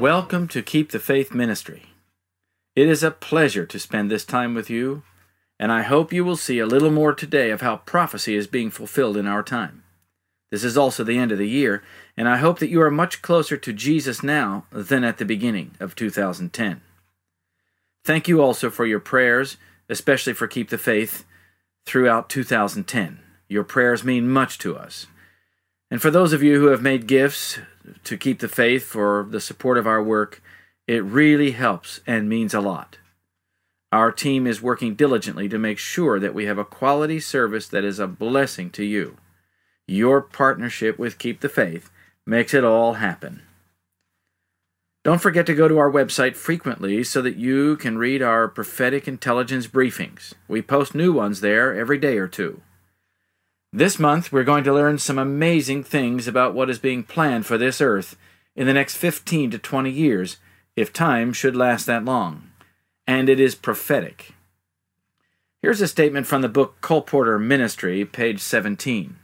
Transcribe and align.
Welcome 0.00 0.48
to 0.48 0.62
Keep 0.62 0.92
the 0.92 0.98
Faith 0.98 1.34
Ministry. 1.34 1.90
It 2.74 2.88
is 2.88 3.02
a 3.02 3.10
pleasure 3.10 3.66
to 3.66 3.78
spend 3.78 4.10
this 4.10 4.24
time 4.24 4.54
with 4.54 4.70
you, 4.70 5.02
and 5.58 5.70
I 5.70 5.82
hope 5.82 6.10
you 6.10 6.24
will 6.24 6.38
see 6.38 6.58
a 6.58 6.64
little 6.64 6.90
more 6.90 7.12
today 7.12 7.50
of 7.50 7.60
how 7.60 7.76
prophecy 7.76 8.34
is 8.34 8.46
being 8.46 8.70
fulfilled 8.70 9.18
in 9.18 9.26
our 9.26 9.42
time. 9.42 9.84
This 10.50 10.64
is 10.64 10.78
also 10.78 11.04
the 11.04 11.18
end 11.18 11.32
of 11.32 11.38
the 11.38 11.46
year, 11.46 11.82
and 12.16 12.30
I 12.30 12.38
hope 12.38 12.60
that 12.60 12.70
you 12.70 12.80
are 12.80 12.90
much 12.90 13.20
closer 13.20 13.58
to 13.58 13.74
Jesus 13.74 14.22
now 14.22 14.64
than 14.72 15.04
at 15.04 15.18
the 15.18 15.26
beginning 15.26 15.72
of 15.78 15.94
2010. 15.94 16.80
Thank 18.02 18.26
you 18.26 18.40
also 18.40 18.70
for 18.70 18.86
your 18.86 19.00
prayers, 19.00 19.58
especially 19.90 20.32
for 20.32 20.48
Keep 20.48 20.70
the 20.70 20.78
Faith, 20.78 21.26
throughout 21.84 22.30
2010. 22.30 23.20
Your 23.48 23.64
prayers 23.64 24.02
mean 24.02 24.30
much 24.30 24.56
to 24.60 24.78
us. 24.78 25.08
And 25.90 26.00
for 26.00 26.10
those 26.10 26.32
of 26.32 26.42
you 26.42 26.58
who 26.58 26.68
have 26.68 26.80
made 26.80 27.06
gifts 27.06 27.58
to 28.04 28.16
keep 28.16 28.40
the 28.40 28.48
faith 28.48 28.84
for 28.84 29.26
the 29.28 29.40
support 29.40 29.78
of 29.78 29.86
our 29.86 30.02
work, 30.02 30.42
it 30.86 31.04
really 31.04 31.52
helps 31.52 32.00
and 32.06 32.28
means 32.28 32.54
a 32.54 32.60
lot. 32.60 32.98
Our 33.92 34.12
team 34.12 34.46
is 34.46 34.62
working 34.62 34.94
diligently 34.94 35.48
to 35.48 35.58
make 35.58 35.78
sure 35.78 36.20
that 36.20 36.34
we 36.34 36.46
have 36.46 36.58
a 36.58 36.64
quality 36.64 37.18
service 37.18 37.66
that 37.68 37.84
is 37.84 37.98
a 37.98 38.06
blessing 38.06 38.70
to 38.70 38.84
you. 38.84 39.16
Your 39.86 40.20
partnership 40.20 40.98
with 40.98 41.18
Keep 41.18 41.40
the 41.40 41.48
Faith 41.48 41.90
makes 42.24 42.54
it 42.54 42.64
all 42.64 42.94
happen. 42.94 43.42
Don't 45.02 45.20
forget 45.20 45.46
to 45.46 45.54
go 45.54 45.66
to 45.66 45.78
our 45.78 45.90
website 45.90 46.36
frequently 46.36 47.02
so 47.02 47.22
that 47.22 47.36
you 47.36 47.76
can 47.76 47.98
read 47.98 48.22
our 48.22 48.46
prophetic 48.46 49.08
intelligence 49.08 49.66
briefings. 49.66 50.34
We 50.46 50.60
post 50.60 50.94
new 50.94 51.12
ones 51.12 51.40
there 51.40 51.74
every 51.74 51.98
day 51.98 52.18
or 52.18 52.28
two. 52.28 52.60
This 53.72 54.00
month, 54.00 54.32
we're 54.32 54.42
going 54.42 54.64
to 54.64 54.74
learn 54.74 54.98
some 54.98 55.18
amazing 55.18 55.84
things 55.84 56.26
about 56.26 56.54
what 56.54 56.68
is 56.68 56.80
being 56.80 57.04
planned 57.04 57.46
for 57.46 57.56
this 57.56 57.80
earth 57.80 58.16
in 58.56 58.66
the 58.66 58.74
next 58.74 58.96
15 58.96 59.52
to 59.52 59.58
20 59.58 59.90
years, 59.90 60.38
if 60.74 60.92
time 60.92 61.32
should 61.32 61.54
last 61.54 61.86
that 61.86 62.04
long. 62.04 62.50
And 63.06 63.28
it 63.28 63.38
is 63.38 63.54
prophetic. 63.54 64.34
Here's 65.62 65.80
a 65.80 65.86
statement 65.86 66.26
from 66.26 66.42
the 66.42 66.48
book 66.48 66.80
Colporteur 66.80 67.40
Ministry, 67.40 68.04
page 68.04 68.40
17. 68.40 69.16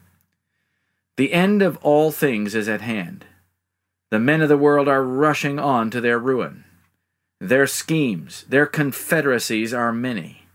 The 1.16 1.33
end 1.33 1.60
of 1.60 1.77
all 1.78 2.12
things 2.12 2.55
is 2.55 2.69
at 2.69 2.83
hand. 2.83 3.25
The 4.10 4.20
men 4.20 4.42
of 4.42 4.48
the 4.48 4.56
world 4.56 4.86
are 4.86 5.03
rushing 5.03 5.58
on 5.58 5.91
to 5.91 6.00
their 6.00 6.20
ruin. 6.20 6.64
Their 7.41 7.66
schemes, 7.66 8.44
their 8.48 8.66
confederacies 8.66 9.75
are 9.75 9.92
many. 9.92 10.45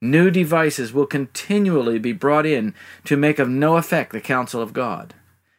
New 0.00 0.30
devices 0.30 0.92
will 0.92 1.06
continually 1.06 1.98
be 1.98 2.12
brought 2.12 2.46
in 2.46 2.74
to 3.04 3.16
make 3.16 3.38
of 3.38 3.48
no 3.48 3.76
effect 3.76 4.12
the 4.12 4.20
counsel 4.20 4.62
of 4.62 4.72
God. 4.72 5.14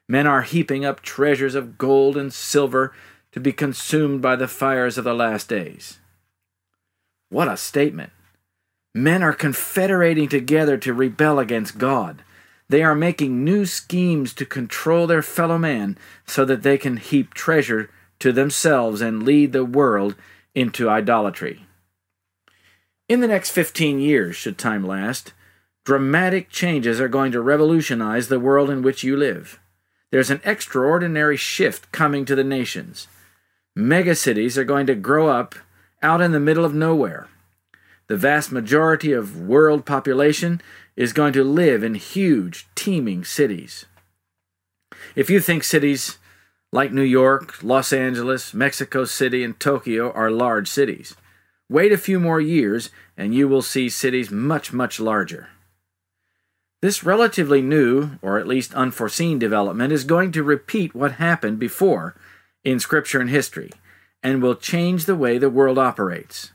Men 0.08 0.26
are 0.26 0.44
heaping 0.44 0.86
up 0.86 1.02
treasures 1.02 1.56
of 1.56 1.78
gold 1.78 2.16
and 2.16 2.34
silver 2.34 2.94
to 3.32 3.40
be 3.40 3.52
consumed 3.52 4.22
by 4.22 4.36
the 4.36 4.48
fires 4.48 4.98
of 4.98 5.04
the 5.04 5.14
last 5.14 5.50
days. 5.50 6.00
What 7.30 7.48
a 7.48 7.58
statement! 7.58 8.12
Men 8.96 9.22
are 9.22 9.34
confederating 9.34 10.30
together 10.30 10.78
to 10.78 10.94
rebel 10.94 11.38
against 11.38 11.78
God. 11.78 12.24
They 12.70 12.82
are 12.82 12.96
making 12.96 13.44
new 13.44 13.66
schemes 13.66 14.34
to 14.36 14.46
control 14.46 15.06
their 15.06 15.22
fellow 15.22 15.58
man 15.58 15.98
so 16.26 16.46
that 16.46 16.64
they 16.64 16.78
can 16.78 16.98
heap 16.98 17.34
treasure 17.34 17.90
to 18.20 18.32
themselves 18.32 19.02
and 19.02 19.24
lead 19.24 19.54
the 19.54 19.66
world 19.66 20.16
into 20.56 20.90
idolatry. 20.90 21.66
In 23.10 23.22
the 23.22 23.28
next 23.28 23.50
15 23.50 24.00
years, 24.00 24.36
should 24.36 24.60
time 24.60 24.86
last, 24.86 25.34
dramatic 25.84 26.52
changes 26.52 27.02
are 27.02 27.08
going 27.08 27.32
to 27.32 27.42
revolutionize 27.42 28.28
the 28.28 28.40
world 28.40 28.70
in 28.70 28.84
which 28.84 29.04
you 29.04 29.18
live. 29.18 29.60
There's 30.12 30.30
an 30.30 30.42
extraordinary 30.46 31.36
shift 31.36 31.92
coming 31.92 32.24
to 32.26 32.36
the 32.36 32.44
nations. 32.44 33.08
Megacities 33.76 34.58
are 34.58 34.64
going 34.64 34.86
to 34.86 34.94
grow 34.94 35.28
up 35.28 35.56
out 36.04 36.22
in 36.22 36.34
the 36.34 36.40
middle 36.40 36.64
of 36.64 36.76
nowhere. 36.76 37.28
The 38.06 38.18
vast 38.18 38.52
majority 38.52 39.12
of 39.12 39.42
world 39.42 39.88
population 39.88 40.62
is 40.96 41.12
going 41.12 41.34
to 41.34 41.44
live 41.44 41.84
in 41.84 41.96
huge, 41.96 42.68
teeming 42.76 43.24
cities. 43.24 43.86
If 45.16 45.32
you 45.32 45.40
think 45.40 45.64
cities 45.64 46.20
like 46.72 46.92
New 46.92 47.02
York, 47.02 47.64
Los 47.64 47.92
Angeles, 47.92 48.54
Mexico 48.54 49.06
City, 49.06 49.44
and 49.44 49.60
Tokyo 49.60 50.12
are 50.12 50.30
large 50.30 50.68
cities, 50.68 51.16
Wait 51.70 51.92
a 51.92 51.98
few 51.98 52.20
more 52.20 52.42
years, 52.42 52.90
and 53.16 53.34
you 53.36 53.48
will 53.48 53.62
see 53.62 53.88
cities 53.90 54.32
much, 54.32 54.74
much 54.74 55.00
larger. 55.00 55.50
This 56.82 57.04
relatively 57.04 57.62
new, 57.62 58.12
or 58.22 58.40
at 58.40 58.48
least 58.48 58.74
unforeseen 58.74 59.38
development 59.38 59.94
is 59.94 60.04
going 60.04 60.32
to 60.32 60.44
repeat 60.44 60.96
what 60.96 61.14
happened 61.14 61.60
before 61.60 62.16
in 62.64 62.80
Scripture 62.80 63.20
and 63.20 63.30
history, 63.30 63.70
and 64.24 64.42
will 64.42 64.56
change 64.56 65.06
the 65.06 65.16
way 65.16 65.38
the 65.38 65.50
world 65.50 65.78
operates. 65.78 66.52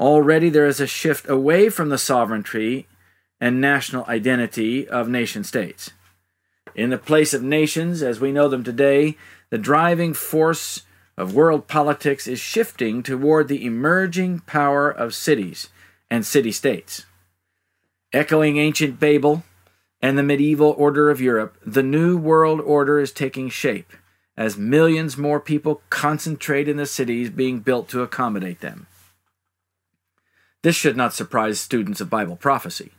Already 0.00 0.48
there 0.48 0.66
is 0.66 0.80
a 0.80 0.86
shift 0.86 1.28
away 1.28 1.68
from 1.68 1.90
the 1.90 1.98
sovereignty 1.98 2.88
and 3.40 3.60
national 3.60 4.04
identity 4.06 4.88
of 4.88 5.08
nation 5.08 5.44
states. 5.44 5.90
In 6.74 6.90
the 6.90 6.98
place 6.98 7.34
of 7.34 7.42
nations, 7.42 8.02
as 8.02 8.18
we 8.18 8.32
know 8.32 8.48
them 8.48 8.64
today, 8.64 9.16
the 9.50 9.58
driving 9.58 10.14
force 10.14 10.82
of 11.16 11.34
world 11.34 11.68
politics 11.68 12.26
is 12.26 12.40
shifting 12.40 13.02
toward 13.02 13.48
the 13.48 13.64
emerging 13.64 14.40
power 14.40 14.90
of 14.90 15.14
cities 15.14 15.68
and 16.10 16.24
city 16.24 16.52
states. 16.52 17.06
Echoing 18.12 18.56
ancient 18.56 18.98
Babel 18.98 19.44
and 20.02 20.16
the 20.16 20.22
medieval 20.22 20.74
order 20.76 21.10
of 21.10 21.20
Europe, 21.20 21.56
the 21.64 21.82
New 21.82 22.16
World 22.16 22.60
Order 22.60 22.98
is 22.98 23.12
taking 23.12 23.48
shape 23.48 23.92
as 24.36 24.56
millions 24.56 25.16
more 25.16 25.38
people 25.38 25.82
concentrate 25.90 26.68
in 26.68 26.76
the 26.76 26.86
cities 26.86 27.28
being 27.28 27.60
built 27.60 27.88
to 27.90 28.02
accommodate 28.02 28.60
them. 28.60 28.86
This 30.62 30.76
should 30.76 30.96
not 30.96 31.14
surprise 31.14 31.60
students 31.60 32.00
of 32.00 32.10
Bible 32.10 32.36
prophecy. 32.36 32.92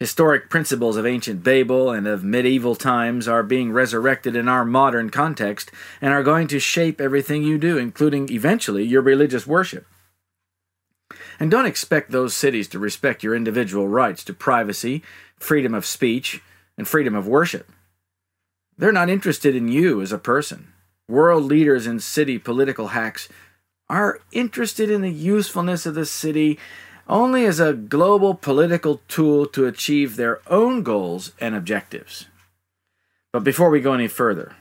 Historic 0.00 0.50
principles 0.50 0.96
of 0.96 1.06
ancient 1.06 1.44
Babel 1.44 1.90
and 1.90 2.06
of 2.06 2.24
medieval 2.24 2.74
times 2.74 3.28
are 3.28 3.44
being 3.44 3.72
resurrected 3.72 4.34
in 4.34 4.48
our 4.48 4.64
modern 4.64 5.08
context 5.08 5.70
and 6.00 6.12
are 6.12 6.24
going 6.24 6.48
to 6.48 6.58
shape 6.58 7.00
everything 7.00 7.44
you 7.44 7.58
do, 7.58 7.78
including 7.78 8.28
eventually 8.30 8.82
your 8.82 9.02
religious 9.02 9.46
worship. 9.46 9.86
And 11.38 11.50
don't 11.50 11.66
expect 11.66 12.10
those 12.10 12.34
cities 12.34 12.68
to 12.68 12.78
respect 12.78 13.22
your 13.22 13.36
individual 13.36 13.86
rights 13.86 14.24
to 14.24 14.34
privacy, 14.34 15.02
freedom 15.38 15.74
of 15.74 15.86
speech, 15.86 16.42
and 16.76 16.88
freedom 16.88 17.14
of 17.14 17.28
worship. 17.28 17.70
They're 18.76 18.92
not 18.92 19.10
interested 19.10 19.54
in 19.54 19.68
you 19.68 20.00
as 20.00 20.12
a 20.12 20.18
person. 20.18 20.72
World 21.08 21.44
leaders 21.44 21.86
and 21.86 22.02
city 22.02 22.38
political 22.38 22.88
hacks 22.88 23.28
are 23.88 24.20
interested 24.32 24.90
in 24.90 25.02
the 25.02 25.12
usefulness 25.12 25.86
of 25.86 25.94
the 25.94 26.06
city 26.06 26.58
only 27.08 27.44
as 27.44 27.60
a 27.60 27.74
global 27.74 28.34
political 28.34 29.00
tool 29.08 29.46
to 29.46 29.66
achieve 29.66 30.16
their 30.16 30.40
own 30.50 30.82
goals 30.82 31.32
and 31.40 31.54
objectives. 31.54 32.26
But 33.32 33.44
before 33.44 33.70
we 33.70 33.80
go 33.80 33.92
any 33.92 34.08
further, 34.08 34.54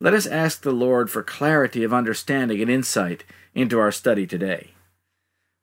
let 0.00 0.14
us 0.14 0.26
ask 0.26 0.62
the 0.62 0.72
Lord 0.72 1.10
for 1.10 1.22
clarity 1.22 1.82
of 1.82 1.92
understanding 1.92 2.60
and 2.60 2.70
insight 2.70 3.24
into 3.54 3.78
our 3.78 3.92
study 3.92 4.26
today. 4.26 4.72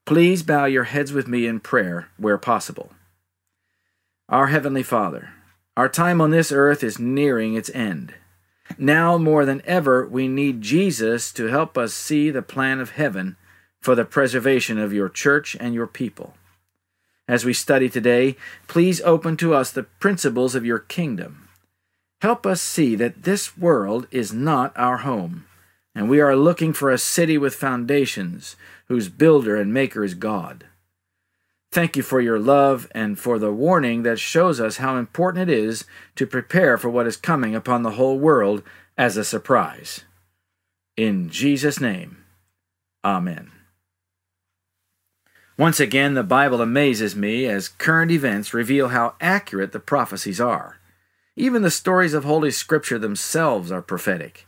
Please 0.06 0.44
bow 0.44 0.66
your 0.66 0.84
heads 0.86 1.14
with 1.14 1.28
me 1.28 1.48
in 1.48 1.60
prayer 1.60 2.10
where 2.18 2.38
possible. 2.38 2.92
Our 4.28 4.48
Heavenly 4.48 4.84
Father, 4.84 5.30
our 5.78 5.88
time 5.88 6.20
on 6.20 6.32
this 6.32 6.52
earth 6.52 6.84
is 6.84 7.00
nearing 7.00 7.54
its 7.54 7.70
end. 7.70 8.14
Now 8.78 9.18
more 9.18 9.46
than 9.46 9.62
ever, 9.66 10.08
we 10.08 10.28
need 10.28 10.62
Jesus 10.62 11.32
to 11.34 11.48
help 11.48 11.78
us 11.78 11.94
see 11.94 12.30
the 12.30 12.42
plan 12.42 12.80
of 12.80 12.92
heaven 12.92 13.38
for 13.84 13.96
the 13.96 14.06
preservation 14.06 14.80
of 14.80 14.94
your 14.94 15.10
church 15.10 15.58
and 15.60 15.74
your 15.74 15.88
people. 15.88 16.36
As 17.28 17.44
we 17.44 17.52
study 17.52 17.90
today, 17.90 18.38
please 18.70 19.02
open 19.02 19.36
to 19.38 19.54
us 19.54 19.72
the 19.72 19.84
principles 19.84 20.56
of 20.56 20.66
your 20.66 20.80
kingdom. 20.80 21.50
Help 22.22 22.46
us 22.46 22.62
see 22.62 22.96
that 22.96 23.24
this 23.24 23.58
world 23.58 24.08
is 24.10 24.32
not 24.32 24.72
our 24.78 25.00
home, 25.00 25.46
and 25.94 26.10
we 26.10 26.22
are 26.22 26.36
looking 26.36 26.72
for 26.72 26.90
a 26.90 26.98
city 26.98 27.38
with 27.38 27.56
foundations, 27.56 28.56
whose 28.88 29.10
builder 29.10 29.58
and 29.58 29.74
maker 29.74 30.06
is 30.06 30.14
God. 30.14 30.64
Thank 31.74 31.98
you 31.98 32.04
for 32.04 32.22
your 32.22 32.40
love 32.40 32.88
and 32.96 33.20
for 33.20 33.38
the 33.38 33.52
warning 33.52 34.04
that 34.04 34.20
shows 34.20 34.62
us 34.62 34.78
how 34.78 34.96
important 34.96 35.50
it 35.50 35.58
is 35.58 35.84
to 36.16 36.26
prepare 36.26 36.78
for 36.78 36.90
what 36.90 37.08
is 37.08 37.18
coming 37.18 37.54
upon 37.54 37.84
the 37.84 37.92
whole 37.92 38.18
world 38.18 38.64
as 38.98 39.18
a 39.18 39.26
surprise. 39.26 40.06
In 40.96 41.30
Jesus' 41.30 41.82
name, 41.82 42.24
Amen. 43.04 43.52
Once 45.58 45.80
again, 45.80 46.16
the 46.16 46.24
Bible 46.24 46.62
amazes 46.62 47.16
me 47.16 47.46
as 47.46 47.70
current 47.70 48.10
events 48.12 48.54
reveal 48.54 48.88
how 48.90 49.16
accurate 49.22 49.72
the 49.72 49.80
prophecies 49.80 50.42
are. 50.42 50.80
Even 51.36 51.62
the 51.62 51.70
stories 51.70 52.16
of 52.16 52.24
Holy 52.24 52.50
Scripture 52.50 52.98
themselves 52.98 53.72
are 53.72 53.82
prophetic. 53.82 54.46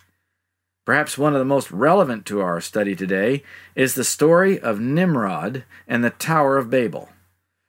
Perhaps 0.83 1.17
one 1.17 1.33
of 1.33 1.39
the 1.39 1.45
most 1.45 1.71
relevant 1.71 2.25
to 2.25 2.41
our 2.41 2.59
study 2.59 2.95
today 2.95 3.43
is 3.75 3.93
the 3.93 4.03
story 4.03 4.59
of 4.59 4.79
Nimrod 4.79 5.63
and 5.87 6.03
the 6.03 6.11
Tower 6.11 6.57
of 6.57 6.69
Babel, 6.69 7.09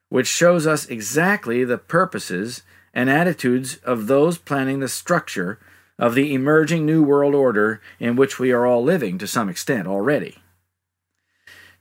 which 0.09 0.27
shows 0.27 0.67
us 0.67 0.87
exactly 0.87 1.65
the 1.65 1.79
purposes 1.79 2.63
and 2.95 3.11
attitudes 3.11 3.77
of 3.85 4.07
those 4.07 4.39
planning 4.39 4.81
the 4.81 4.89
structure 4.89 5.59
of 5.99 6.15
the 6.15 6.33
emerging 6.35 6.85
New 6.87 7.03
World 7.03 7.35
Order 7.35 7.81
in 7.99 8.17
which 8.17 8.39
we 8.39 8.51
are 8.53 8.67
all 8.67 8.83
living 8.83 9.19
to 9.19 9.27
some 9.27 9.49
extent 9.49 9.87
already. 9.87 10.39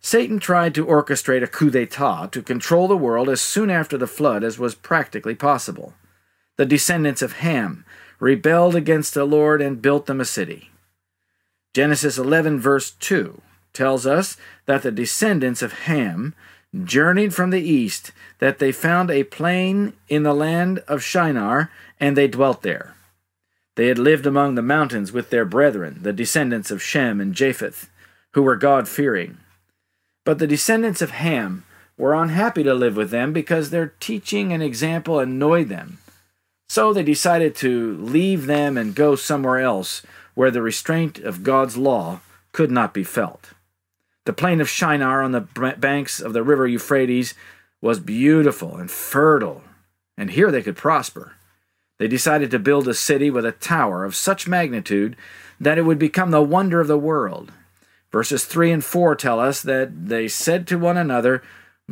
Satan 0.06 0.38
tried 0.38 0.76
to 0.76 0.86
orchestrate 0.86 1.42
a 1.42 1.48
coup 1.48 1.72
d'etat 1.72 2.32
to 2.32 2.44
control 2.44 2.88
the 2.88 2.96
world 2.96 3.28
as 3.28 3.42
soon 3.42 3.72
after 3.72 3.98
the 3.98 4.06
flood 4.06 4.44
as 4.44 4.60
was 4.60 4.76
practically 4.76 5.34
possible. 5.34 5.96
The 6.58 6.66
descendants 6.68 7.24
of 7.24 7.38
Ham 7.38 7.84
rebelled 8.20 8.76
against 8.76 9.16
the 9.16 9.26
Lord 9.26 9.64
and 9.64 9.82
built 9.82 10.06
them 10.06 10.22
a 10.22 10.26
city. 10.26 10.70
Genesis 11.74 12.20
11, 12.20 12.60
verse 12.60 12.92
2, 12.92 13.42
tells 13.74 14.06
us 14.06 14.38
that 14.68 14.84
the 14.84 14.92
descendants 14.92 15.64
of 15.64 15.74
Ham 15.74 16.36
journeyed 16.84 17.34
from 17.34 17.50
the 17.50 17.68
east, 17.68 18.12
that 18.38 18.60
they 18.60 18.72
found 18.72 19.10
a 19.10 19.24
plain 19.24 19.94
in 20.08 20.22
the 20.22 20.36
land 20.36 20.84
of 20.88 21.02
Shinar, 21.02 21.72
and 22.00 22.16
they 22.16 22.28
dwelt 22.28 22.62
there. 22.62 22.96
They 23.74 23.88
had 23.88 23.98
lived 23.98 24.28
among 24.28 24.54
the 24.54 24.62
mountains 24.62 25.12
with 25.12 25.32
their 25.32 25.46
brethren, 25.46 25.98
the 26.04 26.14
descendants 26.14 26.70
of 26.70 26.80
Shem 26.80 27.20
and 27.20 27.34
Japheth, 27.34 27.90
who 28.34 28.44
were 28.44 28.56
God 28.56 28.88
fearing. 28.88 29.40
But 30.26 30.40
the 30.40 30.48
descendants 30.48 31.02
of 31.02 31.12
Ham 31.12 31.64
were 31.98 32.14
unhappy 32.14 32.64
to 32.64 32.74
live 32.74 32.98
with 32.98 33.12
them 33.12 33.32
because 33.32 33.70
their 33.70 33.94
teaching 34.00 34.52
and 34.52 34.62
example 34.62 35.20
annoyed 35.20 35.70
them. 35.70 36.00
So 36.68 36.92
they 36.92 37.04
decided 37.04 37.56
to 37.58 37.96
leave 37.98 38.48
them 38.48 38.76
and 38.76 38.96
go 38.96 39.16
somewhere 39.16 39.60
else 39.60 40.02
where 40.34 40.52
the 40.52 40.64
restraint 40.64 41.20
of 41.20 41.44
God's 41.44 41.78
law 41.78 42.20
could 42.52 42.72
not 42.72 42.94
be 42.94 43.04
felt. 43.04 43.52
The 44.26 44.34
plain 44.34 44.60
of 44.60 44.68
Shinar 44.68 45.22
on 45.22 45.32
the 45.32 45.42
banks 45.78 46.20
of 46.20 46.34
the 46.34 46.44
river 46.44 46.68
Euphrates 46.68 47.36
was 47.82 48.00
beautiful 48.00 48.76
and 48.76 48.90
fertile, 48.90 49.62
and 50.18 50.32
here 50.32 50.50
they 50.50 50.64
could 50.64 50.76
prosper. 50.76 51.34
They 52.00 52.08
decided 52.08 52.50
to 52.52 52.60
build 52.60 52.88
a 52.88 52.94
city 52.96 53.30
with 53.30 53.46
a 53.46 53.52
tower 53.52 54.04
of 54.04 54.16
such 54.16 54.48
magnitude 54.48 55.16
that 55.60 55.78
it 55.78 55.84
would 55.84 56.00
become 56.00 56.32
the 56.32 56.42
wonder 56.42 56.82
of 56.82 56.88
the 56.88 56.98
world 56.98 57.52
Verses 58.16 58.46
3 58.46 58.72
and 58.72 58.86
4 58.86 59.14
tell 59.18 59.42
us 59.42 59.62
that 59.62 60.08
they 60.08 60.30
said 60.30 60.68
to 60.68 60.80
one 60.80 60.96
another, 60.96 61.44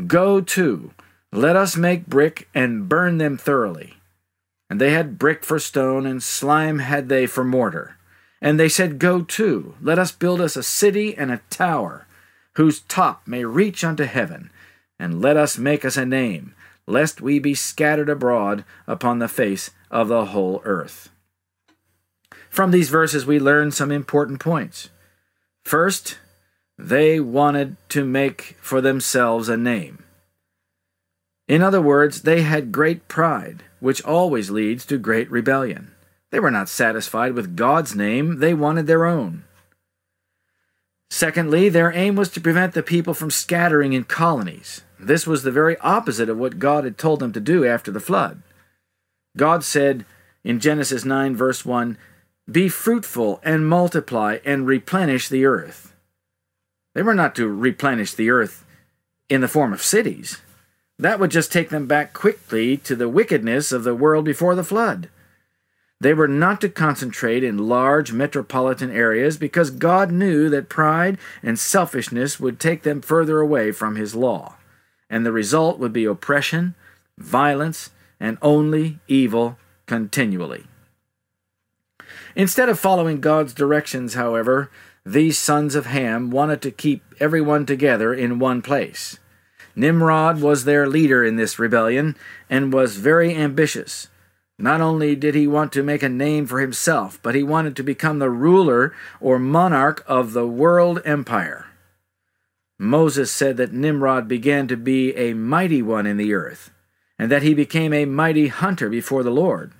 Go 0.08 0.40
to, 0.40 0.94
let 1.34 1.58
us 1.58 1.76
make 1.76 2.08
brick 2.08 2.48
and 2.56 2.88
burn 2.88 3.18
them 3.18 3.38
thoroughly. 3.38 3.96
And 4.70 4.80
they 4.80 4.92
had 4.92 5.20
brick 5.20 5.44
for 5.44 5.60
stone, 5.60 6.06
and 6.06 6.24
slime 6.24 6.80
had 6.80 7.10
they 7.10 7.26
for 7.26 7.44
mortar. 7.44 7.98
And 8.42 8.58
they 8.58 8.70
said, 8.70 9.00
Go 9.00 9.22
to, 9.22 9.76
let 9.82 10.00
us 10.00 10.14
build 10.14 10.40
us 10.40 10.56
a 10.56 10.64
city 10.64 11.14
and 11.14 11.30
a 11.30 11.42
tower, 11.50 12.08
whose 12.56 12.80
top 12.80 13.28
may 13.28 13.44
reach 13.44 13.84
unto 13.84 14.06
heaven, 14.06 14.50
and 14.98 15.22
let 15.22 15.36
us 15.36 15.58
make 15.58 15.84
us 15.84 15.98
a 15.98 16.06
name, 16.06 16.56
lest 16.88 17.20
we 17.20 17.38
be 17.38 17.54
scattered 17.54 18.08
abroad 18.08 18.64
upon 18.88 19.20
the 19.20 19.28
face 19.28 19.72
of 19.92 20.08
the 20.08 20.28
whole 20.28 20.62
earth. 20.64 21.10
From 22.50 22.72
these 22.72 22.88
verses, 22.88 23.26
we 23.26 23.42
learn 23.42 23.72
some 23.72 23.92
important 23.92 24.40
points. 24.40 24.90
First, 25.64 26.18
they 26.78 27.20
wanted 27.20 27.78
to 27.90 28.06
make 28.06 28.58
for 28.60 28.82
themselves 28.82 29.50
a 29.50 29.58
name. 29.58 30.04
In 31.48 31.62
other 31.62 31.82
words, 31.82 32.22
they 32.22 32.42
had 32.42 32.72
great 32.72 33.08
pride, 33.08 33.64
which 33.80 34.04
always 34.04 34.50
leads 34.50 34.86
to 34.86 34.98
great 34.98 35.30
rebellion. 35.30 35.92
They 36.32 36.40
were 36.40 36.52
not 36.52 36.70
satisfied 36.70 37.34
with 37.34 37.56
God's 37.56 37.96
name, 37.96 38.40
they 38.40 38.54
wanted 38.54 38.88
their 38.88 39.06
own. 39.06 39.44
Secondly, 41.10 41.70
their 41.70 41.94
aim 41.94 42.16
was 42.16 42.30
to 42.30 42.42
prevent 42.42 42.74
the 42.74 42.82
people 42.82 43.14
from 43.14 43.30
scattering 43.30 43.94
in 43.94 44.04
colonies. 44.04 44.82
This 45.00 45.28
was 45.28 45.44
the 45.44 45.52
very 45.52 45.78
opposite 45.78 46.30
of 46.30 46.40
what 46.40 46.58
God 46.58 46.86
had 46.86 46.98
told 46.98 47.20
them 47.20 47.32
to 47.34 47.40
do 47.40 47.66
after 47.66 47.92
the 47.92 48.00
flood. 48.00 48.42
God 49.38 49.64
said 49.64 50.06
in 50.44 50.60
Genesis 50.60 51.06
9, 51.06 51.36
verse 51.36 51.64
1, 51.64 51.98
be 52.52 52.68
fruitful 52.68 53.40
and 53.44 53.68
multiply 53.68 54.40
and 54.44 54.68
replenish 54.68 55.30
the 55.30 55.46
earth. 55.46 55.94
They 56.94 57.02
were 57.02 57.14
not 57.14 57.36
to 57.36 57.48
replenish 57.48 58.14
the 58.14 58.30
earth 58.30 58.66
in 59.30 59.42
the 59.42 59.48
form 59.48 59.74
of 59.74 59.82
cities. 59.82 60.42
That 61.00 61.20
would 61.20 61.32
just 61.32 61.52
take 61.52 61.70
them 61.70 61.88
back 61.88 62.14
quickly 62.14 62.78
to 62.78 62.96
the 62.96 63.10
wickedness 63.10 63.72
of 63.72 63.84
the 63.84 63.96
world 63.96 64.26
before 64.26 64.56
the 64.56 64.64
flood. 64.64 65.10
They 66.00 66.14
were 66.14 66.28
not 66.28 66.60
to 66.62 66.70
concentrate 66.70 67.46
in 67.46 67.70
large 67.70 68.12
metropolitan 68.12 68.92
areas 68.92 69.38
because 69.38 69.70
God 69.70 70.12
knew 70.12 70.50
that 70.50 70.68
pride 70.68 71.18
and 71.42 71.58
selfishness 71.58 72.40
would 72.40 72.60
take 72.60 72.84
them 72.84 73.02
further 73.02 73.40
away 73.40 73.72
from 73.72 73.96
His 73.96 74.14
law, 74.14 74.56
and 75.10 75.26
the 75.26 75.32
result 75.32 75.80
would 75.80 75.94
be 75.94 76.04
oppression, 76.04 76.76
violence, 77.18 77.92
and 78.20 78.38
only 78.42 79.00
evil 79.08 79.58
continually. 79.86 80.66
Instead 82.36 82.70
of 82.70 82.80
following 82.80 83.22
God's 83.22 83.54
directions, 83.54 84.16
however, 84.16 84.72
these 85.06 85.38
sons 85.38 85.76
of 85.76 85.86
Ham 85.88 86.32
wanted 86.32 86.62
to 86.62 86.72
keep 86.72 87.04
everyone 87.20 87.66
together 87.66 88.14
in 88.14 88.40
one 88.40 88.62
place. 88.62 89.20
Nimrod 89.76 90.42
was 90.42 90.66
their 90.66 90.88
leader 90.88 91.24
in 91.24 91.36
this 91.36 91.60
rebellion 91.60 92.16
and 92.50 92.74
was 92.74 92.98
very 92.98 93.36
ambitious. 93.36 94.08
Not 94.58 94.82
only 94.82 95.16
did 95.16 95.36
he 95.36 95.48
want 95.48 95.72
to 95.74 95.84
make 95.84 96.04
a 96.04 96.10
name 96.10 96.46
for 96.46 96.60
himself, 96.60 97.20
but 97.22 97.36
he 97.36 97.44
wanted 97.44 97.76
to 97.76 97.84
become 97.84 98.20
the 98.20 98.30
ruler 98.30 98.94
or 99.20 99.40
monarch 99.40 100.04
of 100.08 100.34
the 100.34 100.48
world 100.48 101.02
empire. 101.06 101.66
Moses 102.80 103.32
said 103.32 103.58
that 103.58 103.74
Nimrod 103.74 104.28
began 104.28 104.68
to 104.68 104.78
be 104.78 105.16
a 105.16 105.34
mighty 105.34 105.82
one 105.82 106.06
in 106.06 106.18
the 106.18 106.34
earth, 106.34 106.72
and 107.18 107.32
that 107.32 107.44
he 107.44 107.54
became 107.54 107.94
a 107.94 108.06
mighty 108.06 108.48
hunter 108.48 108.90
before 108.90 109.24
the 109.24 109.32
Lord. 109.32 109.74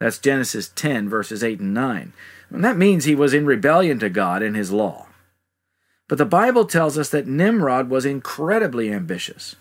That's 0.00 0.18
Genesis 0.18 0.68
10, 0.74 1.08
verses 1.08 1.42
8 1.42 1.60
and 1.60 1.74
9. 1.74 2.12
And 2.50 2.64
that 2.64 2.76
means 2.76 3.04
he 3.04 3.14
was 3.14 3.34
in 3.34 3.46
rebellion 3.46 3.98
to 3.98 4.08
God 4.08 4.42
and 4.42 4.54
his 4.54 4.72
law. 4.72 5.06
But 6.08 6.18
the 6.18 6.24
Bible 6.24 6.64
tells 6.64 6.96
us 6.96 7.10
that 7.10 7.26
Nimrod 7.26 7.90
was 7.90 8.06
incredibly 8.06 8.92
ambitious. 8.92 9.56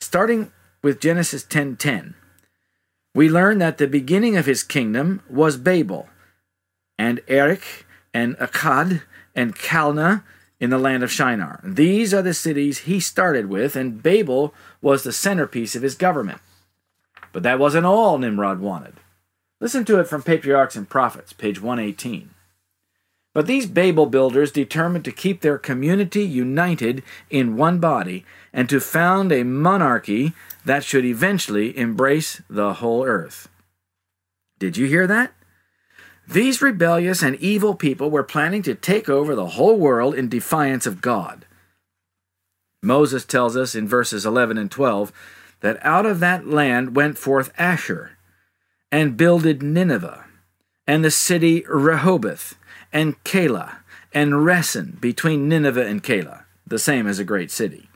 Starting 0.00 0.50
with 0.82 1.00
Genesis 1.00 1.44
10:10, 1.44 1.48
10, 1.48 1.76
10, 1.76 2.14
we 3.14 3.28
learn 3.28 3.58
that 3.58 3.78
the 3.78 3.86
beginning 3.86 4.36
of 4.36 4.46
his 4.46 4.62
kingdom 4.62 5.22
was 5.28 5.56
Babel, 5.58 6.08
and 6.98 7.20
Erech, 7.28 7.84
and 8.14 8.36
Akkad, 8.38 9.02
and 9.34 9.54
Calneh 9.54 10.22
in 10.58 10.70
the 10.70 10.78
land 10.78 11.02
of 11.02 11.12
Shinar. 11.12 11.60
These 11.62 12.14
are 12.14 12.22
the 12.22 12.32
cities 12.32 12.78
he 12.78 13.00
started 13.00 13.46
with, 13.46 13.76
and 13.76 14.02
Babel 14.02 14.54
was 14.80 15.02
the 15.02 15.12
centerpiece 15.12 15.76
of 15.76 15.82
his 15.82 15.94
government. 15.94 16.40
But 17.32 17.42
that 17.42 17.58
wasn't 17.58 17.86
all 17.86 18.16
Nimrod 18.16 18.60
wanted. 18.60 18.94
Listen 19.62 19.84
to 19.84 20.00
it 20.00 20.08
from 20.08 20.24
Patriarchs 20.24 20.74
and 20.74 20.88
Prophets, 20.88 21.32
page 21.32 21.62
118. 21.62 22.30
But 23.32 23.46
these 23.46 23.66
Babel 23.66 24.06
builders 24.06 24.50
determined 24.50 25.04
to 25.04 25.12
keep 25.12 25.40
their 25.40 25.56
community 25.56 26.24
united 26.24 27.04
in 27.30 27.56
one 27.56 27.78
body 27.78 28.24
and 28.52 28.68
to 28.68 28.80
found 28.80 29.30
a 29.30 29.44
monarchy 29.44 30.32
that 30.64 30.82
should 30.82 31.04
eventually 31.04 31.78
embrace 31.78 32.42
the 32.50 32.74
whole 32.74 33.04
earth. 33.04 33.48
Did 34.58 34.76
you 34.76 34.86
hear 34.88 35.06
that? 35.06 35.32
These 36.26 36.60
rebellious 36.60 37.22
and 37.22 37.36
evil 37.36 37.76
people 37.76 38.10
were 38.10 38.24
planning 38.24 38.62
to 38.62 38.74
take 38.74 39.08
over 39.08 39.36
the 39.36 39.50
whole 39.50 39.76
world 39.76 40.16
in 40.16 40.28
defiance 40.28 40.86
of 40.86 41.00
God. 41.00 41.46
Moses 42.82 43.24
tells 43.24 43.56
us 43.56 43.76
in 43.76 43.86
verses 43.86 44.26
11 44.26 44.58
and 44.58 44.72
12 44.72 45.12
that 45.60 45.78
out 45.86 46.04
of 46.04 46.18
that 46.18 46.48
land 46.48 46.96
went 46.96 47.16
forth 47.16 47.54
Asshur 47.54 48.10
and 48.92 49.16
builded 49.16 49.62
Nineveh, 49.62 50.26
and 50.86 51.02
the 51.02 51.10
city 51.10 51.64
Rehoboth, 51.66 52.56
and 52.92 53.24
Calah, 53.24 53.76
and 54.12 54.32
Resen 54.32 55.00
between 55.00 55.48
Nineveh 55.48 55.86
and 55.86 56.04
Calah, 56.04 56.44
the 56.66 56.78
same 56.78 57.06
as 57.06 57.18
a 57.18 57.24
great 57.24 57.50
city. 57.50 57.88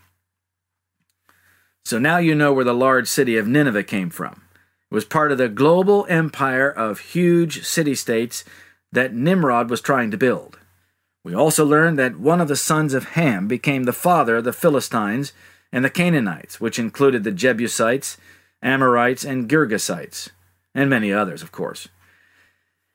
So 1.85 1.99
now 1.99 2.17
you 2.17 2.35
know 2.35 2.55
where 2.55 2.65
the 2.65 2.75
large 2.75 3.09
city 3.09 3.37
of 3.37 3.47
Nineveh 3.47 3.83
came 3.83 4.09
from. 4.09 4.43
It 4.91 4.95
was 4.95 5.05
part 5.05 5.31
of 5.31 5.39
the 5.39 5.51
global 5.51 6.07
empire 6.09 6.71
of 6.71 7.01
huge 7.01 7.65
city 7.67 7.95
states 7.95 8.43
that 8.91 9.13
Nimrod 9.13 9.69
was 9.69 9.83
trying 9.83 10.11
to 10.13 10.17
build. 10.17 10.59
We 11.23 11.35
also 11.35 11.67
learned 11.67 11.99
that 11.99 12.19
one 12.19 12.41
of 12.41 12.49
the 12.49 12.57
sons 12.57 12.95
of 12.95 13.11
Ham 13.11 13.47
became 13.47 13.85
the 13.85 13.93
father 13.93 14.37
of 14.37 14.45
the 14.45 14.53
Philistines 14.53 15.33
and 15.71 15.85
the 15.85 15.91
Canaanites, 15.91 16.59
which 16.59 16.79
included 16.79 17.23
the 17.23 17.33
Jebusites, 17.33 18.17
Amorites, 18.63 19.25
and 19.25 19.51
Girgashites 19.51 20.31
and 20.77 20.89
many 20.89 21.13
others, 21.13 21.43
of 21.43 21.51
course. 21.51 21.89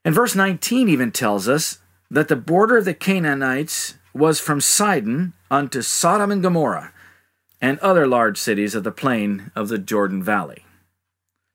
And 0.05 0.15
verse 0.15 0.35
19 0.35 0.87
even 0.87 1.11
tells 1.11 1.49
us 1.49 1.79
that 2.09 2.29
the 2.29 2.35
border 2.35 2.77
of 2.77 2.85
the 2.85 2.93
Canaanites 2.93 3.95
was 4.13 4.39
from 4.39 4.61
Sidon 4.61 5.33
unto 5.49 5.81
Sodom 5.81 6.31
and 6.31 6.43
Gomorrah, 6.43 6.93
and 7.59 7.79
other 7.79 8.07
large 8.07 8.37
cities 8.37 8.75
of 8.75 8.83
the 8.83 8.91
plain 8.91 9.51
of 9.55 9.67
the 9.69 9.77
Jordan 9.77 10.23
Valley. 10.23 10.65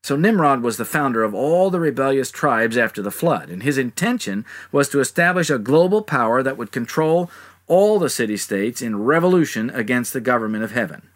So 0.03 0.17
Nimrod 0.17 0.63
was 0.63 0.77
the 0.77 0.85
founder 0.85 1.25
of 1.25 1.35
all 1.35 1.71
the 1.71 1.81
rebellious 1.81 2.31
tribes 2.31 2.77
after 2.77 3.03
the 3.03 3.11
flood, 3.11 3.49
and 3.49 3.63
his 3.63 3.77
intention 3.77 4.45
was 4.71 4.89
to 4.91 5.01
establish 5.01 5.51
a 5.51 5.59
global 5.59 6.03
power 6.03 6.43
that 6.43 6.57
would 6.57 6.71
control 6.71 7.31
all 7.67 7.99
the 7.99 8.11
city 8.11 8.37
states 8.37 8.81
in 8.81 9.03
revolution 9.03 9.71
against 9.71 10.13
the 10.13 10.21
government 10.21 10.63
of 10.63 10.73
heaven. 10.73 11.09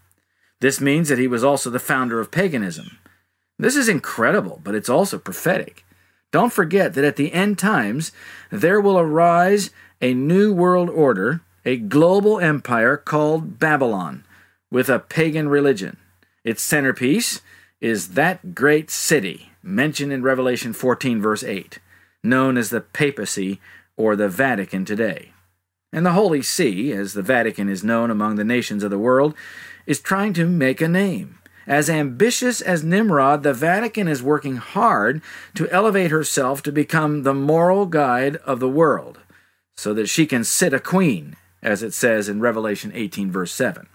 This 0.61 0.81
means 0.81 1.09
that 1.09 1.19
he 1.19 1.29
was 1.29 1.45
also 1.45 1.71
the 1.71 1.79
founder 1.79 2.19
of 2.19 2.33
paganism. 2.33 2.99
This 3.61 3.76
is 3.76 3.90
incredible, 3.90 4.59
but 4.64 4.75
it's 4.75 4.88
also 4.88 5.19
prophetic. 5.19 5.85
Don't 6.33 6.52
forget 6.52 6.95
that 6.95 7.05
at 7.05 7.17
the 7.17 7.35
end 7.35 7.59
times, 7.59 8.11
there 8.50 8.81
will 8.81 8.99
arise 8.99 9.69
a 10.00 10.14
new 10.14 10.50
world 10.50 10.88
order, 10.88 11.43
a 11.67 11.76
global 11.76 12.40
empire 12.40 12.97
called 12.97 13.59
Babylon, 13.59 14.25
with 14.71 14.88
a 14.88 14.99
pagan 14.99 15.50
religion. 15.50 15.99
Its 16.43 16.62
centerpiece 16.62 17.43
is 17.83 18.14
that 18.14 18.55
great 18.55 18.90
city 18.90 19.50
mentioned 19.62 20.11
in 20.11 20.23
Revelation 20.23 20.73
14, 20.73 21.21
verse 21.21 21.45
8, 21.45 21.81
known 22.23 22.57
as 22.57 22.71
the 22.71 22.81
papacy 22.81 23.61
or 23.95 24.17
the 24.17 24.29
Vatican 24.29 24.87
today. 24.87 25.33
And 25.93 26.07
the 26.07 26.12
Holy 26.12 26.40
See, 26.40 26.93
as 26.93 27.12
the 27.12 27.21
Vatican 27.21 27.69
is 27.69 27.85
known 27.85 28.11
among 28.11 28.37
the 28.37 28.45
nations 28.45 28.83
of 28.83 28.90
the 28.90 28.99
world, 28.99 29.35
is 29.85 30.00
trying 30.00 30.33
to 30.35 30.47
make 30.47 30.81
a 30.81 30.88
name. 30.88 31.40
As 31.67 31.90
ambitious 31.90 32.61
as 32.61 32.83
Nimrod, 32.83 33.43
the 33.43 33.52
Vatican 33.52 34.09
is 34.09 34.23
working 34.23 34.57
hard 34.57 35.23
to 35.55 35.69
elevate 35.71 36.11
herself 36.11 36.62
to 36.62 36.73
become 36.73 37.23
the 37.23 37.35
moral 37.35 37.87
guide 37.87 38.37
of 38.37 38.61
the 38.61 38.69
world, 38.69 39.19
so 39.76 39.95
that 39.95 40.09
she 40.09 40.26
can 40.26 40.45
sit 40.45 40.73
a 40.73 40.81
queen, 40.81 41.37
as 41.62 41.83
it 41.83 41.93
says 41.93 42.29
in 42.29 42.40
Revelation 42.40 42.90
18, 42.95 43.31
verse 43.31 43.52
7. 43.52 43.87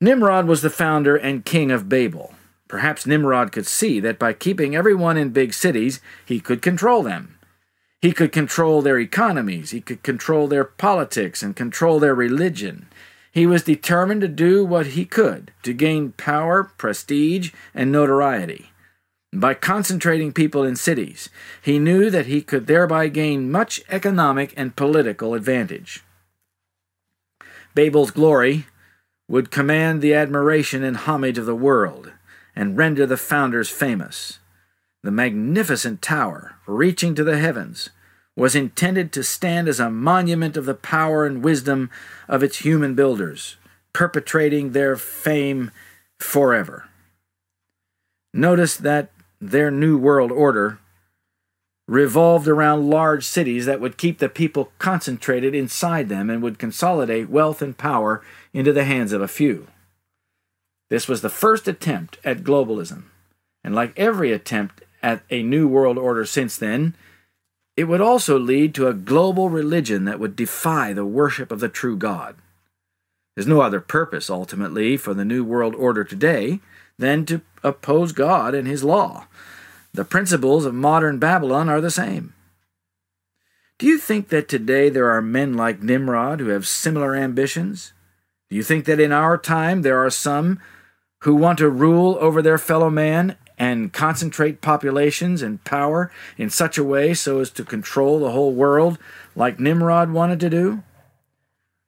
Nimrod 0.00 0.46
was 0.46 0.62
the 0.62 0.70
founder 0.70 1.16
and 1.16 1.44
king 1.44 1.70
of 1.70 1.88
Babel. 1.88 2.34
Perhaps 2.68 3.06
Nimrod 3.06 3.50
could 3.50 3.66
see 3.66 3.98
that 3.98 4.18
by 4.18 4.32
keeping 4.32 4.76
everyone 4.76 5.16
in 5.16 5.30
big 5.30 5.54
cities, 5.54 6.00
he 6.24 6.38
could 6.38 6.62
control 6.62 7.02
them. 7.02 7.38
He 8.00 8.12
could 8.12 8.30
control 8.30 8.80
their 8.80 9.00
economies, 9.00 9.70
he 9.70 9.80
could 9.80 10.04
control 10.04 10.46
their 10.46 10.64
politics, 10.64 11.42
and 11.42 11.56
control 11.56 11.98
their 11.98 12.14
religion. 12.14 12.86
He 13.30 13.46
was 13.46 13.62
determined 13.62 14.20
to 14.22 14.28
do 14.28 14.64
what 14.64 14.88
he 14.88 15.04
could 15.04 15.52
to 15.62 15.72
gain 15.72 16.12
power, 16.12 16.64
prestige, 16.64 17.52
and 17.74 17.92
notoriety. 17.92 18.70
By 19.32 19.54
concentrating 19.54 20.32
people 20.32 20.64
in 20.64 20.76
cities, 20.76 21.28
he 21.60 21.78
knew 21.78 22.08
that 22.10 22.26
he 22.26 22.40
could 22.40 22.66
thereby 22.66 23.08
gain 23.08 23.50
much 23.50 23.82
economic 23.90 24.54
and 24.56 24.74
political 24.74 25.34
advantage. 25.34 26.02
Babel's 27.74 28.10
glory 28.10 28.66
would 29.28 29.50
command 29.50 30.00
the 30.00 30.14
admiration 30.14 30.82
and 30.82 30.96
homage 30.96 31.36
of 31.36 31.46
the 31.46 31.54
world 31.54 32.12
and 32.56 32.76
render 32.76 33.06
the 33.06 33.18
founders 33.18 33.68
famous. 33.68 34.38
The 35.02 35.10
magnificent 35.10 36.00
tower, 36.02 36.56
reaching 36.66 37.14
to 37.14 37.22
the 37.22 37.38
heavens, 37.38 37.90
was 38.38 38.54
intended 38.54 39.10
to 39.12 39.24
stand 39.24 39.66
as 39.66 39.80
a 39.80 39.90
monument 39.90 40.56
of 40.56 40.64
the 40.64 40.74
power 40.74 41.26
and 41.26 41.42
wisdom 41.42 41.90
of 42.28 42.40
its 42.40 42.58
human 42.58 42.94
builders, 42.94 43.56
perpetrating 43.92 44.70
their 44.70 44.94
fame 44.94 45.72
forever. 46.20 46.88
Notice 48.32 48.76
that 48.76 49.10
their 49.40 49.72
new 49.72 49.98
world 49.98 50.30
order 50.30 50.78
revolved 51.88 52.46
around 52.46 52.88
large 52.88 53.24
cities 53.24 53.66
that 53.66 53.80
would 53.80 53.96
keep 53.98 54.18
the 54.20 54.28
people 54.28 54.70
concentrated 54.78 55.52
inside 55.52 56.08
them 56.08 56.30
and 56.30 56.40
would 56.40 56.60
consolidate 56.60 57.28
wealth 57.28 57.60
and 57.60 57.76
power 57.76 58.22
into 58.52 58.72
the 58.72 58.84
hands 58.84 59.12
of 59.12 59.20
a 59.20 59.26
few. 59.26 59.66
This 60.90 61.08
was 61.08 61.22
the 61.22 61.28
first 61.28 61.66
attempt 61.66 62.18
at 62.24 62.44
globalism, 62.44 63.06
and 63.64 63.74
like 63.74 63.98
every 63.98 64.30
attempt 64.30 64.84
at 65.02 65.22
a 65.28 65.42
new 65.42 65.66
world 65.66 65.98
order 65.98 66.24
since 66.24 66.56
then, 66.56 66.94
it 67.78 67.84
would 67.84 68.00
also 68.00 68.36
lead 68.36 68.74
to 68.74 68.88
a 68.88 68.92
global 68.92 69.48
religion 69.48 70.04
that 70.04 70.18
would 70.18 70.34
defy 70.34 70.92
the 70.92 71.06
worship 71.06 71.52
of 71.52 71.60
the 71.60 71.68
true 71.68 71.96
God. 71.96 72.34
There's 73.36 73.46
no 73.46 73.60
other 73.60 73.78
purpose, 73.78 74.28
ultimately, 74.28 74.96
for 74.96 75.14
the 75.14 75.24
New 75.24 75.44
World 75.44 75.76
Order 75.76 76.02
today 76.02 76.58
than 76.98 77.24
to 77.26 77.40
oppose 77.62 78.10
God 78.10 78.52
and 78.52 78.66
His 78.66 78.82
law 78.82 79.28
the 79.94 80.04
principles 80.04 80.64
of 80.64 80.74
modern 80.74 81.20
Babylon 81.20 81.68
are 81.68 81.80
the 81.80 81.90
same. 81.90 82.34
Do 83.78 83.86
you 83.86 83.96
think 83.96 84.28
that 84.28 84.48
today 84.48 84.88
there 84.88 85.10
are 85.10 85.22
men 85.22 85.54
like 85.54 85.80
Nimrod 85.80 86.40
who 86.40 86.48
have 86.48 86.66
similar 86.66 87.14
ambitions? 87.14 87.92
Do 88.50 88.56
you 88.56 88.64
think 88.64 88.86
that 88.86 88.98
in 88.98 89.12
our 89.12 89.38
time 89.38 89.82
there 89.82 90.04
are 90.04 90.10
some 90.10 90.60
who 91.20 91.36
want 91.36 91.58
to 91.58 91.70
rule 91.70 92.18
over 92.20 92.42
their 92.42 92.58
fellow 92.58 92.90
man 92.90 93.36
and 93.58 93.92
concentrate 93.92 94.60
populations 94.60 95.42
and 95.42 95.62
power 95.64 96.12
in 96.36 96.48
such 96.48 96.78
a 96.78 96.84
way 96.84 97.12
so 97.12 97.40
as 97.40 97.50
to 97.50 97.64
control 97.64 98.20
the 98.20 98.30
whole 98.30 98.52
world 98.52 98.98
like 99.34 99.60
Nimrod 99.60 100.10
wanted 100.10 100.40
to 100.40 100.50
do? 100.50 100.82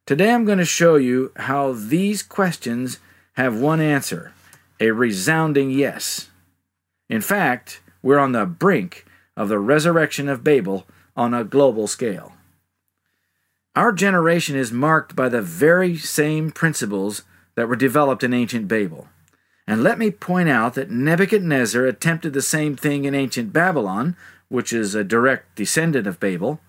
Today 0.06 0.32
I'm 0.32 0.44
going 0.44 0.58
to 0.58 0.64
show 0.64 0.96
you 0.96 1.32
how 1.36 1.72
these 1.72 2.22
questions 2.22 2.98
have 3.34 3.60
one 3.60 3.80
answer 3.80 4.32
a 4.80 4.90
resounding 4.90 5.70
yes. 5.70 6.30
In 7.10 7.20
fact, 7.20 7.80
we're 8.02 8.18
on 8.18 8.32
the 8.32 8.46
brink 8.46 9.04
of 9.36 9.48
the 9.48 9.58
resurrection 9.58 10.28
of 10.28 10.42
Babel 10.42 10.86
on 11.14 11.34
a 11.34 11.44
global 11.44 11.86
scale. 11.86 12.32
Our 13.76 13.92
generation 13.92 14.56
is 14.56 14.72
marked 14.72 15.14
by 15.14 15.28
the 15.28 15.42
very 15.42 15.96
same 15.96 16.50
principles 16.50 17.22
that 17.54 17.68
were 17.68 17.76
developed 17.76 18.24
in 18.24 18.32
ancient 18.32 18.68
Babel. 18.68 19.08
And 19.70 19.84
let 19.84 20.00
me 20.00 20.10
point 20.10 20.48
out 20.48 20.74
that 20.74 20.90
Nebuchadnezzar 20.90 21.86
attempted 21.86 22.32
the 22.32 22.42
same 22.42 22.74
thing 22.74 23.04
in 23.04 23.14
ancient 23.14 23.52
Babylon, 23.52 24.16
which 24.48 24.72
is 24.72 24.96
a 24.96 25.04
direct 25.04 25.54
descendant 25.54 26.08
of 26.08 26.18
Babel, 26.18 26.60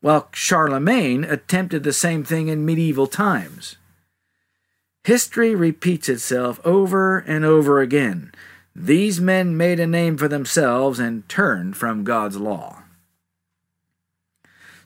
while 0.00 0.30
Charlemagne 0.32 1.24
attempted 1.24 1.82
the 1.82 1.92
same 1.92 2.24
thing 2.24 2.48
in 2.48 2.64
medieval 2.64 3.06
times. 3.06 3.76
History 5.04 5.54
repeats 5.54 6.08
itself 6.08 6.58
over 6.64 7.18
and 7.18 7.44
over 7.44 7.82
again, 7.82 8.32
these 8.74 9.20
men 9.20 9.54
made 9.54 9.78
a 9.78 9.86
name 9.86 10.16
for 10.16 10.26
themselves 10.26 10.98
and 10.98 11.28
turned 11.28 11.76
from 11.76 12.02
God's 12.02 12.38
law. 12.38 12.84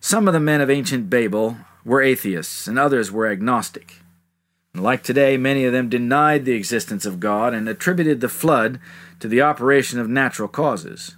Some 0.01 0.27
of 0.27 0.35
the 0.35 0.41
men 0.41 0.61
of 0.61 0.69
ancient 0.69 1.09
Babel 1.09 1.59
were 1.85 2.03
atheists, 2.03 2.67
and 2.67 2.77
others 2.77 3.13
were 3.13 3.29
agnostic. 3.29 4.02
Like 4.75 5.03
today, 5.03 5.37
many 5.37 5.65
of 5.65 5.73
them 5.73 5.89
denied 5.89 6.45
the 6.45 6.53
existence 6.53 7.05
of 7.05 7.21
God 7.21 7.53
and 7.53 7.69
attributed 7.69 8.21
the 8.21 8.29
flood 8.29 8.81
to 9.21 9.29
the 9.29 9.43
operation 9.43 10.01
of 10.01 10.09
natural 10.09 10.49
causes. 10.49 11.17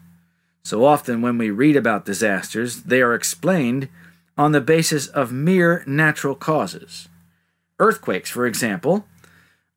So 0.64 0.84
often, 0.84 1.22
when 1.22 1.38
we 1.38 1.50
read 1.50 1.76
about 1.76 2.04
disasters, 2.04 2.82
they 2.82 3.00
are 3.00 3.14
explained 3.14 3.88
on 4.36 4.52
the 4.52 4.60
basis 4.60 5.06
of 5.06 5.30
mere 5.30 5.84
natural 5.86 6.34
causes. 6.34 7.08
Earthquakes, 7.78 8.30
for 8.30 8.46
example, 8.46 9.06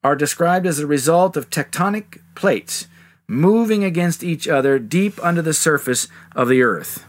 are 0.03 0.15
described 0.15 0.65
as 0.65 0.79
a 0.79 0.87
result 0.87 1.37
of 1.37 1.49
tectonic 1.49 2.19
plates 2.33 2.87
moving 3.27 3.83
against 3.83 4.23
each 4.23 4.47
other 4.47 4.79
deep 4.79 5.21
under 5.23 5.41
the 5.41 5.53
surface 5.53 6.07
of 6.35 6.47
the 6.47 6.61
earth. 6.61 7.05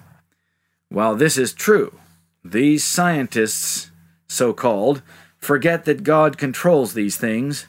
While 0.88 1.14
this 1.14 1.38
is 1.38 1.52
true, 1.52 1.98
these 2.44 2.82
scientists, 2.84 3.90
so 4.26 4.52
called, 4.52 5.02
forget 5.38 5.84
that 5.84 6.02
God 6.02 6.38
controls 6.38 6.94
these 6.94 7.16
things. 7.16 7.66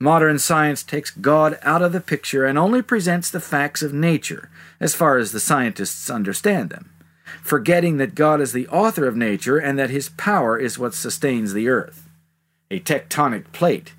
Modern 0.00 0.38
science 0.38 0.82
takes 0.82 1.10
God 1.10 1.58
out 1.62 1.82
of 1.82 1.92
the 1.92 2.00
picture 2.00 2.44
and 2.44 2.58
only 2.58 2.82
presents 2.82 3.30
the 3.30 3.40
facts 3.40 3.82
of 3.82 3.92
nature, 3.92 4.50
as 4.80 4.94
far 4.94 5.16
as 5.16 5.32
the 5.32 5.40
scientists 5.40 6.10
understand 6.10 6.70
them, 6.70 6.90
forgetting 7.42 7.96
that 7.98 8.14
God 8.14 8.40
is 8.40 8.52
the 8.52 8.68
author 8.68 9.06
of 9.06 9.16
nature 9.16 9.58
and 9.58 9.78
that 9.78 9.90
his 9.90 10.08
power 10.10 10.58
is 10.58 10.78
what 10.78 10.94
sustains 10.94 11.52
the 11.52 11.68
earth. 11.68 12.08
A 12.70 12.80
tectonic 12.80 13.52
plate 13.52 13.94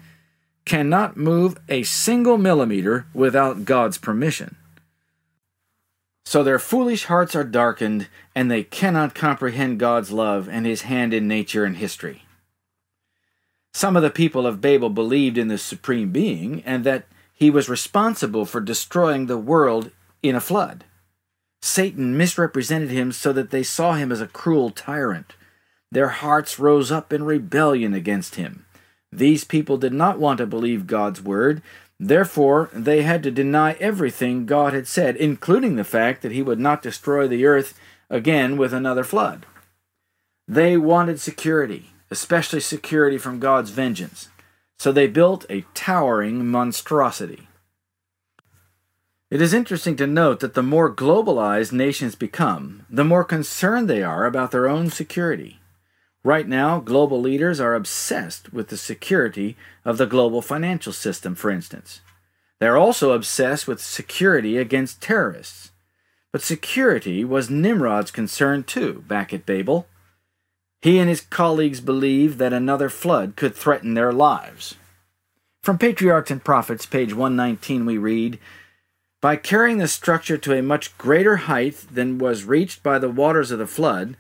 cannot 0.66 1.16
move 1.16 1.58
a 1.70 1.84
single 1.84 2.38
millimeter 2.38 3.06
without 3.14 3.66
God's 3.66 3.98
permission. 3.98 4.58
So 6.26 6.44
their 6.44 6.60
foolish 6.60 7.06
hearts 7.06 7.36
are 7.36 7.44
darkened, 7.44 8.08
and 8.34 8.50
they 8.50 8.64
cannot 8.64 9.14
comprehend 9.14 9.80
God's 9.80 10.12
love 10.12 10.50
and 10.50 10.66
His 10.66 10.82
hand 10.82 11.14
in 11.14 11.28
nature 11.28 11.66
and 11.66 11.78
history. 11.78 12.25
Some 13.76 13.98
of 13.98 14.04
the 14.04 14.10
people 14.10 14.48
of 14.48 14.62
Babel 14.62 14.90
believed 14.90 15.38
in 15.38 15.50
the 15.50 15.58
Supreme 15.58 16.10
Being 16.10 16.64
and 16.66 16.86
that 16.86 17.08
He 17.34 17.50
was 17.50 17.68
responsible 17.68 18.46
for 18.46 18.62
destroying 18.62 19.26
the 19.26 19.38
world 19.38 19.92
in 20.24 20.34
a 20.34 20.40
flood. 20.40 20.86
Satan 21.62 22.16
misrepresented 22.16 22.90
Him 22.90 23.12
so 23.12 23.34
that 23.34 23.52
they 23.52 23.64
saw 23.64 23.96
Him 23.96 24.14
as 24.14 24.22
a 24.22 24.28
cruel 24.28 24.70
tyrant. 24.70 25.34
Their 25.92 26.08
hearts 26.08 26.58
rose 26.58 26.90
up 26.90 27.12
in 27.12 27.26
rebellion 27.26 27.94
against 27.94 28.36
Him. 28.36 28.66
These 29.12 29.44
people 29.44 29.76
did 29.76 29.92
not 29.92 30.20
want 30.20 30.38
to 30.38 30.48
believe 30.48 30.88
God's 30.88 31.22
word. 31.22 31.62
Therefore, 32.00 32.70
they 32.72 33.02
had 33.02 33.24
to 33.24 33.30
deny 33.30 33.74
everything 33.82 34.46
God 34.46 34.72
had 34.72 34.88
said, 34.88 35.18
including 35.18 35.76
the 35.76 35.84
fact 35.84 36.22
that 36.22 36.32
He 36.32 36.42
would 36.42 36.62
not 36.62 36.82
destroy 36.82 37.28
the 37.28 37.46
earth 37.46 37.78
again 38.10 38.56
with 38.56 38.74
another 38.74 39.04
flood. 39.04 39.46
They 40.48 40.78
wanted 40.78 41.20
security, 41.20 41.92
especially 42.12 42.60
security 42.60 43.18
from 43.18 43.40
God's 43.40 43.72
vengeance, 43.72 44.30
so 44.78 44.92
they 44.92 45.08
built 45.08 45.46
a 45.50 45.66
towering 45.74 46.46
monstrosity. 46.46 47.48
It 49.32 49.42
is 49.42 49.54
interesting 49.54 49.96
to 49.98 50.08
note 50.08 50.40
that 50.42 50.54
the 50.54 50.64
more 50.64 50.94
globalized 50.94 51.72
nations 51.72 52.16
become, 52.16 52.86
the 52.90 53.04
more 53.04 53.24
concerned 53.24 53.90
they 53.90 54.04
are 54.04 54.26
about 54.26 54.52
their 54.52 54.68
own 54.68 54.90
security. 54.90 55.60
Right 56.24 56.48
now, 56.48 56.80
global 56.80 57.20
leaders 57.22 57.60
are 57.60 57.76
obsessed 57.76 58.54
with 58.54 58.70
the 58.70 58.78
security 58.78 59.58
of 59.84 59.98
the 59.98 60.06
global 60.06 60.42
financial 60.42 60.94
system, 60.94 61.36
for 61.36 61.52
instance. 61.52 62.02
They're 62.60 62.78
also 62.78 63.12
obsessed 63.12 63.68
with 63.68 63.82
security 63.82 64.58
against 64.58 65.02
terrorists. 65.02 65.72
But 66.32 66.42
security 66.42 67.24
was 67.24 67.50
Nimrod's 67.50 68.12
concern 68.12 68.64
too, 68.64 69.04
back 69.08 69.34
at 69.34 69.46
Babel. 69.46 69.88
He 70.82 71.00
and 71.00 71.10
his 71.10 71.22
colleagues 71.22 71.82
believed 71.82 72.38
that 72.38 72.54
another 72.54 72.90
flood 72.90 73.36
could 73.36 73.56
threaten 73.56 73.94
their 73.94 74.14
lives. 74.14 74.76
From 75.64 75.80
Patriarchs 75.80 76.30
and 76.30 76.44
Prophets, 76.44 76.86
page 76.86 77.12
119, 77.14 77.88
we 77.88 77.98
read 77.98 78.38
By 79.20 79.36
carrying 79.36 79.80
the 79.80 79.88
structure 79.88 80.38
to 80.38 80.54
a 80.54 80.62
much 80.62 80.96
greater 81.00 81.38
height 81.38 81.88
than 81.92 82.20
was 82.20 82.44
reached 82.44 82.84
by 82.84 83.00
the 83.00 83.10
waters 83.10 83.50
of 83.50 83.58
the 83.58 83.66
flood, 83.66 84.16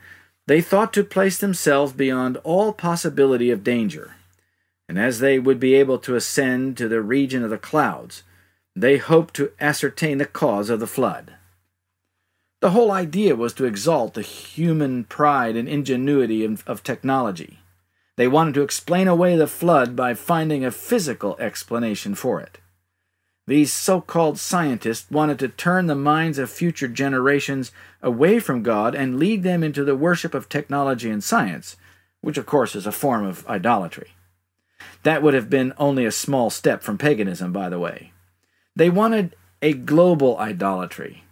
they 0.47 0.59
thought 0.59 0.91
to 0.93 1.03
place 1.03 1.37
themselves 1.37 1.93
beyond 1.93 2.37
all 2.37 2.73
possibility 2.73 3.51
of 3.51 3.63
danger. 3.63 4.15
And 4.89 4.97
as 4.97 5.19
they 5.19 5.37
would 5.37 5.59
be 5.59 5.75
able 5.75 5.99
to 5.99 6.15
ascend 6.15 6.77
to 6.77 6.87
the 6.87 7.01
region 7.01 7.43
of 7.43 7.51
the 7.51 7.59
clouds, 7.59 8.23
they 8.75 8.97
hoped 8.97 9.35
to 9.35 9.51
ascertain 9.59 10.17
the 10.17 10.25
cause 10.25 10.71
of 10.71 10.79
the 10.79 10.87
flood. 10.87 11.34
The 12.65 12.71
whole 12.71 12.91
idea 12.91 13.35
was 13.35 13.53
to 13.53 13.65
exalt 13.65 14.15
the 14.15 14.23
human 14.23 15.03
pride 15.03 15.55
and 15.55 15.69
ingenuity 15.69 16.43
of, 16.43 16.63
of, 16.65 16.81
technology. 16.81 17.59
They 18.15 18.27
wanted 18.27 18.55
to 18.55 18.63
explain 18.63 19.07
away 19.07 19.35
the 19.35 19.45
flood 19.45 19.95
by 19.95 20.15
finding 20.15 20.65
a 20.65 20.71
physical 20.71 21.37
explanation 21.37 22.15
for 22.15 22.41
it. 22.41 22.57
These 23.45 23.71
so 23.71 24.01
called 24.01 24.39
scientists 24.39 25.11
wanted 25.11 25.37
to 25.37 25.47
turn 25.47 25.85
the 25.85 25.93
minds 25.93 26.39
of 26.39 26.49
future 26.49 26.87
generations 26.87 27.71
away 28.01 28.39
from 28.39 28.63
God 28.63 28.95
and 28.95 29.19
lead 29.19 29.43
them 29.43 29.63
into 29.63 29.83
the 29.83 29.95
worship 29.95 30.33
of 30.33 30.49
technology 30.49 31.11
and 31.11 31.23
science, 31.23 31.75
which 32.21 32.39
of 32.39 32.47
course 32.47 32.75
is 32.75 32.87
a 32.87 32.91
form 32.91 33.23
of 33.23 33.47
idolatry. 33.47 34.15
That 35.03 35.21
would 35.21 35.35
have 35.35 35.51
been 35.51 35.71
only 35.77 36.03
a 36.03 36.11
small 36.11 36.49
step 36.49 36.81
from 36.81 36.97
paganism, 36.97 37.53
by 37.53 37.69
the 37.69 37.77
way. 37.77 38.11
They 38.75 38.89
wanted 38.89 39.35
a 39.61 39.73
global 39.73 40.39
idolatry. 40.39 41.24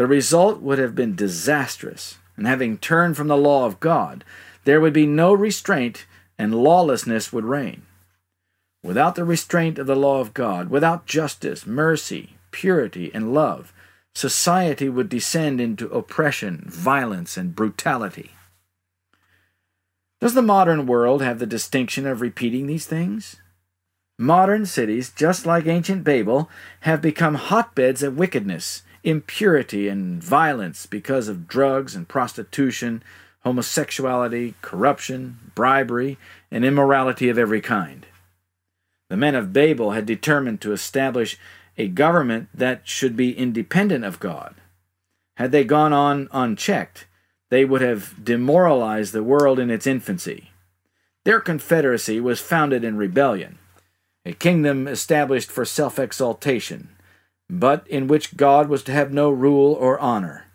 The 0.00 0.06
result 0.06 0.62
would 0.62 0.78
have 0.78 0.94
been 0.94 1.14
disastrous, 1.14 2.16
and 2.34 2.46
having 2.46 2.78
turned 2.78 3.18
from 3.18 3.28
the 3.28 3.36
law 3.36 3.66
of 3.66 3.80
God, 3.80 4.24
there 4.64 4.80
would 4.80 4.94
be 4.94 5.04
no 5.04 5.34
restraint 5.34 6.06
and 6.38 6.54
lawlessness 6.54 7.34
would 7.34 7.44
reign. 7.44 7.82
Without 8.82 9.14
the 9.14 9.26
restraint 9.26 9.78
of 9.78 9.86
the 9.86 9.94
law 9.94 10.18
of 10.18 10.32
God, 10.32 10.70
without 10.70 11.04
justice, 11.04 11.66
mercy, 11.66 12.30
purity, 12.50 13.10
and 13.12 13.34
love, 13.34 13.74
society 14.14 14.88
would 14.88 15.10
descend 15.10 15.60
into 15.60 15.90
oppression, 15.90 16.64
violence, 16.66 17.36
and 17.36 17.54
brutality. 17.54 18.30
Does 20.18 20.32
the 20.32 20.40
modern 20.40 20.86
world 20.86 21.20
have 21.20 21.38
the 21.38 21.46
distinction 21.46 22.06
of 22.06 22.22
repeating 22.22 22.66
these 22.66 22.86
things? 22.86 23.36
Modern 24.18 24.64
cities, 24.64 25.12
just 25.14 25.44
like 25.44 25.66
ancient 25.66 26.04
Babel, 26.04 26.48
have 26.80 27.02
become 27.02 27.34
hotbeds 27.34 28.02
of 28.02 28.16
wickedness, 28.16 28.82
impurity, 29.04 29.88
and 29.88 30.22
violence 30.22 30.86
because 30.86 31.28
of 31.28 31.48
drugs 31.48 31.94
and 31.94 32.08
prostitution, 32.08 33.02
homosexuality, 33.44 34.54
corruption, 34.62 35.52
bribery, 35.54 36.18
and 36.50 36.64
immorality 36.64 37.28
of 37.28 37.38
every 37.38 37.60
kind. 37.60 38.06
The 39.08 39.16
men 39.16 39.34
of 39.34 39.52
Babel 39.52 39.92
had 39.92 40.06
determined 40.06 40.60
to 40.60 40.72
establish 40.72 41.38
a 41.76 41.88
government 41.88 42.48
that 42.54 42.86
should 42.86 43.16
be 43.16 43.36
independent 43.36 44.04
of 44.04 44.20
God. 44.20 44.54
Had 45.36 45.52
they 45.52 45.64
gone 45.64 45.92
on 45.92 46.28
unchecked, 46.32 47.06
they 47.48 47.64
would 47.64 47.80
have 47.80 48.22
demoralized 48.22 49.12
the 49.12 49.22
world 49.22 49.58
in 49.58 49.70
its 49.70 49.86
infancy. 49.86 50.50
Their 51.24 51.40
confederacy 51.40 52.20
was 52.20 52.40
founded 52.40 52.84
in 52.84 52.96
rebellion, 52.96 53.58
a 54.24 54.32
kingdom 54.32 54.86
established 54.86 55.50
for 55.50 55.64
self 55.64 55.98
exaltation, 55.98 56.90
but 57.50 57.86
in 57.88 58.06
which 58.06 58.36
God 58.36 58.68
was 58.68 58.82
to 58.84 58.92
have 58.92 59.12
no 59.12 59.30
rule 59.30 59.74
or 59.74 59.98
honor. 59.98 60.46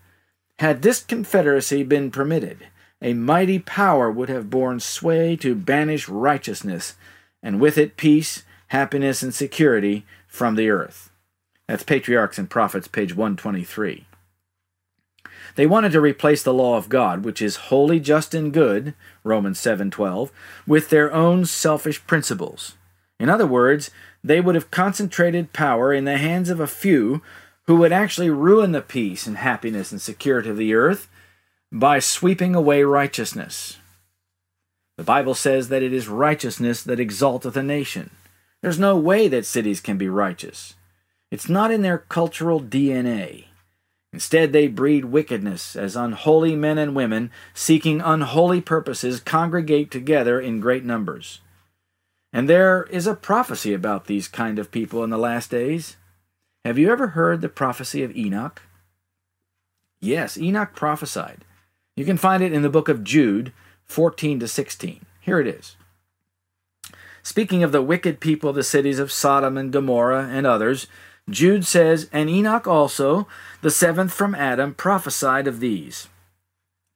Had 0.60 0.81
this 0.81 1.03
confederacy 1.03 1.84
been 1.84 2.10
permitted, 2.12 2.67
a 3.01 3.13
mighty 3.13 3.60
power 3.60 4.10
would 4.10 4.29
have 4.29 4.49
borne 4.49 4.79
sway 4.79 5.36
to 5.38 5.53
banish 5.53 6.08
righteousness 6.08 6.95
and 7.43 7.60
with 7.60 7.77
it 7.77 7.97
peace, 7.97 8.43
happiness, 8.67 9.21
and 9.21 9.34
security 9.34 10.05
from 10.27 10.55
the 10.55 10.69
earth. 10.69 11.12
That's 11.67 11.84
Patriarchs 11.84 12.38
and 12.38 12.49
Prophets, 12.49 12.88
page 12.88 13.15
123. 13.15 14.08
They 15.55 15.65
wanted 15.65 15.91
to 15.93 16.01
replace 16.01 16.43
the 16.43 16.53
law 16.53 16.77
of 16.77 16.89
God, 16.89 17.23
which 17.23 17.41
is 17.41 17.55
holy, 17.55 17.99
just, 17.99 18.34
and 18.34 18.51
good, 18.51 18.93
Romans 19.23 19.60
7:12, 19.60 20.31
with 20.67 20.89
their 20.89 21.13
own 21.13 21.45
selfish 21.45 22.05
principles. 22.08 22.75
In 23.19 23.29
other 23.29 23.47
words, 23.47 23.91
they 24.25 24.41
would 24.41 24.55
have 24.55 24.71
concentrated 24.71 25.53
power 25.53 25.93
in 25.93 26.05
the 26.05 26.17
hands 26.17 26.49
of 26.49 26.59
a 26.59 26.65
few 26.65 27.21
who 27.67 27.75
would 27.75 27.91
actually 27.91 28.31
ruin 28.31 28.71
the 28.71 28.81
peace 28.81 29.27
and 29.27 29.38
happiness 29.38 29.91
and 29.91 30.01
security 30.01 30.49
of 30.49 30.57
the 30.57 30.73
earth 30.73 31.07
by 31.71 31.99
sweeping 31.99 32.55
away 32.55 32.81
righteousness. 32.81 33.77
The 34.97 35.03
Bible 35.03 35.35
says 35.35 35.69
that 35.69 35.83
it 35.83 35.93
is 35.93 36.07
righteousness 36.07 36.81
that 36.81 36.99
exalteth 36.99 37.55
a 37.55 37.61
nation. 37.61 38.09
There's 38.63 38.79
no 38.79 38.97
way 38.97 39.27
that 39.27 39.45
cities 39.45 39.79
can 39.79 39.99
be 39.99 40.09
righteous. 40.09 40.73
It's 41.29 41.47
not 41.47 41.69
in 41.69 41.83
their 41.83 41.99
cultural 41.99 42.59
DNA. 42.59 43.45
Instead, 44.11 44.53
they 44.53 44.67
breed 44.67 45.05
wickedness 45.05 45.75
as 45.75 45.95
unholy 45.95 46.55
men 46.55 46.79
and 46.79 46.95
women 46.95 47.29
seeking 47.53 48.01
unholy 48.01 48.61
purposes 48.61 49.19
congregate 49.19 49.91
together 49.91 50.41
in 50.41 50.59
great 50.59 50.83
numbers. 50.83 51.41
And 52.35 52.49
there 52.49 52.83
is 52.89 53.07
a 53.07 53.15
prophecy 53.15 53.73
about 53.73 54.07
these 54.07 54.27
kind 54.27 54.59
of 54.59 54.69
people 54.69 55.05
in 55.05 55.09
the 55.09 55.17
last 55.17 55.49
days. 55.49 55.95
Have 56.65 56.77
you 56.77 56.91
ever 56.91 57.07
heard 57.07 57.39
the 57.39 57.47
prophecy 57.47 58.03
of 58.03 58.13
Enoch? 58.13 58.61
Yes, 60.01 60.37
Enoch 60.37 60.75
prophesied. 60.75 61.45
You 61.95 62.03
can 62.03 62.17
find 62.17 62.43
it 62.43 62.51
in 62.51 62.61
the 62.61 62.69
book 62.69 62.89
of 62.89 63.05
Jude, 63.05 63.53
14 63.85 64.41
to 64.41 64.49
16. 64.49 65.05
Here 65.21 65.39
it 65.39 65.47
is. 65.47 65.77
Speaking 67.23 67.63
of 67.63 67.71
the 67.71 67.81
wicked 67.81 68.19
people 68.19 68.49
of 68.49 68.57
the 68.57 68.63
cities 68.63 68.99
of 68.99 69.13
Sodom 69.13 69.57
and 69.57 69.71
Gomorrah 69.71 70.27
and 70.29 70.45
others, 70.45 70.87
Jude 71.29 71.65
says, 71.65 72.09
And 72.11 72.29
Enoch 72.29 72.67
also, 72.67 73.29
the 73.61 73.71
seventh 73.71 74.11
from 74.13 74.35
Adam, 74.35 74.73
prophesied 74.73 75.47
of 75.47 75.61
these, 75.61 76.09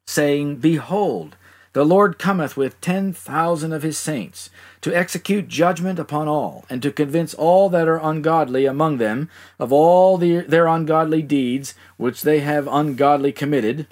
saying, 0.06 0.58
Behold, 0.58 1.38
the 1.72 1.86
Lord 1.86 2.18
cometh 2.20 2.58
with 2.58 2.82
ten 2.82 3.14
thousand 3.14 3.74
of 3.74 3.84
his 3.84 3.98
saints, 3.98 4.50
to 4.82 4.96
execute 4.96 5.48
judgment 5.48 6.00
upon 6.00 6.28
all, 6.28 6.66
and 6.70 6.82
to 6.82 6.92
convince 6.92 7.34
all 7.34 7.70
that 7.70 7.88
are 7.88 8.00
ungodly 8.02 8.66
among 8.66 8.98
them 8.98 9.30
of 9.60 9.74
all 9.74 10.18
the, 10.18 10.40
their 10.42 10.68
ungodly 10.68 11.22
deeds 11.22 11.74
which 11.98 12.22
they 12.22 12.40
have 12.40 12.68
ungodly 12.68 13.32
committed 13.32 13.88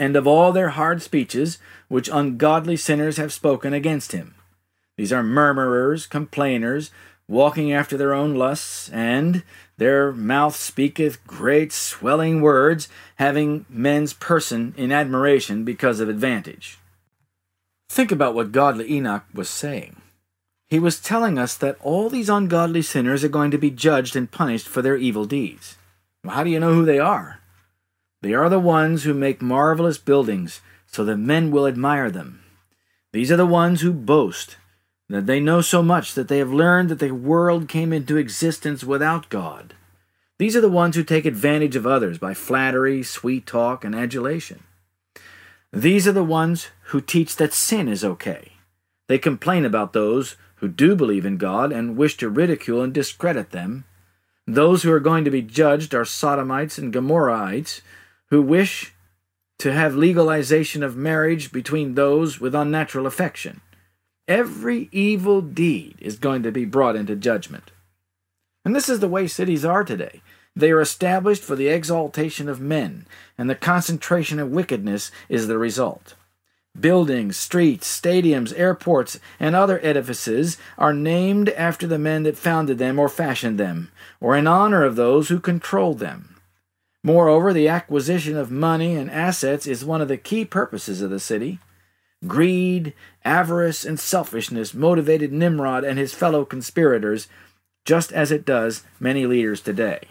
and 0.00 0.16
of 0.16 0.26
all 0.26 0.50
their 0.50 0.70
hard 0.70 1.02
speeches 1.02 1.58
which 1.88 2.08
ungodly 2.10 2.74
sinners 2.74 3.18
have 3.18 3.32
spoken 3.32 3.74
against 3.74 4.12
him. 4.12 4.34
These 4.96 5.12
are 5.12 5.22
murmurers, 5.22 6.06
complainers, 6.06 6.90
walking 7.28 7.70
after 7.70 7.98
their 7.98 8.14
own 8.14 8.34
lusts, 8.34 8.88
and 8.88 9.44
their 9.76 10.10
mouth 10.12 10.56
speaketh 10.56 11.24
great 11.26 11.70
swelling 11.70 12.40
words, 12.40 12.88
having 13.16 13.66
men's 13.68 14.14
person 14.14 14.74
in 14.76 14.90
admiration 14.90 15.64
because 15.64 16.00
of 16.00 16.08
advantage. 16.08 16.79
Think 17.90 18.12
about 18.12 18.36
what 18.36 18.52
godly 18.52 18.88
Enoch 18.92 19.24
was 19.34 19.50
saying. 19.50 20.00
He 20.68 20.78
was 20.78 21.00
telling 21.00 21.40
us 21.40 21.56
that 21.56 21.76
all 21.80 22.08
these 22.08 22.28
ungodly 22.28 22.82
sinners 22.82 23.24
are 23.24 23.28
going 23.28 23.50
to 23.50 23.58
be 23.58 23.72
judged 23.72 24.14
and 24.14 24.30
punished 24.30 24.68
for 24.68 24.80
their 24.80 24.96
evil 24.96 25.24
deeds. 25.24 25.76
Well, 26.22 26.36
how 26.36 26.44
do 26.44 26.50
you 26.50 26.60
know 26.60 26.72
who 26.72 26.84
they 26.84 27.00
are? 27.00 27.40
They 28.22 28.32
are 28.32 28.48
the 28.48 28.60
ones 28.60 29.02
who 29.02 29.12
make 29.12 29.42
marvelous 29.42 29.98
buildings, 29.98 30.60
so 30.86 31.04
that 31.04 31.16
men 31.16 31.50
will 31.50 31.66
admire 31.66 32.12
them. 32.12 32.44
These 33.12 33.32
are 33.32 33.36
the 33.36 33.44
ones 33.44 33.80
who 33.80 33.92
boast 33.92 34.56
that 35.08 35.26
they 35.26 35.40
know 35.40 35.60
so 35.60 35.82
much 35.82 36.14
that 36.14 36.28
they 36.28 36.38
have 36.38 36.52
learned 36.52 36.90
that 36.90 37.00
the 37.00 37.10
world 37.10 37.66
came 37.66 37.92
into 37.92 38.16
existence 38.16 38.84
without 38.84 39.28
God. 39.30 39.74
These 40.38 40.54
are 40.54 40.60
the 40.60 40.70
ones 40.70 40.94
who 40.94 41.02
take 41.02 41.26
advantage 41.26 41.74
of 41.74 41.88
others 41.88 42.18
by 42.18 42.34
flattery, 42.34 43.02
sweet 43.02 43.46
talk, 43.46 43.84
and 43.84 43.96
adulation. 43.96 44.62
These 45.72 46.06
are 46.06 46.12
the 46.12 46.24
ones 46.24 46.68
who 46.90 47.00
teach 47.00 47.36
that 47.36 47.52
sin 47.52 47.88
is 47.88 48.04
okay. 48.04 48.52
They 49.08 49.18
complain 49.18 49.64
about 49.64 49.92
those 49.92 50.36
who 50.56 50.68
do 50.68 50.94
believe 50.94 51.24
in 51.24 51.36
God 51.36 51.72
and 51.72 51.96
wish 51.96 52.16
to 52.18 52.28
ridicule 52.28 52.82
and 52.82 52.92
discredit 52.92 53.50
them. 53.50 53.84
Those 54.46 54.82
who 54.82 54.92
are 54.92 55.00
going 55.00 55.24
to 55.24 55.30
be 55.30 55.42
judged 55.42 55.94
are 55.94 56.04
Sodomites 56.04 56.78
and 56.78 56.92
Gomorrahites 56.92 57.80
who 58.30 58.42
wish 58.42 58.92
to 59.58 59.72
have 59.72 59.94
legalization 59.94 60.82
of 60.82 60.96
marriage 60.96 61.52
between 61.52 61.94
those 61.94 62.40
with 62.40 62.54
unnatural 62.54 63.06
affection. 63.06 63.60
Every 64.26 64.88
evil 64.90 65.40
deed 65.42 65.96
is 66.00 66.18
going 66.18 66.42
to 66.42 66.52
be 66.52 66.64
brought 66.64 66.96
into 66.96 67.16
judgment. 67.16 67.70
And 68.64 68.74
this 68.74 68.88
is 68.88 69.00
the 69.00 69.08
way 69.08 69.26
cities 69.26 69.64
are 69.64 69.84
today. 69.84 70.22
They 70.56 70.70
are 70.70 70.80
established 70.80 71.42
for 71.42 71.56
the 71.56 71.68
exaltation 71.68 72.48
of 72.48 72.60
men, 72.60 73.06
and 73.38 73.48
the 73.48 73.54
concentration 73.54 74.38
of 74.38 74.50
wickedness 74.50 75.10
is 75.28 75.46
the 75.46 75.58
result. 75.58 76.14
Buildings, 76.78 77.36
streets, 77.36 78.00
stadiums, 78.00 78.56
airports, 78.56 79.18
and 79.40 79.56
other 79.56 79.80
edifices 79.82 80.56
are 80.78 80.92
named 80.92 81.48
after 81.50 81.86
the 81.86 81.98
men 81.98 82.22
that 82.22 82.38
founded 82.38 82.78
them 82.78 82.98
or 82.98 83.08
fashioned 83.08 83.58
them, 83.58 83.90
or 84.20 84.36
in 84.36 84.46
honor 84.46 84.84
of 84.84 84.96
those 84.96 85.28
who 85.28 85.40
controlled 85.40 85.98
them. 85.98 86.40
Moreover, 87.02 87.52
the 87.52 87.68
acquisition 87.68 88.36
of 88.36 88.50
money 88.50 88.94
and 88.94 89.10
assets 89.10 89.66
is 89.66 89.84
one 89.84 90.00
of 90.00 90.08
the 90.08 90.16
key 90.16 90.44
purposes 90.44 91.02
of 91.02 91.10
the 91.10 91.20
city. 91.20 91.58
Greed, 92.26 92.94
avarice, 93.24 93.84
and 93.84 93.98
selfishness 93.98 94.74
motivated 94.74 95.32
Nimrod 95.32 95.84
and 95.84 95.98
his 95.98 96.14
fellow 96.14 96.44
conspirators, 96.44 97.26
just 97.84 98.12
as 98.12 98.30
it 98.30 98.44
does 98.44 98.84
many 99.00 99.26
leaders 99.26 99.60
today. 99.60 100.08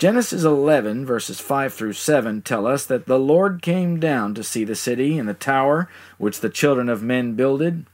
Genesis 0.00 0.42
11, 0.42 1.06
verses 1.06 1.38
5 1.38 1.72
through 1.72 1.92
7, 1.92 2.42
tell 2.42 2.66
us 2.66 2.84
that 2.84 3.06
the 3.06 3.18
Lord 3.18 3.62
came 3.62 4.00
down 4.00 4.34
to 4.34 4.42
see 4.42 4.64
the 4.64 4.74
city 4.74 5.18
and 5.18 5.28
the 5.28 5.34
tower 5.34 5.88
which 6.18 6.40
the 6.40 6.50
children 6.50 6.88
of 6.88 7.02
men 7.02 7.34
builded. 7.34 7.86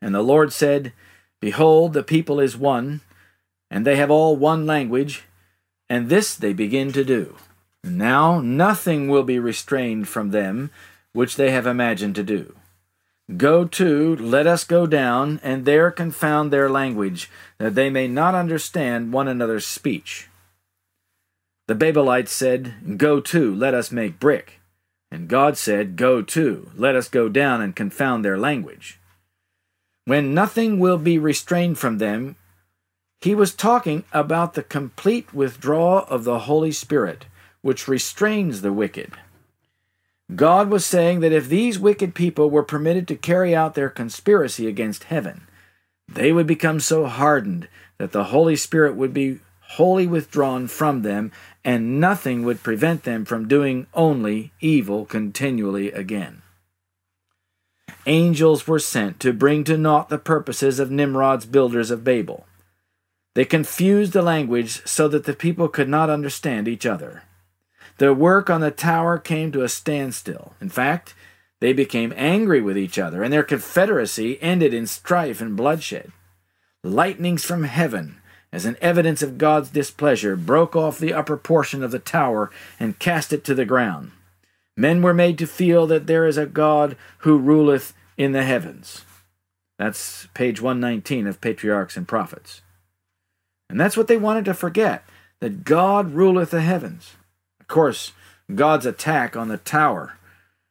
And 0.00 0.14
the 0.14 0.22
Lord 0.22 0.50
said, 0.50 0.94
Behold, 1.40 1.92
the 1.92 2.02
people 2.02 2.40
is 2.40 2.56
one, 2.56 3.02
and 3.70 3.86
they 3.86 3.96
have 3.96 4.10
all 4.10 4.34
one 4.34 4.64
language, 4.66 5.24
and 5.90 6.08
this 6.08 6.34
they 6.34 6.54
begin 6.54 6.90
to 6.92 7.04
do. 7.04 7.36
Now 7.84 8.40
nothing 8.40 9.08
will 9.08 9.24
be 9.24 9.38
restrained 9.38 10.08
from 10.08 10.30
them 10.30 10.70
which 11.12 11.36
they 11.36 11.50
have 11.50 11.66
imagined 11.66 12.14
to 12.14 12.22
do. 12.22 12.56
Go 13.36 13.66
to, 13.66 14.16
let 14.16 14.46
us 14.46 14.64
go 14.64 14.86
down, 14.86 15.38
and 15.42 15.66
there 15.66 15.90
confound 15.90 16.50
their 16.50 16.70
language, 16.70 17.30
that 17.58 17.74
they 17.74 17.90
may 17.90 18.08
not 18.08 18.34
understand 18.34 19.12
one 19.12 19.28
another's 19.28 19.66
speech. 19.66 20.28
The 21.66 21.74
Babelites 21.74 22.28
said, 22.28 22.98
Go 22.98 23.20
to, 23.20 23.54
let 23.54 23.74
us 23.74 23.90
make 23.90 24.20
brick. 24.20 24.60
And 25.10 25.28
God 25.28 25.56
said, 25.56 25.96
Go 25.96 26.20
to, 26.22 26.70
let 26.76 26.94
us 26.94 27.08
go 27.08 27.28
down 27.28 27.62
and 27.62 27.74
confound 27.74 28.24
their 28.24 28.38
language. 28.38 29.00
When 30.04 30.34
nothing 30.34 30.78
will 30.78 30.98
be 30.98 31.18
restrained 31.18 31.78
from 31.78 31.98
them, 31.98 32.36
he 33.20 33.34
was 33.34 33.54
talking 33.54 34.04
about 34.12 34.52
the 34.52 34.62
complete 34.62 35.32
withdrawal 35.32 36.04
of 36.08 36.24
the 36.24 36.40
Holy 36.40 36.72
Spirit, 36.72 37.24
which 37.62 37.88
restrains 37.88 38.60
the 38.60 38.72
wicked. 38.72 39.12
God 40.34 40.68
was 40.68 40.84
saying 40.84 41.20
that 41.20 41.32
if 41.32 41.48
these 41.48 41.78
wicked 41.78 42.14
people 42.14 42.50
were 42.50 42.62
permitted 42.62 43.08
to 43.08 43.16
carry 43.16 43.54
out 43.54 43.74
their 43.74 43.88
conspiracy 43.88 44.66
against 44.66 45.04
heaven, 45.04 45.46
they 46.06 46.32
would 46.32 46.46
become 46.46 46.80
so 46.80 47.06
hardened 47.06 47.68
that 47.96 48.12
the 48.12 48.24
Holy 48.24 48.56
Spirit 48.56 48.96
would 48.96 49.14
be 49.14 49.38
wholly 49.60 50.06
withdrawn 50.06 50.68
from 50.68 51.02
them, 51.02 51.32
and 51.64 51.98
nothing 51.98 52.44
would 52.44 52.62
prevent 52.62 53.04
them 53.04 53.24
from 53.24 53.48
doing 53.48 53.86
only 53.94 54.52
evil 54.60 55.04
continually 55.06 55.90
again. 55.90 56.42
Angels 58.06 58.66
were 58.66 58.78
sent 58.78 59.18
to 59.20 59.32
bring 59.32 59.64
to 59.64 59.78
naught 59.78 60.10
the 60.10 60.18
purposes 60.18 60.78
of 60.78 60.90
Nimrod's 60.90 61.46
builders 61.46 61.90
of 61.90 62.04
Babel. 62.04 62.46
They 63.34 63.46
confused 63.46 64.12
the 64.12 64.22
language 64.22 64.86
so 64.86 65.08
that 65.08 65.24
the 65.24 65.32
people 65.34 65.68
could 65.68 65.88
not 65.88 66.10
understand 66.10 66.68
each 66.68 66.84
other. 66.84 67.22
Their 67.98 68.12
work 68.12 68.50
on 68.50 68.60
the 68.60 68.70
tower 68.70 69.18
came 69.18 69.50
to 69.52 69.62
a 69.62 69.68
standstill. 69.68 70.54
In 70.60 70.68
fact, 70.68 71.14
they 71.60 71.72
became 71.72 72.12
angry 72.16 72.60
with 72.60 72.76
each 72.76 72.98
other, 72.98 73.22
and 73.22 73.32
their 73.32 73.42
confederacy 73.42 74.40
ended 74.42 74.74
in 74.74 74.86
strife 74.86 75.40
and 75.40 75.56
bloodshed. 75.56 76.12
Lightnings 76.82 77.44
from 77.44 77.64
heaven 77.64 78.20
as 78.54 78.64
an 78.64 78.76
evidence 78.80 79.20
of 79.20 79.36
God's 79.36 79.68
displeasure, 79.68 80.36
broke 80.36 80.76
off 80.76 81.00
the 81.00 81.12
upper 81.12 81.36
portion 81.36 81.82
of 81.82 81.90
the 81.90 81.98
tower 81.98 82.52
and 82.78 83.00
cast 83.00 83.32
it 83.32 83.42
to 83.44 83.54
the 83.54 83.64
ground. 83.64 84.12
Men 84.76 85.02
were 85.02 85.12
made 85.12 85.38
to 85.38 85.46
feel 85.46 85.88
that 85.88 86.06
there 86.06 86.24
is 86.24 86.36
a 86.36 86.46
God 86.46 86.96
who 87.18 87.36
ruleth 87.36 87.94
in 88.16 88.30
the 88.30 88.44
heavens. 88.44 89.04
That's 89.76 90.28
page 90.34 90.62
119 90.62 91.26
of 91.26 91.40
Patriarchs 91.40 91.96
and 91.96 92.06
Prophets. 92.06 92.62
And 93.68 93.80
that's 93.80 93.96
what 93.96 94.06
they 94.06 94.16
wanted 94.16 94.44
to 94.44 94.54
forget 94.54 95.04
that 95.40 95.64
God 95.64 96.12
ruleth 96.12 96.52
the 96.52 96.60
heavens. 96.60 97.16
Of 97.58 97.66
course, 97.66 98.12
God's 98.54 98.86
attack 98.86 99.36
on 99.36 99.48
the 99.48 99.58
tower 99.58 100.16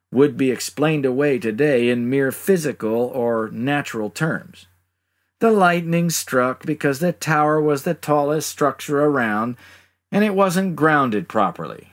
would 0.10 0.38
be 0.38 0.52
explained 0.52 1.06
away 1.06 1.38
today 1.38 1.90
in 1.90 2.10
mere 2.10 2.32
physical 2.32 2.94
or 2.94 3.50
natural 3.52 4.10
terms. 4.10 4.68
The 5.44 5.52
lightning 5.52 6.10
struck 6.10 6.66
because 6.66 7.00
the 7.00 7.12
tower 7.12 7.60
was 7.60 7.84
the 7.84 7.94
tallest 7.94 8.48
structure 8.48 9.04
around 9.04 9.58
and 10.10 10.24
it 10.24 10.36
wasn't 10.36 10.78
grounded 10.78 11.28
properly. 11.28 11.92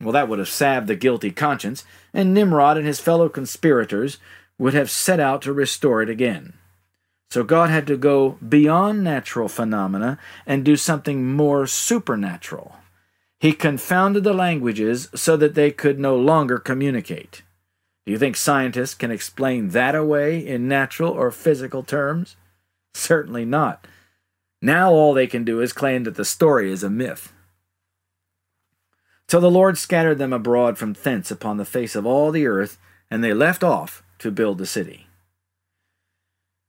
Well, 0.00 0.12
that 0.12 0.26
would 0.26 0.38
have 0.38 0.48
salved 0.48 0.86
the 0.86 0.96
guilty 0.96 1.30
conscience, 1.30 1.84
and 2.14 2.32
Nimrod 2.32 2.78
and 2.78 2.86
his 2.86 2.98
fellow 2.98 3.28
conspirators 3.28 4.16
would 4.56 4.72
have 4.72 4.90
set 4.90 5.20
out 5.20 5.42
to 5.42 5.52
restore 5.52 6.00
it 6.00 6.08
again. 6.08 6.54
So 7.30 7.44
God 7.44 7.68
had 7.68 7.86
to 7.88 7.98
go 7.98 8.38
beyond 8.48 9.04
natural 9.04 9.50
phenomena 9.50 10.18
and 10.46 10.64
do 10.64 10.74
something 10.74 11.30
more 11.30 11.66
supernatural. 11.66 12.74
He 13.38 13.52
confounded 13.52 14.24
the 14.24 14.32
languages 14.32 15.10
so 15.14 15.36
that 15.36 15.54
they 15.54 15.72
could 15.72 15.98
no 15.98 16.16
longer 16.16 16.56
communicate. 16.56 17.42
Do 18.06 18.12
you 18.12 18.18
think 18.18 18.36
scientists 18.36 18.94
can 18.94 19.10
explain 19.10 19.68
that 19.76 19.94
away 19.94 20.38
in 20.38 20.68
natural 20.68 21.12
or 21.12 21.30
physical 21.30 21.82
terms? 21.82 22.36
Certainly 22.98 23.44
not. 23.44 23.86
Now 24.60 24.90
all 24.90 25.14
they 25.14 25.28
can 25.28 25.44
do 25.44 25.60
is 25.60 25.72
claim 25.72 26.04
that 26.04 26.16
the 26.16 26.24
story 26.24 26.72
is 26.72 26.82
a 26.82 26.90
myth. 26.90 27.32
So 29.28 29.40
the 29.40 29.50
Lord 29.50 29.78
scattered 29.78 30.18
them 30.18 30.32
abroad 30.32 30.78
from 30.78 30.94
thence 30.94 31.30
upon 31.30 31.58
the 31.58 31.64
face 31.64 31.94
of 31.94 32.04
all 32.04 32.32
the 32.32 32.46
earth, 32.46 32.78
and 33.10 33.22
they 33.22 33.32
left 33.32 33.62
off 33.62 34.02
to 34.18 34.30
build 34.30 34.58
the 34.58 34.66
city. 34.66 35.06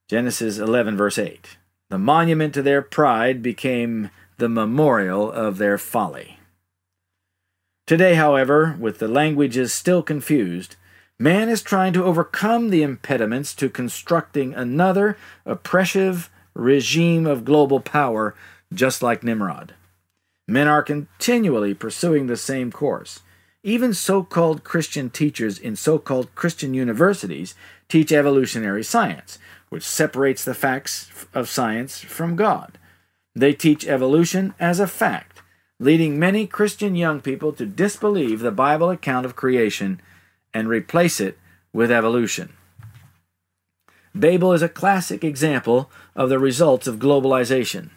Genesis 0.07 0.57
11, 0.57 0.95
verse 0.95 1.17
8. 1.17 1.57
The 1.89 1.97
monument 1.97 2.53
to 2.53 2.61
their 2.61 2.81
pride 2.81 3.41
became 3.41 4.11
the 4.37 4.49
memorial 4.49 5.31
of 5.31 5.57
their 5.57 5.77
folly. 5.77 6.39
Today, 7.87 8.13
however, 8.13 8.77
with 8.79 8.99
the 8.99 9.07
languages 9.07 9.73
still 9.73 10.03
confused, 10.03 10.75
Man 11.21 11.49
is 11.49 11.61
trying 11.61 11.91
to 11.93 12.05
overcome 12.05 12.69
the 12.69 12.81
impediments 12.81 13.53
to 13.55 13.69
constructing 13.69 14.53
another 14.53 15.17
oppressive 15.45 16.29
regime 16.53 17.27
of 17.27 17.43
global 17.43 17.81
power, 17.81 18.35
just 18.73 19.03
like 19.03 19.21
Nimrod. 19.21 19.73
Men 20.47 20.69
are 20.69 20.81
continually 20.81 21.73
pursuing 21.73 22.27
the 22.27 22.37
same 22.37 22.71
course. 22.71 23.19
Even 23.63 23.93
so 23.93 24.23
called 24.23 24.63
Christian 24.63 25.09
teachers 25.09 25.59
in 25.59 25.75
so 25.75 25.99
called 25.99 26.33
Christian 26.35 26.73
universities 26.73 27.53
teach 27.89 28.13
evolutionary 28.13 28.83
science, 28.85 29.37
which 29.67 29.83
separates 29.83 30.45
the 30.45 30.53
facts 30.53 31.11
of 31.33 31.49
science 31.49 31.99
from 31.99 32.37
God. 32.37 32.77
They 33.35 33.53
teach 33.53 33.85
evolution 33.85 34.53
as 34.57 34.79
a 34.79 34.87
fact, 34.87 35.41
leading 35.81 36.17
many 36.17 36.47
Christian 36.47 36.95
young 36.95 37.19
people 37.19 37.51
to 37.53 37.65
disbelieve 37.65 38.39
the 38.39 38.51
Bible 38.51 38.89
account 38.89 39.25
of 39.25 39.35
creation 39.35 40.01
and 40.53 40.67
replace 40.67 41.19
it 41.19 41.37
with 41.73 41.91
evolution. 41.91 42.53
Babel 44.15 44.53
is 44.53 44.61
a 44.61 44.69
classic 44.69 45.23
example 45.23 45.89
of 46.15 46.29
the 46.29 46.39
results 46.39 46.87
of 46.87 46.97
globalization. 46.97 47.89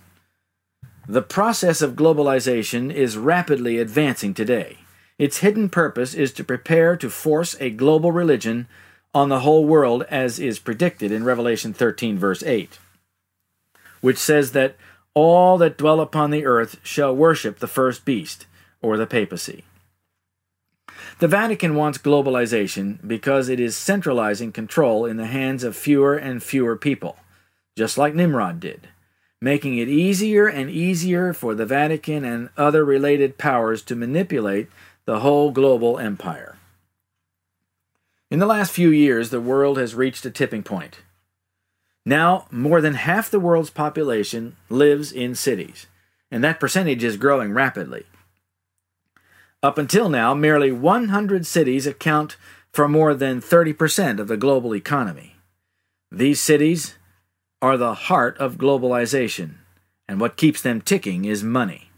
The 1.08 1.22
process 1.22 1.82
of 1.82 1.94
globalization 1.96 2.92
is 2.92 3.16
rapidly 3.16 3.78
advancing 3.78 4.34
today. 4.34 4.78
Its 5.18 5.38
hidden 5.38 5.68
purpose 5.68 6.14
is 6.14 6.32
to 6.32 6.44
prepare 6.44 6.96
to 6.96 7.10
force 7.10 7.56
a 7.60 7.70
global 7.70 8.12
religion 8.12 8.68
on 9.14 9.28
the 9.28 9.40
whole 9.40 9.64
world, 9.64 10.04
as 10.10 10.38
is 10.38 10.58
predicted 10.58 11.12
in 11.12 11.24
Revelation 11.24 11.72
13, 11.72 12.18
verse 12.18 12.42
8, 12.42 12.78
which 14.00 14.16
says 14.16 14.52
that 14.52 14.76
all 15.14 15.58
that 15.58 15.76
dwell 15.76 16.00
upon 16.00 16.30
the 16.30 16.46
earth 16.46 16.78
shall 16.82 17.14
worship 17.14 17.58
the 17.58 17.66
first 17.66 18.04
beast, 18.04 18.46
or 18.80 18.96
the 18.96 19.06
papacy. 19.06 19.64
The 21.22 21.28
Vatican 21.28 21.76
wants 21.76 21.98
globalization 21.98 22.98
because 23.06 23.48
it 23.48 23.60
is 23.60 23.76
centralizing 23.76 24.50
control 24.50 25.06
in 25.06 25.18
the 25.18 25.26
hands 25.26 25.62
of 25.62 25.76
fewer 25.76 26.16
and 26.16 26.42
fewer 26.42 26.76
people, 26.76 27.16
just 27.76 27.96
like 27.96 28.12
Nimrod 28.12 28.58
did, 28.58 28.88
making 29.40 29.78
it 29.78 29.86
easier 29.86 30.48
and 30.48 30.68
easier 30.68 31.32
for 31.32 31.54
the 31.54 31.64
Vatican 31.64 32.24
and 32.24 32.48
other 32.56 32.84
related 32.84 33.38
powers 33.38 33.82
to 33.82 33.94
manipulate 33.94 34.66
the 35.04 35.20
whole 35.20 35.52
global 35.52 35.96
empire. 35.96 36.58
In 38.28 38.40
the 38.40 38.44
last 38.44 38.72
few 38.72 38.88
years, 38.88 39.30
the 39.30 39.40
world 39.40 39.78
has 39.78 39.94
reached 39.94 40.26
a 40.26 40.30
tipping 40.32 40.64
point. 40.64 41.02
Now, 42.04 42.48
more 42.50 42.80
than 42.80 42.94
half 42.94 43.30
the 43.30 43.38
world's 43.38 43.70
population 43.70 44.56
lives 44.68 45.12
in 45.12 45.36
cities, 45.36 45.86
and 46.32 46.42
that 46.42 46.58
percentage 46.58 47.04
is 47.04 47.16
growing 47.16 47.52
rapidly. 47.52 48.06
Up 49.62 49.78
until 49.78 50.08
now, 50.08 50.34
merely 50.34 50.72
100 50.72 51.46
cities 51.46 51.86
account 51.86 52.36
for 52.72 52.88
more 52.88 53.14
than 53.14 53.40
30% 53.40 54.18
of 54.18 54.26
the 54.26 54.36
global 54.36 54.74
economy. 54.74 55.36
These 56.10 56.40
cities 56.40 56.96
are 57.60 57.76
the 57.76 57.94
heart 57.94 58.36
of 58.38 58.56
globalization, 58.56 59.58
and 60.08 60.20
what 60.20 60.36
keeps 60.36 60.60
them 60.60 60.80
ticking 60.80 61.24
is 61.24 61.44
money. 61.44 61.90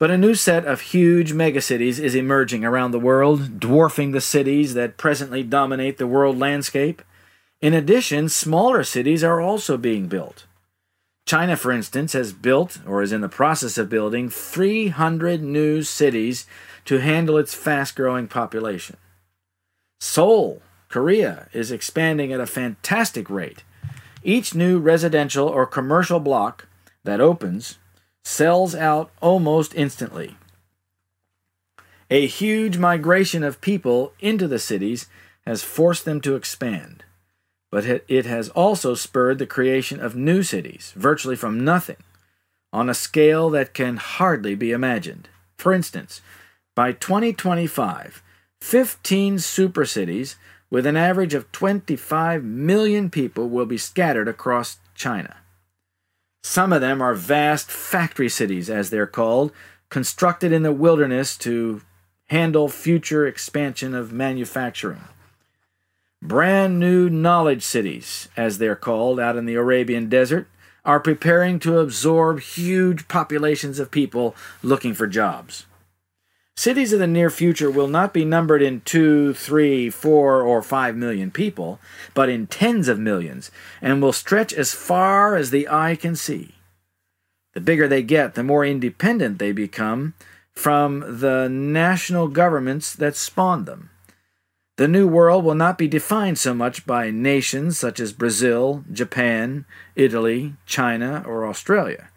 But 0.00 0.10
a 0.10 0.18
new 0.18 0.34
set 0.34 0.64
of 0.64 0.80
huge 0.80 1.32
megacities 1.32 2.00
is 2.00 2.16
emerging 2.16 2.64
around 2.64 2.90
the 2.90 2.98
world, 2.98 3.60
dwarfing 3.60 4.10
the 4.10 4.20
cities 4.20 4.74
that 4.74 4.96
presently 4.96 5.44
dominate 5.44 5.98
the 5.98 6.08
world 6.08 6.38
landscape. 6.38 7.02
In 7.60 7.72
addition, 7.72 8.28
smaller 8.28 8.82
cities 8.82 9.22
are 9.22 9.40
also 9.40 9.76
being 9.76 10.08
built. 10.08 10.46
China, 11.28 11.56
for 11.56 11.70
instance, 11.70 12.14
has 12.14 12.32
built 12.32 12.78
or 12.86 13.02
is 13.02 13.12
in 13.12 13.20
the 13.20 13.28
process 13.28 13.76
of 13.76 13.90
building 13.90 14.30
300 14.30 15.42
new 15.42 15.82
cities 15.82 16.46
to 16.86 17.00
handle 17.00 17.36
its 17.36 17.52
fast 17.52 17.94
growing 17.94 18.26
population. 18.26 18.96
Seoul, 20.00 20.62
Korea, 20.88 21.48
is 21.52 21.70
expanding 21.70 22.32
at 22.32 22.40
a 22.40 22.46
fantastic 22.46 23.28
rate. 23.28 23.62
Each 24.22 24.54
new 24.54 24.78
residential 24.78 25.46
or 25.46 25.66
commercial 25.66 26.18
block 26.18 26.66
that 27.04 27.20
opens 27.20 27.76
sells 28.24 28.74
out 28.74 29.10
almost 29.20 29.74
instantly. 29.74 30.38
A 32.10 32.26
huge 32.26 32.78
migration 32.78 33.44
of 33.44 33.60
people 33.60 34.14
into 34.18 34.48
the 34.48 34.58
cities 34.58 35.08
has 35.44 35.62
forced 35.62 36.06
them 36.06 36.22
to 36.22 36.36
expand, 36.36 37.04
but 37.70 37.84
it 38.08 38.26
has 38.26 38.48
also 38.50 38.94
spurred 38.94 39.38
the 39.38 39.46
creation 39.46 40.00
of 40.00 40.16
new 40.16 40.42
cities, 40.42 40.92
virtually 40.96 41.36
from 41.36 41.64
nothing, 41.64 41.96
on 42.72 42.88
a 42.88 42.94
scale 42.94 43.50
that 43.50 43.74
can 43.74 43.96
hardly 43.96 44.54
be 44.54 44.72
imagined. 44.72 45.28
For 45.56 45.72
instance, 45.72 46.20
by 46.74 46.92
2025, 46.92 48.22
15 48.60 49.38
supercities 49.38 50.36
with 50.70 50.86
an 50.86 50.96
average 50.96 51.34
of 51.34 51.50
25 51.52 52.44
million 52.44 53.10
people 53.10 53.48
will 53.48 53.66
be 53.66 53.78
scattered 53.78 54.28
across 54.28 54.78
China. 54.94 55.36
Some 56.42 56.72
of 56.72 56.80
them 56.80 57.02
are 57.02 57.14
vast 57.14 57.70
factory 57.70 58.28
cities, 58.28 58.70
as 58.70 58.90
they're 58.90 59.06
called, 59.06 59.52
constructed 59.90 60.52
in 60.52 60.62
the 60.62 60.72
wilderness 60.72 61.36
to 61.38 61.82
handle 62.26 62.68
future 62.68 63.26
expansion 63.26 63.94
of 63.94 64.12
manufacturing. 64.12 65.04
Brand 66.20 66.80
new 66.80 67.08
knowledge 67.08 67.62
cities, 67.62 68.28
as 68.36 68.58
they're 68.58 68.74
called 68.74 69.20
out 69.20 69.36
in 69.36 69.46
the 69.46 69.54
Arabian 69.54 70.08
desert, 70.08 70.48
are 70.84 70.98
preparing 70.98 71.58
to 71.60 71.78
absorb 71.78 72.40
huge 72.40 73.06
populations 73.06 73.78
of 73.78 73.90
people 73.90 74.34
looking 74.62 74.94
for 74.94 75.06
jobs. 75.06 75.66
Cities 76.56 76.92
of 76.92 76.98
the 76.98 77.06
near 77.06 77.30
future 77.30 77.70
will 77.70 77.86
not 77.86 78.12
be 78.12 78.24
numbered 78.24 78.62
in 78.62 78.80
two, 78.80 79.32
three, 79.32 79.90
four, 79.90 80.42
or 80.42 80.60
five 80.60 80.96
million 80.96 81.30
people, 81.30 81.78
but 82.14 82.28
in 82.28 82.48
tens 82.48 82.88
of 82.88 82.98
millions, 82.98 83.52
and 83.80 84.02
will 84.02 84.12
stretch 84.12 84.52
as 84.52 84.74
far 84.74 85.36
as 85.36 85.50
the 85.50 85.68
eye 85.68 85.94
can 85.94 86.16
see. 86.16 86.56
The 87.54 87.60
bigger 87.60 87.86
they 87.86 88.02
get, 88.02 88.34
the 88.34 88.42
more 88.42 88.66
independent 88.66 89.38
they 89.38 89.52
become 89.52 90.14
from 90.52 91.20
the 91.20 91.48
national 91.48 92.26
governments 92.26 92.92
that 92.92 93.14
spawned 93.14 93.66
them. 93.66 93.90
The 94.78 94.86
New 94.86 95.08
World 95.08 95.44
will 95.44 95.56
not 95.56 95.76
be 95.76 95.88
defined 95.88 96.38
so 96.38 96.54
much 96.54 96.86
by 96.86 97.10
nations 97.10 97.76
such 97.76 97.98
as 97.98 98.12
Brazil, 98.12 98.84
Japan, 98.92 99.64
Italy, 99.96 100.54
China, 100.66 101.24
or 101.26 101.44
Australia. 101.44 102.10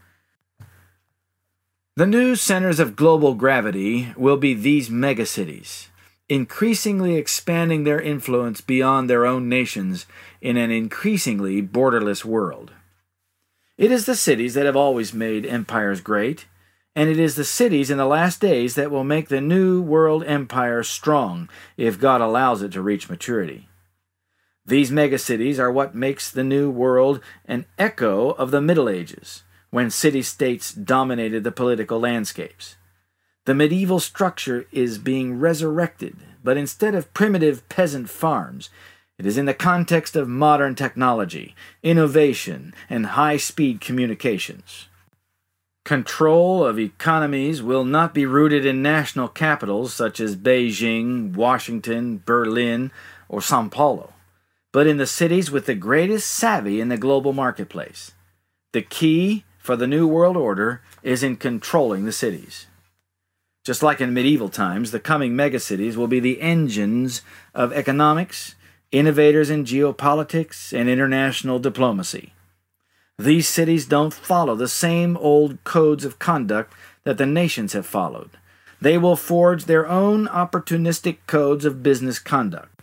The 1.95 2.05
new 2.05 2.35
centers 2.35 2.79
of 2.79 2.95
global 2.95 3.33
gravity 3.33 4.13
will 4.15 4.37
be 4.37 4.53
these 4.53 4.89
megacities, 4.89 5.87
increasingly 6.29 7.15
expanding 7.15 7.83
their 7.83 7.99
influence 7.99 8.61
beyond 8.61 9.09
their 9.09 9.25
own 9.25 9.49
nations 9.49 10.05
in 10.39 10.55
an 10.55 10.69
increasingly 10.69 11.63
borderless 11.63 12.23
world. 12.23 12.73
It 13.75 13.91
is 13.91 14.05
the 14.05 14.15
cities 14.15 14.53
that 14.53 14.67
have 14.67 14.75
always 14.75 15.15
made 15.15 15.47
empires 15.47 15.99
great, 15.99 16.45
and 16.95 17.09
it 17.09 17.19
is 17.19 17.35
the 17.35 17.43
cities 17.43 17.89
in 17.89 17.97
the 17.97 18.05
last 18.05 18.41
days 18.41 18.75
that 18.75 18.91
will 18.91 19.03
make 19.03 19.29
the 19.29 19.41
new 19.41 19.81
world 19.81 20.23
empire 20.25 20.83
strong 20.83 21.49
if 21.77 21.99
God 21.99 22.21
allows 22.21 22.61
it 22.61 22.71
to 22.73 22.81
reach 22.81 23.09
maturity. 23.09 23.69
These 24.65 24.91
megacities 24.91 25.57
are 25.57 25.71
what 25.71 25.95
makes 25.95 26.29
the 26.29 26.43
new 26.43 26.69
world 26.69 27.19
an 27.45 27.65
echo 27.79 28.31
of 28.31 28.51
the 28.51 28.61
Middle 28.61 28.89
Ages 28.89 29.43
when 29.69 29.89
city 29.89 30.21
states 30.21 30.73
dominated 30.73 31.43
the 31.43 31.51
political 31.51 31.99
landscapes. 31.99 32.75
The 33.45 33.55
medieval 33.55 33.99
structure 33.99 34.67
is 34.71 34.97
being 34.97 35.39
resurrected, 35.39 36.17
but 36.43 36.57
instead 36.57 36.93
of 36.93 37.13
primitive 37.13 37.67
peasant 37.69 38.09
farms, 38.09 38.69
it 39.17 39.25
is 39.25 39.37
in 39.37 39.45
the 39.45 39.53
context 39.53 40.15
of 40.15 40.27
modern 40.27 40.75
technology, 40.75 41.55
innovation, 41.81 42.73
and 42.89 43.07
high 43.07 43.37
speed 43.37 43.81
communications. 43.81 44.89
Control 45.83 46.63
of 46.63 46.77
economies 46.77 47.63
will 47.63 47.83
not 47.83 48.13
be 48.13 48.25
rooted 48.25 48.65
in 48.65 48.83
national 48.83 49.27
capitals 49.27 49.93
such 49.93 50.19
as 50.19 50.35
Beijing, 50.35 51.33
Washington, 51.33 52.21
Berlin, 52.23 52.91
or 53.27 53.41
Sao 53.41 53.67
Paulo, 53.67 54.13
but 54.71 54.85
in 54.85 54.97
the 54.97 55.07
cities 55.07 55.49
with 55.49 55.65
the 55.65 55.73
greatest 55.73 56.29
savvy 56.29 56.79
in 56.79 56.89
the 56.89 56.97
global 56.97 57.33
marketplace. 57.33 58.11
The 58.73 58.83
key 58.83 59.43
for 59.57 59.75
the 59.75 59.87
New 59.87 60.07
World 60.07 60.37
Order 60.37 60.81
is 61.01 61.23
in 61.23 61.35
controlling 61.35 62.05
the 62.05 62.11
cities. 62.11 62.67
Just 63.65 63.83
like 63.83 63.99
in 63.99 64.13
medieval 64.13 64.49
times, 64.49 64.91
the 64.91 64.99
coming 64.99 65.33
megacities 65.33 65.95
will 65.95 66.07
be 66.07 66.19
the 66.19 66.41
engines 66.41 67.21
of 67.53 67.73
economics, 67.73 68.55
innovators 68.91 69.49
in 69.49 69.65
geopolitics, 69.65 70.77
and 70.77 70.89
international 70.89 71.59
diplomacy. 71.59 72.33
These 73.21 73.47
cities 73.47 73.85
don't 73.85 74.15
follow 74.15 74.55
the 74.55 74.67
same 74.67 75.15
old 75.17 75.63
codes 75.63 76.05
of 76.05 76.17
conduct 76.17 76.73
that 77.03 77.19
the 77.19 77.27
nations 77.27 77.73
have 77.73 77.85
followed. 77.85 78.31
They 78.81 78.97
will 78.97 79.15
forge 79.15 79.65
their 79.65 79.87
own 79.87 80.25
opportunistic 80.25 81.17
codes 81.27 81.63
of 81.63 81.83
business 81.83 82.17
conduct. 82.17 82.81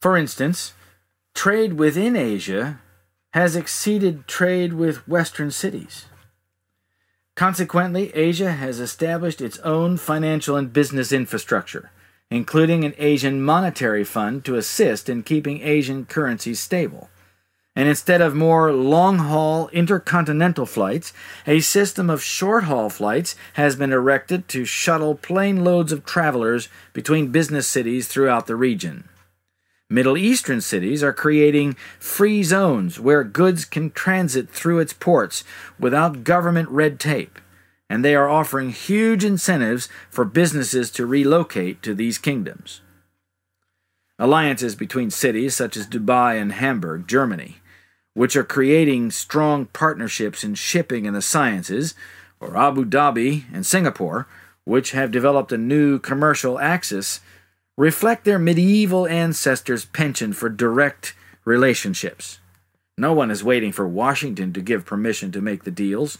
For 0.00 0.16
instance, 0.16 0.72
trade 1.34 1.74
within 1.74 2.16
Asia 2.16 2.80
has 3.34 3.56
exceeded 3.56 4.26
trade 4.26 4.72
with 4.72 5.06
Western 5.06 5.50
cities. 5.50 6.06
Consequently, 7.34 8.10
Asia 8.14 8.52
has 8.52 8.80
established 8.80 9.42
its 9.42 9.58
own 9.58 9.98
financial 9.98 10.56
and 10.56 10.72
business 10.72 11.12
infrastructure, 11.12 11.90
including 12.30 12.84
an 12.84 12.94
Asian 12.96 13.42
monetary 13.42 14.02
fund 14.02 14.46
to 14.46 14.56
assist 14.56 15.10
in 15.10 15.22
keeping 15.22 15.60
Asian 15.60 16.06
currencies 16.06 16.58
stable. 16.58 17.10
And 17.76 17.88
instead 17.88 18.20
of 18.20 18.34
more 18.34 18.72
long 18.72 19.18
haul 19.18 19.68
intercontinental 19.68 20.66
flights, 20.66 21.12
a 21.46 21.60
system 21.60 22.10
of 22.10 22.22
short 22.22 22.64
haul 22.64 22.90
flights 22.90 23.36
has 23.54 23.76
been 23.76 23.92
erected 23.92 24.48
to 24.48 24.64
shuttle 24.64 25.14
plane 25.14 25.62
loads 25.62 25.92
of 25.92 26.04
travelers 26.04 26.68
between 26.92 27.30
business 27.30 27.68
cities 27.68 28.08
throughout 28.08 28.46
the 28.46 28.56
region. 28.56 29.08
Middle 29.90 30.18
Eastern 30.18 30.60
cities 30.60 31.02
are 31.02 31.14
creating 31.14 31.74
free 31.98 32.42
zones 32.42 33.00
where 33.00 33.24
goods 33.24 33.64
can 33.64 33.90
transit 33.90 34.50
through 34.50 34.80
its 34.80 34.92
ports 34.92 35.44
without 35.78 36.24
government 36.24 36.68
red 36.68 37.00
tape, 37.00 37.38
and 37.88 38.04
they 38.04 38.14
are 38.14 38.28
offering 38.28 38.70
huge 38.70 39.24
incentives 39.24 39.88
for 40.10 40.26
businesses 40.26 40.90
to 40.90 41.06
relocate 41.06 41.82
to 41.82 41.94
these 41.94 42.18
kingdoms. 42.18 42.82
Alliances 44.18 44.74
between 44.74 45.10
cities 45.10 45.54
such 45.54 45.76
as 45.76 45.86
Dubai 45.86 46.40
and 46.40 46.52
Hamburg, 46.52 47.06
Germany, 47.06 47.58
which 48.14 48.34
are 48.34 48.44
creating 48.44 49.10
strong 49.10 49.66
partnerships 49.66 50.42
in 50.42 50.54
shipping 50.54 51.06
and 51.06 51.14
the 51.14 51.22
sciences, 51.22 51.94
or 52.40 52.56
Abu 52.56 52.84
Dhabi 52.84 53.44
and 53.52 53.64
Singapore, 53.64 54.26
which 54.64 54.90
have 54.90 55.10
developed 55.10 55.52
a 55.52 55.58
new 55.58 55.98
commercial 55.98 56.58
axis 56.58 57.20
reflect 57.76 58.24
their 58.24 58.40
medieval 58.40 59.06
ancestors' 59.06 59.84
penchant 59.84 60.34
for 60.34 60.48
direct 60.48 61.14
relationships. 61.44 62.40
No 62.98 63.12
one 63.12 63.30
is 63.30 63.44
waiting 63.44 63.70
for 63.70 63.86
Washington 63.86 64.52
to 64.52 64.60
give 64.60 64.84
permission 64.84 65.30
to 65.30 65.40
make 65.40 65.62
the 65.62 65.70
deals. 65.70 66.18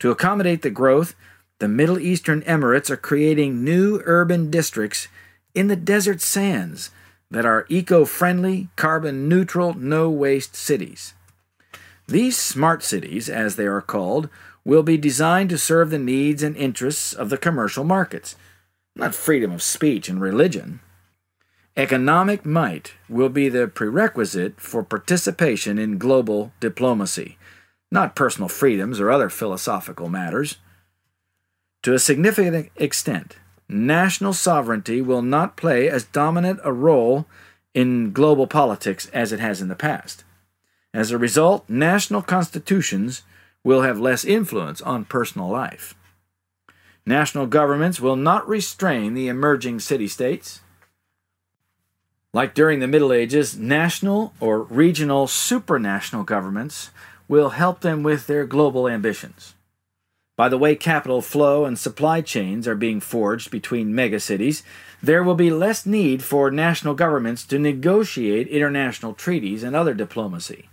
To 0.00 0.10
accommodate 0.10 0.62
the 0.62 0.70
growth, 0.70 1.14
the 1.60 1.68
Middle 1.68 2.00
Eastern 2.00 2.42
Emirates 2.42 2.90
are 2.90 2.96
creating 2.96 3.62
new 3.64 4.02
urban 4.04 4.50
districts 4.50 5.06
in 5.56 5.68
the 5.68 5.76
desert 5.76 6.20
sands 6.20 6.90
that 7.30 7.44
are 7.44 7.66
eco 7.68 8.04
friendly, 8.04 8.68
carbon 8.76 9.28
neutral, 9.28 9.74
no 9.74 10.08
waste 10.08 10.54
cities. 10.54 11.14
These 12.06 12.36
smart 12.36 12.84
cities, 12.84 13.28
as 13.28 13.56
they 13.56 13.66
are 13.66 13.80
called, 13.80 14.28
will 14.64 14.84
be 14.84 14.96
designed 14.96 15.50
to 15.50 15.58
serve 15.58 15.90
the 15.90 15.98
needs 15.98 16.42
and 16.42 16.56
interests 16.56 17.12
of 17.12 17.30
the 17.30 17.38
commercial 17.38 17.82
markets 17.82 18.36
not 18.96 19.14
freedom 19.14 19.52
of 19.52 19.62
speech 19.62 20.08
and 20.08 20.20
religion. 20.20 20.80
Economic 21.76 22.46
might 22.46 22.94
will 23.08 23.28
be 23.28 23.48
the 23.48 23.68
prerequisite 23.68 24.58
for 24.58 24.82
participation 24.82 25.78
in 25.78 25.98
global 25.98 26.52
diplomacy, 26.58 27.36
not 27.90 28.16
personal 28.16 28.48
freedoms 28.48 28.98
or 28.98 29.10
other 29.10 29.28
philosophical 29.28 30.08
matters. 30.08 30.56
To 31.82 31.92
a 31.92 31.98
significant 31.98 32.70
extent, 32.76 33.36
national 33.68 34.32
sovereignty 34.32 35.00
will 35.00 35.22
not 35.22 35.56
play 35.56 35.88
as 35.88 36.04
dominant 36.04 36.60
a 36.62 36.72
role 36.72 37.26
in 37.74 38.12
global 38.12 38.46
politics 38.46 39.08
as 39.12 39.32
it 39.32 39.40
has 39.40 39.60
in 39.60 39.68
the 39.68 39.74
past. 39.74 40.24
As 40.94 41.10
a 41.10 41.18
result, 41.18 41.68
national 41.68 42.22
constitutions 42.22 43.22
will 43.62 43.82
have 43.82 43.98
less 43.98 44.24
influence 44.24 44.80
on 44.80 45.04
personal 45.04 45.48
life. 45.48 45.94
National 47.04 47.46
governments 47.46 48.00
will 48.00 48.16
not 48.16 48.48
restrain 48.48 49.14
the 49.14 49.28
emerging 49.28 49.80
city 49.80 50.08
states. 50.08 50.60
Like 52.32 52.54
during 52.54 52.78
the 52.80 52.86
Middle 52.86 53.12
Ages, 53.12 53.58
national 53.58 54.32
or 54.40 54.62
regional 54.62 55.26
supranational 55.26 56.24
governments 56.24 56.90
will 57.28 57.50
help 57.50 57.80
them 57.80 58.02
with 58.02 58.26
their 58.26 58.46
global 58.46 58.88
ambitions. 58.88 59.55
By 60.36 60.50
the 60.50 60.58
way 60.58 60.76
capital 60.76 61.22
flow 61.22 61.64
and 61.64 61.78
supply 61.78 62.20
chains 62.20 62.68
are 62.68 62.74
being 62.74 63.00
forged 63.00 63.50
between 63.50 63.94
megacities, 63.94 64.62
there 65.02 65.24
will 65.24 65.34
be 65.34 65.50
less 65.50 65.86
need 65.86 66.22
for 66.22 66.50
national 66.50 66.94
governments 66.94 67.44
to 67.46 67.58
negotiate 67.58 68.48
international 68.48 69.14
treaties 69.14 69.62
and 69.62 69.74
other 69.74 69.94
diplomacy. 69.94 70.68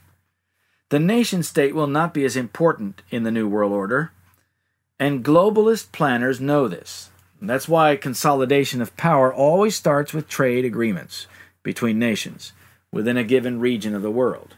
The 0.90 1.00
nation 1.00 1.44
state 1.44 1.74
will 1.74 1.88
not 1.88 2.14
be 2.14 2.26
as 2.26 2.36
important 2.36 3.02
in 3.10 3.24
the 3.24 3.32
New 3.32 3.48
World 3.48 3.72
Order, 3.72 4.12
and 5.00 5.24
globalist 5.24 5.92
planners 5.92 6.42
know 6.42 6.68
this. 6.68 7.10
That's 7.42 7.68
why 7.68 7.96
consolidation 7.96 8.82
of 8.82 8.96
power 8.96 9.34
always 9.34 9.76
starts 9.76 10.14
with 10.14 10.30
trade 10.30 10.66
agreements 10.66 11.28
between 11.62 12.00
nations 12.00 12.54
within 12.92 13.18
a 13.18 13.24
given 13.24 13.60
region 13.60 13.96
of 13.96 14.02
the 14.02 14.12
world. 14.12 14.56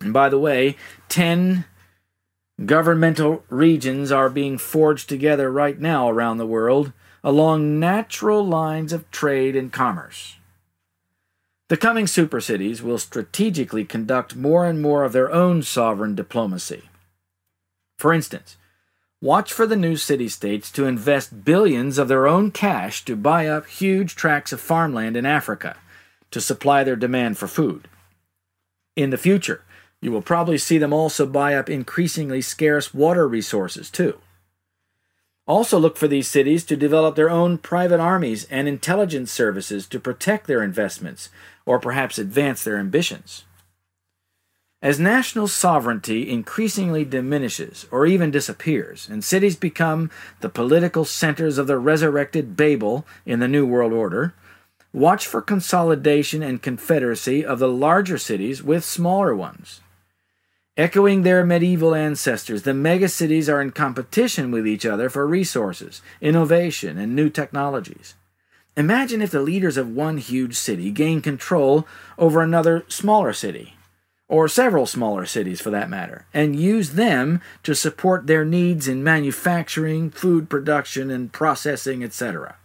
And 0.00 0.12
by 0.12 0.28
the 0.28 0.38
way, 0.38 0.76
10 1.08 1.64
governmental 2.64 3.44
regions 3.50 4.10
are 4.10 4.30
being 4.30 4.56
forged 4.56 5.08
together 5.08 5.50
right 5.50 5.78
now 5.78 6.08
around 6.08 6.38
the 6.38 6.46
world 6.46 6.92
along 7.22 7.78
natural 7.78 8.46
lines 8.46 8.92
of 8.92 9.10
trade 9.10 9.56
and 9.56 9.72
commerce. 9.72 10.36
The 11.68 11.76
coming 11.76 12.06
supercities 12.06 12.80
will 12.80 12.98
strategically 12.98 13.84
conduct 13.84 14.36
more 14.36 14.64
and 14.64 14.80
more 14.80 15.04
of 15.04 15.12
their 15.12 15.32
own 15.32 15.62
sovereign 15.62 16.14
diplomacy. 16.14 16.88
For 17.98 18.12
instance, 18.12 18.56
watch 19.20 19.52
for 19.52 19.66
the 19.66 19.74
new 19.74 19.96
city 19.96 20.28
states 20.28 20.70
to 20.72 20.86
invest 20.86 21.44
billions 21.44 21.98
of 21.98 22.06
their 22.06 22.28
own 22.28 22.52
cash 22.52 23.04
to 23.06 23.16
buy 23.16 23.48
up 23.48 23.66
huge 23.66 24.14
tracts 24.14 24.52
of 24.52 24.60
farmland 24.60 25.16
in 25.16 25.26
Africa 25.26 25.76
to 26.30 26.40
supply 26.40 26.84
their 26.84 26.96
demand 26.96 27.36
for 27.36 27.48
food. 27.48 27.88
In 28.94 29.10
the 29.10 29.18
future, 29.18 29.64
you 30.00 30.12
will 30.12 30.22
probably 30.22 30.58
see 30.58 30.78
them 30.78 30.92
also 30.92 31.26
buy 31.26 31.54
up 31.54 31.68
increasingly 31.70 32.40
scarce 32.40 32.92
water 32.92 33.26
resources, 33.26 33.90
too. 33.90 34.18
Also, 35.46 35.78
look 35.78 35.96
for 35.96 36.08
these 36.08 36.26
cities 36.26 36.64
to 36.64 36.76
develop 36.76 37.14
their 37.14 37.30
own 37.30 37.56
private 37.56 38.00
armies 38.00 38.44
and 38.50 38.66
intelligence 38.66 39.30
services 39.30 39.86
to 39.86 40.00
protect 40.00 40.46
their 40.46 40.62
investments 40.62 41.28
or 41.64 41.78
perhaps 41.78 42.18
advance 42.18 42.64
their 42.64 42.78
ambitions. 42.78 43.44
As 44.82 45.00
national 45.00 45.48
sovereignty 45.48 46.28
increasingly 46.30 47.04
diminishes 47.04 47.86
or 47.90 48.06
even 48.06 48.30
disappears, 48.30 49.08
and 49.08 49.24
cities 49.24 49.56
become 49.56 50.10
the 50.40 50.48
political 50.48 51.04
centers 51.04 51.58
of 51.58 51.66
the 51.66 51.78
resurrected 51.78 52.56
Babel 52.56 53.06
in 53.24 53.40
the 53.40 53.48
New 53.48 53.64
World 53.64 53.92
Order, 53.92 54.34
watch 54.92 55.26
for 55.26 55.40
consolidation 55.40 56.42
and 56.42 56.60
confederacy 56.60 57.44
of 57.44 57.58
the 57.58 57.68
larger 57.68 58.18
cities 58.18 58.62
with 58.62 58.84
smaller 58.84 59.34
ones. 59.34 59.80
Echoing 60.76 61.22
their 61.22 61.42
medieval 61.42 61.94
ancestors, 61.94 62.62
the 62.62 62.72
megacities 62.72 63.50
are 63.50 63.62
in 63.62 63.70
competition 63.70 64.50
with 64.50 64.66
each 64.66 64.84
other 64.84 65.08
for 65.08 65.26
resources, 65.26 66.02
innovation, 66.20 66.98
and 66.98 67.16
new 67.16 67.30
technologies. 67.30 68.14
Imagine 68.76 69.22
if 69.22 69.30
the 69.30 69.40
leaders 69.40 69.78
of 69.78 69.88
one 69.88 70.18
huge 70.18 70.54
city 70.54 70.90
gain 70.90 71.22
control 71.22 71.86
over 72.18 72.42
another 72.42 72.84
smaller 72.88 73.32
city, 73.32 73.74
or 74.28 74.48
several 74.48 74.84
smaller 74.84 75.24
cities 75.24 75.62
for 75.62 75.70
that 75.70 75.88
matter, 75.88 76.26
and 76.34 76.60
use 76.60 76.90
them 76.90 77.40
to 77.62 77.74
support 77.74 78.26
their 78.26 78.44
needs 78.44 78.86
in 78.86 79.02
manufacturing, 79.02 80.10
food 80.10 80.50
production, 80.50 81.10
and 81.10 81.32
processing, 81.32 82.04
etc. 82.04 82.56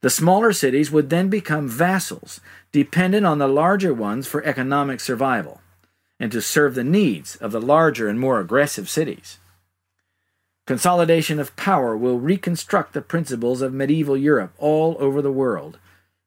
The 0.00 0.10
smaller 0.10 0.52
cities 0.52 0.90
would 0.90 1.10
then 1.10 1.28
become 1.28 1.68
vassals, 1.68 2.40
dependent 2.72 3.24
on 3.24 3.38
the 3.38 3.46
larger 3.46 3.94
ones 3.94 4.26
for 4.26 4.44
economic 4.44 4.98
survival 4.98 5.61
and 6.22 6.30
to 6.30 6.40
serve 6.40 6.76
the 6.76 6.84
needs 6.84 7.34
of 7.34 7.50
the 7.50 7.60
larger 7.60 8.08
and 8.08 8.20
more 8.20 8.38
aggressive 8.38 8.88
cities. 8.88 9.40
Consolidation 10.68 11.40
of 11.40 11.56
power 11.56 11.96
will 11.96 12.20
reconstruct 12.20 12.92
the 12.92 13.02
principles 13.02 13.60
of 13.60 13.74
medieval 13.74 14.16
Europe 14.16 14.54
all 14.56 14.96
over 15.00 15.20
the 15.20 15.32
world, 15.32 15.80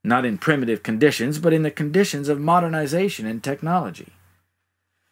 not 0.03 0.25
in 0.25 0.38
primitive 0.38 0.84
conditions, 0.84 1.39
but 1.39 1.53
in 1.53 1.63
the 1.63 1.71
conditions 1.71 2.27
of 2.27 2.41
modernization 2.41 3.25
and 3.25 3.41
technology. 3.41 4.10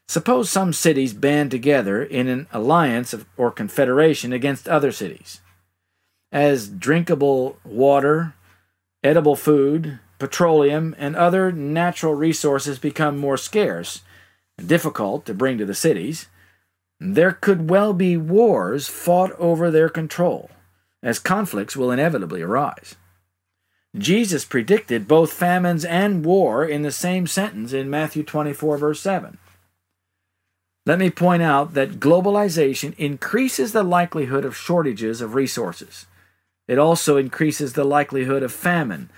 Suppose 0.09 0.49
some 0.49 0.73
cities 0.73 1.13
band 1.13 1.49
together 1.49 2.03
in 2.03 2.27
an 2.27 2.47
alliance 2.51 3.15
or 3.37 3.51
confederation 3.51 4.33
against 4.33 4.67
other 4.67 4.91
cities. 4.91 5.39
As 6.29 6.67
drinkable 6.67 7.57
water, 7.63 8.33
edible 9.01 9.37
food, 9.37 9.99
petroleum, 10.19 10.93
and 10.97 11.15
other 11.15 11.53
natural 11.53 12.15
resources 12.15 12.79
become 12.79 13.17
more 13.17 13.37
scarce, 13.37 14.01
difficult 14.57 15.25
to 15.25 15.33
bring 15.33 15.57
to 15.57 15.65
the 15.65 15.73
cities, 15.73 16.27
there 16.99 17.31
could 17.31 17.69
well 17.69 17.93
be 17.93 18.15
wars 18.15 18.87
fought 18.87 19.31
over 19.33 19.69
their 19.69 19.89
control, 19.89 20.49
as 21.01 21.19
conflicts 21.19 21.75
will 21.75 21.91
inevitably 21.91 22.41
arise. 22.41 22.95
Jesus 23.97 24.45
predicted 24.45 25.07
both 25.07 25.31
famines 25.31 25.85
and 25.85 26.25
war 26.25 26.65
in 26.65 26.81
the 26.81 26.91
same 26.91 27.27
sentence 27.27 27.73
in 27.73 27.89
Matthew 27.89 28.23
24, 28.23 28.77
verse 28.77 29.01
7. 29.01 29.37
Let 30.85 30.99
me 30.99 31.09
point 31.09 31.43
out 31.43 31.75
that 31.75 31.99
globalization 31.99 32.97
increases 32.97 33.71
the 33.71 33.83
likelihood 33.83 34.43
of 34.43 34.57
shortages 34.57 35.21
of 35.21 35.35
resources. 35.35 36.07
It 36.67 36.79
also 36.79 37.17
increases 37.17 37.73
the 37.73 37.85
likelihood 37.85 38.43
of 38.43 38.51
famine, 38.51 39.09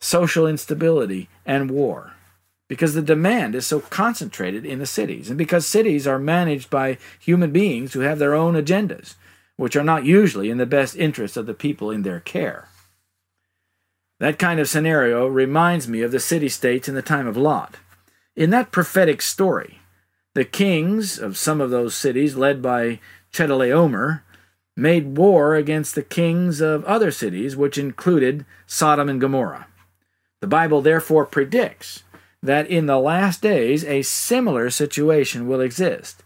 social 0.00 0.46
instability, 0.46 1.28
and 1.44 1.70
war 1.70 2.13
because 2.68 2.94
the 2.94 3.02
demand 3.02 3.54
is 3.54 3.66
so 3.66 3.80
concentrated 3.80 4.64
in 4.64 4.78
the 4.78 4.86
cities, 4.86 5.28
and 5.28 5.36
because 5.36 5.66
cities 5.66 6.06
are 6.06 6.18
managed 6.18 6.70
by 6.70 6.98
human 7.20 7.50
beings 7.50 7.92
who 7.92 8.00
have 8.00 8.18
their 8.18 8.34
own 8.34 8.54
agendas, 8.54 9.14
which 9.56 9.76
are 9.76 9.84
not 9.84 10.04
usually 10.04 10.50
in 10.50 10.58
the 10.58 10.66
best 10.66 10.96
interest 10.96 11.36
of 11.36 11.46
the 11.46 11.54
people 11.54 11.90
in 11.90 12.02
their 12.02 12.20
care. 12.20 12.68
That 14.20 14.38
kind 14.38 14.60
of 14.60 14.68
scenario 14.68 15.26
reminds 15.26 15.88
me 15.88 16.02
of 16.02 16.12
the 16.12 16.20
city 16.20 16.48
states 16.48 16.88
in 16.88 16.94
the 16.94 17.02
time 17.02 17.26
of 17.26 17.36
Lot. 17.36 17.76
In 18.36 18.50
that 18.50 18.72
prophetic 18.72 19.20
story, 19.20 19.80
the 20.34 20.44
kings 20.44 21.18
of 21.18 21.36
some 21.36 21.60
of 21.60 21.70
those 21.70 21.94
cities, 21.94 22.36
led 22.36 22.62
by 22.62 23.00
Chedorlaomer, 23.32 24.22
made 24.76 25.16
war 25.16 25.54
against 25.54 25.94
the 25.94 26.02
kings 26.02 26.60
of 26.60 26.84
other 26.84 27.10
cities, 27.10 27.56
which 27.56 27.78
included 27.78 28.44
Sodom 28.66 29.08
and 29.08 29.20
Gomorrah. 29.20 29.66
The 30.40 30.46
Bible 30.46 30.82
therefore 30.82 31.26
predicts 31.26 32.02
that 32.44 32.68
in 32.68 32.84
the 32.84 32.98
last 32.98 33.40
days 33.40 33.84
a 33.84 34.02
similar 34.02 34.68
situation 34.68 35.48
will 35.48 35.62
exist. 35.62 36.22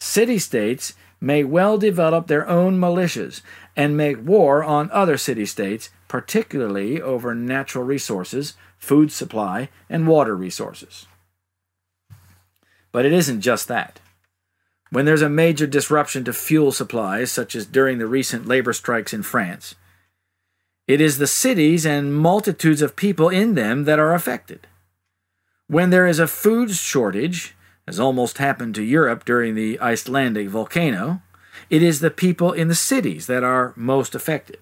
City 0.00 0.38
states 0.38 0.92
may 1.18 1.42
well 1.42 1.78
develop 1.78 2.26
their 2.26 2.46
own 2.46 2.78
militias 2.78 3.40
and 3.74 3.96
make 3.96 4.24
war 4.24 4.62
on 4.62 4.90
other 4.90 5.16
city 5.16 5.46
states, 5.46 5.88
particularly 6.08 7.00
over 7.00 7.34
natural 7.34 7.84
resources, 7.84 8.52
food 8.76 9.10
supply, 9.10 9.70
and 9.88 10.06
water 10.06 10.36
resources. 10.36 11.06
But 12.90 13.06
it 13.06 13.12
isn't 13.12 13.40
just 13.40 13.66
that. 13.68 13.98
When 14.90 15.06
there's 15.06 15.22
a 15.22 15.30
major 15.30 15.66
disruption 15.66 16.22
to 16.24 16.34
fuel 16.34 16.70
supplies, 16.70 17.32
such 17.32 17.56
as 17.56 17.64
during 17.64 17.96
the 17.96 18.06
recent 18.06 18.46
labor 18.46 18.74
strikes 18.74 19.14
in 19.14 19.22
France, 19.22 19.74
it 20.86 21.00
is 21.00 21.16
the 21.16 21.26
cities 21.26 21.86
and 21.86 22.14
multitudes 22.14 22.82
of 22.82 22.94
people 22.94 23.30
in 23.30 23.54
them 23.54 23.84
that 23.84 23.98
are 23.98 24.12
affected. 24.12 24.66
When 25.72 25.88
there 25.88 26.06
is 26.06 26.18
a 26.18 26.26
food 26.26 26.72
shortage, 26.72 27.54
as 27.86 27.98
almost 27.98 28.36
happened 28.36 28.74
to 28.74 28.82
Europe 28.82 29.24
during 29.24 29.54
the 29.54 29.80
Icelandic 29.80 30.50
volcano, 30.50 31.22
it 31.70 31.82
is 31.82 32.00
the 32.00 32.10
people 32.10 32.52
in 32.52 32.68
the 32.68 32.74
cities 32.74 33.26
that 33.26 33.42
are 33.42 33.72
most 33.74 34.14
affected. 34.14 34.58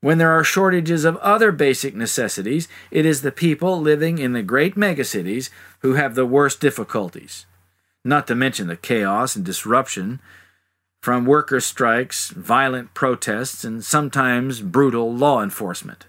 When 0.00 0.18
there 0.18 0.32
are 0.32 0.42
shortages 0.42 1.04
of 1.04 1.18
other 1.18 1.52
basic 1.52 1.94
necessities, 1.94 2.66
it 2.90 3.06
is 3.06 3.22
the 3.22 3.30
people 3.30 3.80
living 3.80 4.18
in 4.18 4.32
the 4.32 4.42
great 4.42 4.74
megacities 4.74 5.50
who 5.82 5.94
have 5.94 6.16
the 6.16 6.26
worst 6.26 6.60
difficulties. 6.60 7.46
Not 8.04 8.26
to 8.26 8.34
mention 8.34 8.66
the 8.66 8.76
chaos 8.76 9.36
and 9.36 9.44
disruption 9.44 10.20
from 11.00 11.26
worker 11.26 11.60
strikes, 11.60 12.30
violent 12.30 12.92
protests, 12.92 13.62
and 13.62 13.84
sometimes 13.84 14.62
brutal 14.62 15.14
law 15.14 15.44
enforcement. 15.44 16.06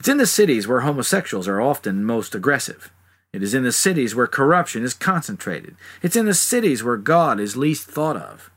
It's 0.00 0.08
in 0.08 0.18
the 0.18 0.26
cities 0.26 0.68
where 0.68 0.80
homosexuals 0.80 1.48
are 1.48 1.60
often 1.60 2.04
most 2.04 2.34
aggressive. 2.34 2.92
It 3.32 3.42
is 3.42 3.52
in 3.52 3.64
the 3.64 3.72
cities 3.72 4.14
where 4.14 4.26
corruption 4.26 4.84
is 4.84 4.94
concentrated. 4.94 5.76
It's 6.02 6.16
in 6.16 6.26
the 6.26 6.34
cities 6.34 6.82
where 6.84 6.96
God 6.96 7.40
is 7.40 7.56
least 7.56 7.88
thought 7.88 8.16
of. 8.16 8.50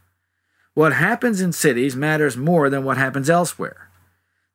What 0.73 0.93
happens 0.93 1.41
in 1.41 1.51
cities 1.51 1.95
matters 1.95 2.37
more 2.37 2.69
than 2.69 2.83
what 2.83 2.97
happens 2.97 3.29
elsewhere. 3.29 3.89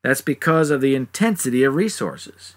That's 0.02 0.22
because 0.22 0.70
of 0.70 0.80
the 0.80 0.94
intensity 0.94 1.64
of 1.64 1.74
resources. 1.74 2.54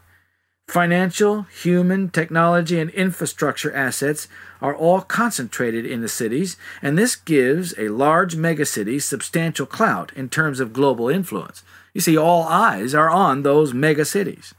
Financial, 0.67 1.47
human, 1.63 2.09
technology, 2.09 2.79
and 2.79 2.91
infrastructure 2.91 3.73
assets 3.73 4.27
are 4.61 4.75
all 4.75 5.01
concentrated 5.01 5.83
in 5.83 6.01
the 6.01 6.07
cities, 6.07 6.57
and 6.79 6.95
this 6.95 7.15
gives 7.15 7.73
a 7.79 7.89
large 7.89 8.35
megacity 8.35 9.01
substantial 9.01 9.65
clout 9.65 10.13
in 10.15 10.29
terms 10.29 10.59
of 10.59 10.71
global 10.71 11.09
influence. 11.09 11.63
You 11.93 12.01
see, 12.01 12.17
all 12.17 12.43
eyes 12.43 12.93
are 12.93 13.09
on 13.09 13.43
those 13.43 13.73
mega 13.73 14.05
cities. 14.05 14.53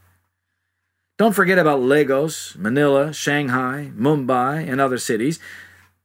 Don't 1.18 1.34
forget 1.34 1.58
about 1.58 1.82
Lagos, 1.82 2.56
Manila, 2.56 3.12
Shanghai, 3.12 3.92
Mumbai, 3.96 4.66
and 4.66 4.80
other 4.80 4.98
cities. 4.98 5.38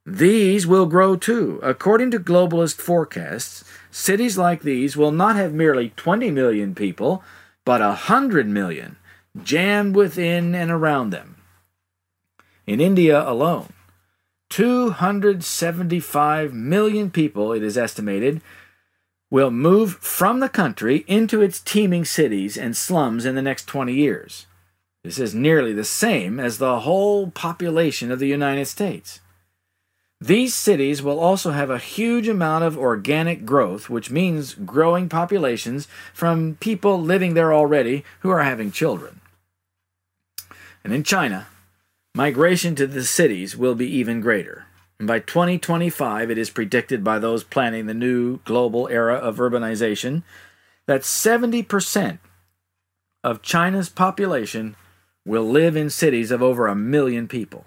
These 0.05 0.67
will 0.67 0.85
grow 0.85 1.15
too. 1.15 1.59
According 1.63 2.11
to 2.11 2.19
globalist 2.19 2.75
forecasts, 2.75 3.63
cities 3.89 4.37
like 4.37 4.61
these 4.61 4.97
will 4.97 5.11
not 5.11 5.35
have 5.35 5.53
merely 5.53 5.93
20 5.95 6.29
million 6.31 6.75
people, 6.75 7.23
but 7.63 7.81
100 7.81 8.47
million 8.47 8.97
jammed 9.41 9.95
within 9.95 10.53
and 10.53 10.69
around 10.69 11.09
them. 11.09 11.37
In 12.67 12.79
India 12.79 13.27
alone, 13.27 13.73
275 14.49 16.53
million 16.53 17.09
people, 17.09 17.51
it 17.51 17.63
is 17.63 17.77
estimated, 17.77 18.41
will 19.31 19.51
move 19.51 19.95
from 19.95 20.39
the 20.39 20.49
country 20.49 21.03
into 21.07 21.41
its 21.41 21.59
teeming 21.59 22.05
cities 22.05 22.57
and 22.57 22.77
slums 22.77 23.25
in 23.25 23.35
the 23.35 23.41
next 23.41 23.65
20 23.65 23.93
years. 23.93 24.45
This 25.03 25.19
is 25.19 25.35
nearly 25.35 25.73
the 25.73 25.83
same 25.83 26.39
as 26.39 26.57
the 26.57 26.79
whole 26.81 27.29
population 27.29 28.11
of 28.11 28.19
the 28.19 28.27
United 28.27 28.65
States. 28.65 29.19
These 30.21 30.55
cities 30.55 31.03
will 31.03 31.19
also 31.19 31.51
have 31.51 31.69
a 31.69 31.77
huge 31.77 32.27
amount 32.27 32.63
of 32.63 32.77
organic 32.77 33.45
growth, 33.45 33.89
which 33.89 34.09
means 34.09 34.53
growing 34.53 35.09
populations 35.09 35.87
from 36.13 36.57
people 36.59 36.99
living 36.99 37.33
there 37.33 37.53
already 37.53 38.03
who 38.21 38.29
are 38.29 38.43
having 38.43 38.71
children. 38.71 39.21
And 40.83 40.93
in 40.93 41.03
China, 41.03 41.47
migration 42.15 42.75
to 42.75 42.87
the 42.87 43.03
cities 43.03 43.57
will 43.57 43.75
be 43.75 43.87
even 43.87 44.21
greater. 44.21 44.65
And 44.99 45.07
by 45.07 45.19
2025, 45.19 46.31
it 46.31 46.37
is 46.37 46.49
predicted 46.49 47.03
by 47.03 47.19
those 47.19 47.43
planning 47.43 47.85
the 47.85 47.93
new 47.93 48.39
global 48.45 48.87
era 48.87 49.15
of 49.15 49.37
urbanization 49.37 50.23
that 50.87 51.01
70% 51.01 52.19
of 53.23 53.41
China's 53.41 53.89
population 53.89 54.75
will 55.25 55.43
live 55.43 55.75
in 55.75 55.89
cities 55.89 56.31
of 56.31 56.41
over 56.41 56.67
a 56.67 56.75
million 56.75 57.27
people. 57.27 57.65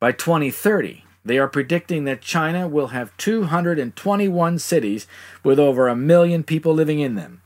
By 0.00 0.12
2030, 0.12 1.04
they 1.24 1.38
are 1.38 1.48
predicting 1.48 2.04
that 2.04 2.20
China 2.20 2.68
will 2.68 2.88
have 2.88 3.16
221 3.16 4.58
cities 4.58 5.06
with 5.44 5.58
over 5.58 5.88
a 5.88 5.96
million 5.96 6.42
people 6.42 6.74
living 6.74 7.00
in 7.00 7.14
them. 7.14 7.42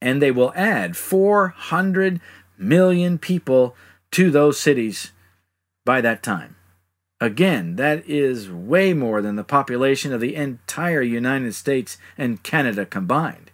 And 0.00 0.20
they 0.20 0.30
will 0.30 0.52
add 0.54 0.96
400 0.96 2.20
million 2.58 3.18
people 3.18 3.74
to 4.12 4.30
those 4.30 4.58
cities 4.58 5.12
by 5.84 6.00
that 6.00 6.22
time. 6.22 6.56
Again, 7.22 7.76
that 7.76 8.04
is 8.08 8.50
way 8.50 8.92
more 8.92 9.22
than 9.22 9.36
the 9.36 9.44
population 9.44 10.12
of 10.12 10.20
the 10.20 10.34
entire 10.34 11.02
United 11.02 11.54
States 11.54 11.96
and 12.18 12.42
Canada 12.42 12.84
combined. 12.84 13.52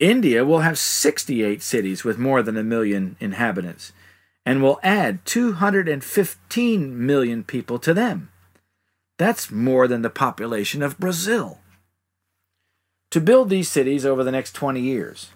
India 0.00 0.44
will 0.44 0.58
have 0.58 0.76
68 0.76 1.62
cities 1.62 2.02
with 2.02 2.18
more 2.18 2.42
than 2.42 2.56
a 2.56 2.64
million 2.64 3.14
inhabitants 3.20 3.92
and 4.44 4.60
will 4.60 4.80
add 4.82 5.24
215 5.24 7.06
million 7.06 7.44
people 7.44 7.78
to 7.78 7.94
them. 7.94 8.28
That's 9.18 9.52
more 9.52 9.86
than 9.86 10.02
the 10.02 10.10
population 10.10 10.82
of 10.82 10.98
Brazil. 10.98 11.60
To 13.12 13.20
build 13.20 13.50
these 13.50 13.68
cities 13.68 14.04
over 14.04 14.24
the 14.24 14.32
next 14.32 14.54
20 14.54 14.80
years, 14.80 15.30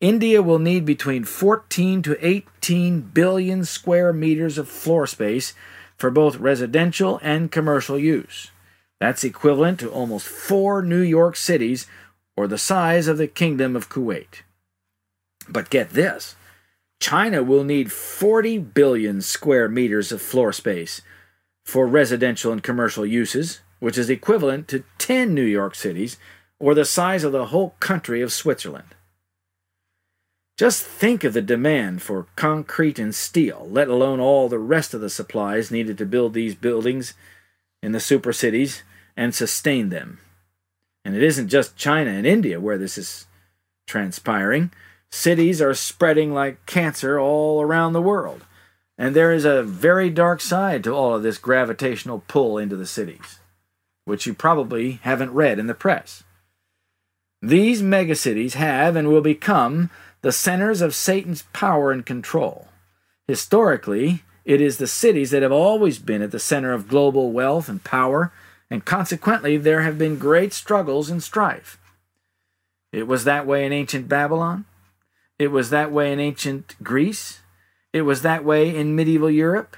India 0.00 0.42
will 0.42 0.58
need 0.58 0.84
between 0.84 1.22
14 1.22 2.02
to 2.02 2.26
18 2.26 3.00
billion 3.00 3.64
square 3.64 4.12
meters 4.12 4.58
of 4.58 4.68
floor 4.68 5.06
space 5.06 5.54
for 5.96 6.10
both 6.10 6.36
residential 6.36 7.18
and 7.22 7.50
commercial 7.52 7.98
use. 7.98 8.50
That's 9.00 9.24
equivalent 9.24 9.80
to 9.80 9.90
almost 9.90 10.26
four 10.26 10.82
New 10.82 11.00
York 11.00 11.36
cities 11.36 11.86
or 12.36 12.46
the 12.46 12.58
size 12.58 13.06
of 13.06 13.18
the 13.18 13.26
Kingdom 13.28 13.76
of 13.76 13.88
Kuwait. 13.88 14.42
But 15.48 15.70
get 15.70 15.90
this 15.90 16.36
China 17.00 17.42
will 17.42 17.64
need 17.64 17.92
40 17.92 18.58
billion 18.58 19.20
square 19.20 19.68
meters 19.68 20.10
of 20.10 20.22
floor 20.22 20.52
space 20.52 21.02
for 21.64 21.86
residential 21.86 22.52
and 22.52 22.62
commercial 22.62 23.04
uses, 23.04 23.60
which 23.80 23.98
is 23.98 24.08
equivalent 24.08 24.68
to 24.68 24.84
10 24.98 25.34
New 25.34 25.44
York 25.44 25.74
cities 25.74 26.16
or 26.58 26.74
the 26.74 26.84
size 26.84 27.24
of 27.24 27.32
the 27.32 27.46
whole 27.46 27.74
country 27.80 28.22
of 28.22 28.32
Switzerland. 28.32 28.94
Just 30.56 30.84
think 30.84 31.24
of 31.24 31.32
the 31.32 31.42
demand 31.42 32.00
for 32.00 32.28
concrete 32.36 32.98
and 32.98 33.12
steel, 33.12 33.66
let 33.68 33.88
alone 33.88 34.20
all 34.20 34.48
the 34.48 34.58
rest 34.58 34.94
of 34.94 35.00
the 35.00 35.10
supplies 35.10 35.70
needed 35.70 35.98
to 35.98 36.06
build 36.06 36.32
these 36.32 36.54
buildings 36.54 37.14
in 37.82 37.92
the 37.92 38.00
super 38.00 38.32
cities 38.32 38.84
and 39.16 39.34
sustain 39.34 39.88
them. 39.88 40.20
And 41.04 41.16
it 41.16 41.22
isn't 41.22 41.48
just 41.48 41.76
China 41.76 42.10
and 42.10 42.26
India 42.26 42.60
where 42.60 42.78
this 42.78 42.96
is 42.96 43.26
transpiring. 43.86 44.70
Cities 45.10 45.60
are 45.60 45.74
spreading 45.74 46.32
like 46.32 46.64
cancer 46.66 47.18
all 47.18 47.60
around 47.60 47.92
the 47.92 48.00
world. 48.00 48.44
And 48.96 49.14
there 49.14 49.32
is 49.32 49.44
a 49.44 49.64
very 49.64 50.08
dark 50.08 50.40
side 50.40 50.84
to 50.84 50.92
all 50.92 51.16
of 51.16 51.24
this 51.24 51.36
gravitational 51.36 52.22
pull 52.28 52.58
into 52.58 52.76
the 52.76 52.86
cities, 52.86 53.40
which 54.04 54.24
you 54.24 54.34
probably 54.34 55.00
haven't 55.02 55.32
read 55.32 55.58
in 55.58 55.66
the 55.66 55.74
press. 55.74 56.22
These 57.42 57.82
megacities 57.82 58.54
have 58.54 58.94
and 58.96 59.08
will 59.08 59.20
become 59.20 59.90
the 60.24 60.32
centers 60.32 60.80
of 60.80 60.94
Satan's 60.94 61.42
power 61.52 61.92
and 61.92 62.04
control. 62.04 62.68
Historically, 63.28 64.22
it 64.46 64.60
is 64.60 64.78
the 64.78 64.86
cities 64.86 65.30
that 65.30 65.42
have 65.42 65.52
always 65.52 65.98
been 65.98 66.22
at 66.22 66.30
the 66.30 66.38
center 66.38 66.72
of 66.72 66.88
global 66.88 67.30
wealth 67.30 67.68
and 67.68 67.84
power 67.84 68.32
and 68.70 68.86
consequently 68.86 69.58
there 69.58 69.82
have 69.82 69.98
been 69.98 70.18
great 70.18 70.54
struggles 70.54 71.10
and 71.10 71.22
strife. 71.22 71.78
It 72.90 73.06
was 73.06 73.24
that 73.24 73.46
way 73.46 73.66
in 73.66 73.72
ancient 73.72 74.08
Babylon. 74.08 74.64
It 75.38 75.48
was 75.48 75.68
that 75.68 75.92
way 75.92 76.10
in 76.10 76.20
ancient 76.20 76.74
Greece. 76.82 77.40
It 77.92 78.02
was 78.02 78.22
that 78.22 78.44
way 78.44 78.74
in 78.74 78.96
medieval 78.96 79.30
Europe. 79.30 79.76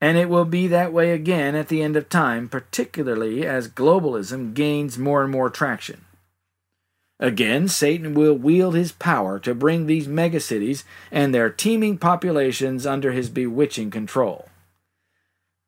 And 0.00 0.16
it 0.16 0.28
will 0.28 0.44
be 0.44 0.68
that 0.68 0.92
way 0.92 1.10
again 1.10 1.56
at 1.56 1.66
the 1.66 1.82
end 1.82 1.96
of 1.96 2.08
time, 2.08 2.48
particularly 2.48 3.44
as 3.44 3.68
globalism 3.68 4.54
gains 4.54 4.96
more 4.96 5.24
and 5.24 5.32
more 5.32 5.50
traction. 5.50 6.04
Again, 7.22 7.68
Satan 7.68 8.14
will 8.14 8.34
wield 8.34 8.74
his 8.74 8.90
power 8.90 9.38
to 9.38 9.54
bring 9.54 9.86
these 9.86 10.08
megacities 10.08 10.82
and 11.12 11.32
their 11.32 11.50
teeming 11.50 11.96
populations 11.96 12.84
under 12.84 13.12
his 13.12 13.30
bewitching 13.30 13.92
control. 13.92 14.48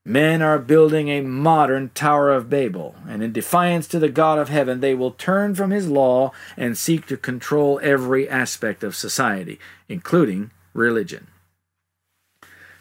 Men 0.04 0.42
are 0.42 0.58
building 0.58 1.08
a 1.08 1.20
modern 1.20 1.90
Tower 1.94 2.32
of 2.32 2.50
Babel, 2.50 2.96
and 3.08 3.22
in 3.22 3.30
defiance 3.30 3.86
to 3.86 4.00
the 4.00 4.08
God 4.08 4.40
of 4.40 4.48
heaven, 4.48 4.80
they 4.80 4.96
will 4.96 5.12
turn 5.12 5.54
from 5.54 5.70
his 5.70 5.88
law 5.88 6.32
and 6.56 6.76
seek 6.76 7.06
to 7.06 7.16
control 7.16 7.78
every 7.84 8.28
aspect 8.28 8.82
of 8.82 8.96
society, 8.96 9.60
including 9.88 10.50
religion. 10.72 11.28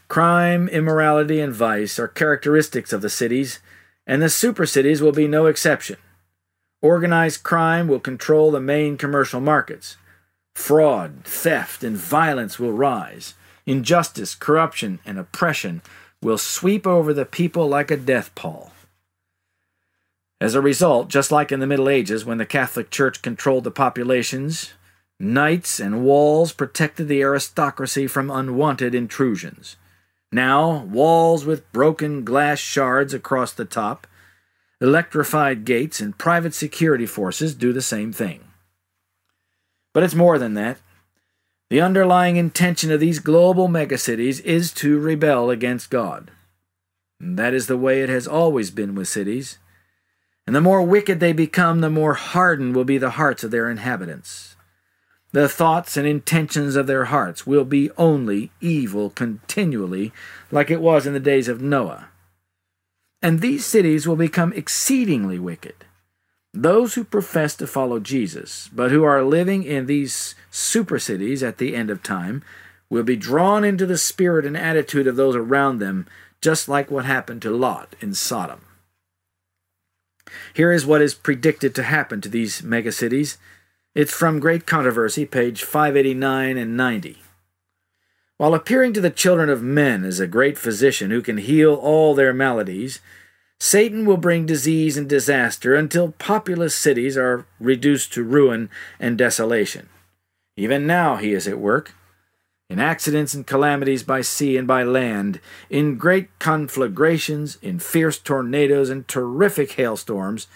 Crime, 0.08 0.68
immorality, 0.68 1.40
and 1.40 1.54
vice 1.54 2.00
are 2.00 2.08
characteristics 2.08 2.92
of 2.92 3.04
the 3.04 3.10
cities, 3.10 3.60
and 4.08 4.20
the 4.20 4.30
super 4.30 4.66
cities 4.66 5.00
will 5.00 5.12
be 5.12 5.28
no 5.28 5.46
exception. 5.46 5.98
Organized 6.84 7.44
crime 7.44 7.88
will 7.88 8.02
control 8.02 8.52
the 8.52 8.60
main 8.60 8.98
commercial 8.98 9.40
markets. 9.40 9.96
Fraud, 10.54 11.24
theft, 11.24 11.82
and 11.82 11.96
violence 11.96 12.60
will 12.60 12.74
rise. 12.74 13.36
Injustice, 13.66 14.36
corruption, 14.36 15.00
and 15.06 15.18
oppression 15.18 15.82
will 16.22 16.38
sweep 16.38 16.86
over 16.86 17.14
the 17.14 17.26
people 17.26 17.70
like 17.70 17.90
a 17.90 17.96
death 17.96 18.36
pall. 18.36 18.74
As 20.42 20.56
a 20.56 20.62
result, 20.62 21.08
just 21.08 21.32
like 21.32 21.54
in 21.54 21.62
the 21.62 21.68
Middle 21.68 21.88
Ages 21.88 22.26
when 22.26 22.38
the 22.38 22.46
Catholic 22.46 22.90
Church 22.90 23.22
controlled 23.22 23.64
the 23.64 23.72
populations, 23.72 24.74
knights 25.18 25.80
and 25.80 26.04
walls 26.04 26.52
protected 26.52 27.08
the 27.08 27.22
aristocracy 27.22 28.08
from 28.08 28.30
unwanted 28.30 28.94
intrusions. 28.94 29.78
Now, 30.34 30.84
walls 30.84 31.46
with 31.46 31.72
broken 31.72 32.26
glass 32.26 32.60
shards 32.60 33.14
across 33.14 33.54
the 33.54 33.64
top, 33.64 34.06
electrified 34.84 35.64
gates, 35.64 36.02
and 36.02 36.18
private 36.18 36.54
security 36.54 37.06
forces 37.06 37.56
do 37.56 37.72
the 37.72 37.82
same 37.82 38.12
thing. 38.12 38.42
But 39.94 40.04
it's 40.04 40.14
more 40.14 40.38
than 40.38 40.56
that. 40.56 40.78
The 41.70 41.80
underlying 41.80 42.36
intention 42.36 42.92
of 42.92 43.00
these 43.00 43.20
global 43.20 43.70
megacities 43.70 44.42
is 44.42 44.74
to 44.74 45.00
rebel 45.00 45.50
against 45.50 45.90
God. 45.90 46.32
And 47.18 47.40
that 47.40 47.54
is 47.54 47.68
the 47.68 47.78
way 47.78 48.02
it 48.02 48.10
has 48.10 48.28
always 48.28 48.72
been 48.72 48.94
with 48.94 49.08
cities. 49.08 49.58
And 50.46 50.54
the 50.54 50.60
more 50.60 50.82
wicked 50.82 51.22
they 51.22 51.32
become, 51.32 51.80
the 51.80 51.90
more 51.90 52.16
hardened 52.16 52.76
will 52.76 52.84
be 52.84 52.98
the 52.98 53.12
hearts 53.12 53.46
of 53.46 53.52
their 53.52 53.72
inhabitants. 53.72 54.58
The 55.32 55.48
thoughts 55.48 55.96
and 55.96 56.06
intentions 56.06 56.76
of 56.76 56.88
their 56.88 57.06
hearts 57.06 57.48
will 57.48 57.64
be 57.64 57.90
only 57.98 58.52
evil 58.60 59.10
continually, 59.10 60.12
like 60.52 60.70
it 60.70 60.82
was 60.82 61.08
in 61.08 61.14
the 61.14 61.22
days 61.22 61.48
of 61.48 61.62
Noah. 61.62 62.10
And 63.24 63.40
these 63.40 63.66
cities 63.66 64.06
will 64.06 64.18
become 64.18 64.52
exceedingly 64.52 65.40
wicked. 65.40 65.86
Those 66.54 66.96
who 66.96 67.06
profess 67.06 67.56
to 67.56 67.66
follow 67.66 68.00
Jesus, 68.00 68.70
but 68.74 68.92
who 68.92 69.04
are 69.04 69.24
living 69.24 69.64
in 69.64 69.86
these 69.86 70.36
super 70.52 71.00
cities 71.00 71.42
at 71.42 71.58
the 71.58 71.74
end 71.74 71.90
of 71.90 72.04
time, 72.04 72.44
will 72.90 73.02
be 73.02 73.16
drawn 73.16 73.64
into 73.64 73.86
the 73.86 73.98
spirit 73.98 74.46
and 74.46 74.58
attitude 74.58 75.08
of 75.08 75.16
those 75.16 75.38
around 75.38 75.80
them, 75.80 76.06
just 76.42 76.68
like 76.68 76.92
what 76.92 77.06
happened 77.06 77.42
to 77.42 77.50
Lot 77.50 77.96
in 78.02 78.14
Sodom. 78.14 78.66
Here 80.54 80.74
is 80.74 80.86
what 80.86 81.02
is 81.02 81.16
predicted 81.16 81.74
to 81.76 81.84
happen 81.84 82.20
to 82.22 82.30
these 82.30 82.62
megacities. 82.62 83.38
It's 83.96 84.14
from 84.14 84.40
Great 84.40 84.68
Controversy, 84.68 85.26
page 85.26 85.64
589 85.64 86.58
and 86.58 86.76
90. 86.76 87.23
While 88.38 88.56
appearing 88.56 88.94
to 88.94 89.02
the 89.02 89.10
children 89.10 89.50
of 89.50 89.62
men 89.62 90.04
as 90.04 90.20
a 90.20 90.28
great 90.28 90.58
physician 90.58 91.12
who 91.12 91.22
can 91.22 91.38
heal 91.38 91.74
all 91.76 92.16
their 92.16 92.34
maladies, 92.34 93.00
Satan 93.60 94.06
will 94.06 94.18
bring 94.18 94.46
disease 94.46 94.98
and 94.98 95.08
disaster 95.08 95.76
until 95.76 96.12
populous 96.14 96.76
cities 96.76 97.16
are 97.16 97.46
reduced 97.60 98.12
to 98.14 98.24
ruin 98.24 98.70
and 99.00 99.18
desolation. 99.18 99.88
Even 100.58 100.86
now 100.86 101.16
he 101.16 101.34
is 101.34 101.48
at 101.48 101.60
work. 101.60 101.94
In 102.70 102.80
accidents 102.80 103.34
and 103.34 103.46
calamities 103.46 104.04
by 104.04 104.22
sea 104.22 104.58
and 104.58 104.68
by 104.68 104.84
land, 104.84 105.40
in 105.70 105.98
great 105.98 106.28
conflagrations, 106.40 107.58
in 107.62 107.78
fierce 107.78 108.18
tornadoes 108.18 108.90
and 108.90 109.08
terrific 109.08 109.74
hailstorms, 109.74 110.48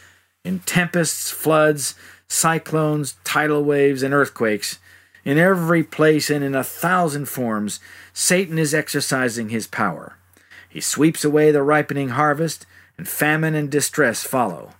in 0.44 0.60
tempests, 0.60 1.30
floods, 1.30 1.96
cyclones, 2.28 3.18
tidal 3.24 3.64
waves, 3.64 4.04
and 4.04 4.14
earthquakes, 4.14 4.80
in 5.28 5.38
every 5.38 5.84
place 5.84 6.30
and 6.30 6.42
in 6.42 6.56
a 6.56 6.64
thousand 6.64 7.26
forms, 7.26 7.82
Satan 8.14 8.58
is 8.58 8.74
exercising 8.74 9.50
his 9.50 9.68
power. 9.68 10.16
He 10.70 10.80
sweeps 10.80 11.26
away 11.26 11.52
the 11.52 11.64
ripening 11.64 12.10
harvest 12.10 12.66
and 12.98 13.06
famine 13.06 13.54
and 13.54 13.70
distress 13.70 14.24
follow. 14.24 14.72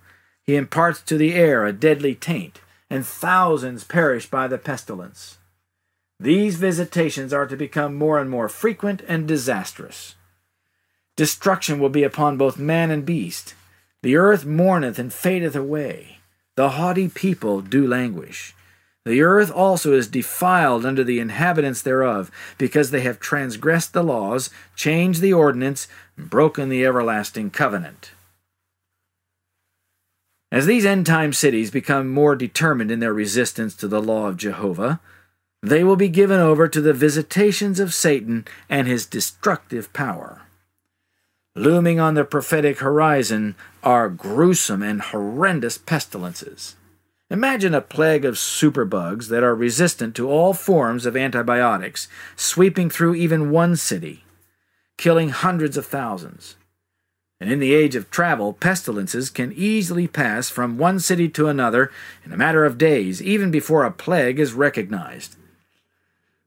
He 0.42 0.56
imparts 0.56 1.02
to 1.02 1.18
the 1.18 1.34
air 1.34 1.66
a 1.66 1.72
deadly 1.74 2.14
taint, 2.14 2.62
and 2.88 3.04
thousands 3.04 3.84
perish 3.84 4.30
by 4.30 4.48
the 4.48 4.56
pestilence. 4.56 5.36
These 6.18 6.56
visitations 6.56 7.34
are 7.34 7.46
to 7.46 7.54
become 7.54 7.94
more 7.94 8.18
and 8.18 8.30
more 8.30 8.48
frequent 8.48 9.02
and 9.06 9.28
disastrous. 9.28 10.14
Destruction 11.14 11.78
will 11.78 11.90
be 11.90 12.04
upon 12.04 12.38
both 12.38 12.56
man 12.56 12.90
and 12.90 13.04
beast. 13.04 13.52
The 14.02 14.16
earth 14.16 14.46
mourneth 14.46 14.98
and 14.98 15.12
fadeth 15.12 15.54
away. 15.54 16.20
The 16.56 16.70
haughty 16.70 17.08
people 17.08 17.60
do 17.60 17.86
languish. 17.86 18.54
The 19.08 19.22
earth 19.22 19.50
also 19.50 19.94
is 19.94 20.06
defiled 20.06 20.84
under 20.84 21.02
the 21.02 21.18
inhabitants 21.18 21.80
thereof, 21.80 22.30
because 22.58 22.90
they 22.90 23.00
have 23.00 23.18
transgressed 23.18 23.94
the 23.94 24.02
laws, 24.02 24.50
changed 24.76 25.22
the 25.22 25.32
ordinance, 25.32 25.88
and 26.18 26.28
broken 26.28 26.68
the 26.68 26.84
everlasting 26.84 27.48
covenant. 27.48 28.10
As 30.52 30.66
these 30.66 30.84
end 30.84 31.06
time 31.06 31.32
cities 31.32 31.70
become 31.70 32.10
more 32.10 32.36
determined 32.36 32.90
in 32.90 33.00
their 33.00 33.14
resistance 33.14 33.74
to 33.76 33.88
the 33.88 34.02
law 34.02 34.26
of 34.26 34.36
Jehovah, 34.36 35.00
they 35.62 35.82
will 35.82 35.96
be 35.96 36.10
given 36.10 36.38
over 36.38 36.68
to 36.68 36.80
the 36.82 36.92
visitations 36.92 37.80
of 37.80 37.94
Satan 37.94 38.46
and 38.68 38.86
his 38.86 39.06
destructive 39.06 39.90
power. 39.94 40.42
Looming 41.56 41.98
on 41.98 42.12
the 42.12 42.26
prophetic 42.26 42.80
horizon 42.80 43.54
are 43.82 44.10
gruesome 44.10 44.82
and 44.82 45.00
horrendous 45.00 45.78
pestilences. 45.78 46.76
Imagine 47.30 47.74
a 47.74 47.82
plague 47.82 48.24
of 48.24 48.36
superbugs 48.36 49.28
that 49.28 49.42
are 49.42 49.54
resistant 49.54 50.16
to 50.16 50.30
all 50.30 50.54
forms 50.54 51.04
of 51.04 51.14
antibiotics 51.14 52.08
sweeping 52.36 52.88
through 52.88 53.14
even 53.16 53.50
one 53.50 53.76
city, 53.76 54.24
killing 54.96 55.28
hundreds 55.28 55.76
of 55.76 55.84
thousands. 55.84 56.56
And 57.38 57.52
in 57.52 57.58
the 57.58 57.74
age 57.74 57.94
of 57.94 58.10
travel, 58.10 58.54
pestilences 58.54 59.28
can 59.28 59.52
easily 59.52 60.08
pass 60.08 60.48
from 60.48 60.78
one 60.78 60.98
city 61.00 61.28
to 61.28 61.48
another 61.48 61.92
in 62.24 62.32
a 62.32 62.36
matter 62.36 62.64
of 62.64 62.78
days, 62.78 63.22
even 63.22 63.50
before 63.50 63.84
a 63.84 63.92
plague 63.92 64.40
is 64.40 64.54
recognized. 64.54 65.36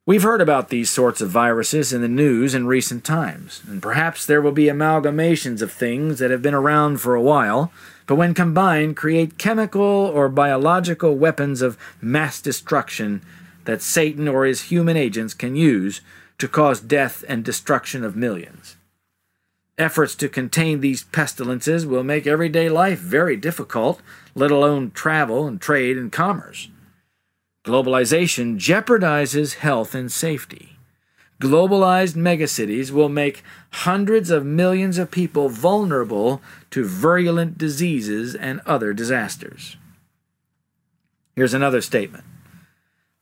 We've 0.04 0.24
heard 0.24 0.42
about 0.42 0.70
these 0.70 0.90
sorts 0.90 1.22
of 1.22 1.30
viruses 1.30 1.94
in 1.94 2.02
the 2.02 2.08
news 2.08 2.56
in 2.56 2.66
recent 2.66 3.04
times, 3.04 3.62
and 3.68 3.84
perhaps 3.84 4.26
there 4.26 4.42
will 4.42 4.52
be 4.52 4.66
amalgamations 4.66 5.62
of 5.62 5.72
things 5.72 6.18
that 6.18 6.32
have 6.32 6.42
been 6.42 6.56
around 6.56 7.00
for 7.00 7.14
a 7.14 7.22
while 7.22 7.72
but 8.12 8.18
when 8.18 8.34
combined, 8.34 8.98
create 8.98 9.38
chemical 9.38 9.82
or 9.82 10.28
biological 10.28 11.16
weapons 11.16 11.62
of 11.62 11.78
mass 12.02 12.42
destruction 12.42 13.22
that 13.64 13.82
Satan 13.82 14.28
or 14.28 14.44
his 14.44 14.64
human 14.64 14.98
agents 14.98 15.34
can 15.34 15.56
use 15.56 16.02
to 16.38 16.50
cause 16.50 16.82
death 16.82 17.24
and 17.30 17.42
destruction 17.42 18.04
of 18.04 18.18
millions. 18.18 18.76
Efforts 19.78 20.14
to 20.16 20.28
contain 20.28 20.82
these 20.82 21.06
pestilences 21.06 21.86
will 21.86 22.04
make 22.04 22.28
everyday 22.28 22.68
life 22.68 23.00
very 23.00 23.38
difficult, 23.38 24.02
let 24.36 24.52
alone 24.52 24.92
travel 24.92 25.48
and 25.48 25.62
trade 25.62 25.98
and 25.98 26.12
commerce. 26.12 26.68
Globalization 27.64 28.58
jeopardizes 28.58 29.54
health 29.54 29.96
and 29.96 30.12
safety 30.12 30.71
globalized 31.42 32.16
megacities 32.16 32.92
will 32.92 33.10
make 33.10 33.44
hundreds 33.72 34.30
of 34.30 34.46
millions 34.46 34.98
of 34.98 35.12
people 35.12 35.50
vulnerable 35.50 36.42
to 36.70 36.86
virulent 36.86 37.58
diseases 37.58 38.36
and 38.36 38.62
other 38.66 38.94
disasters. 38.94 39.76
Here's 41.36 41.54
another 41.54 41.82
statement 41.82 42.24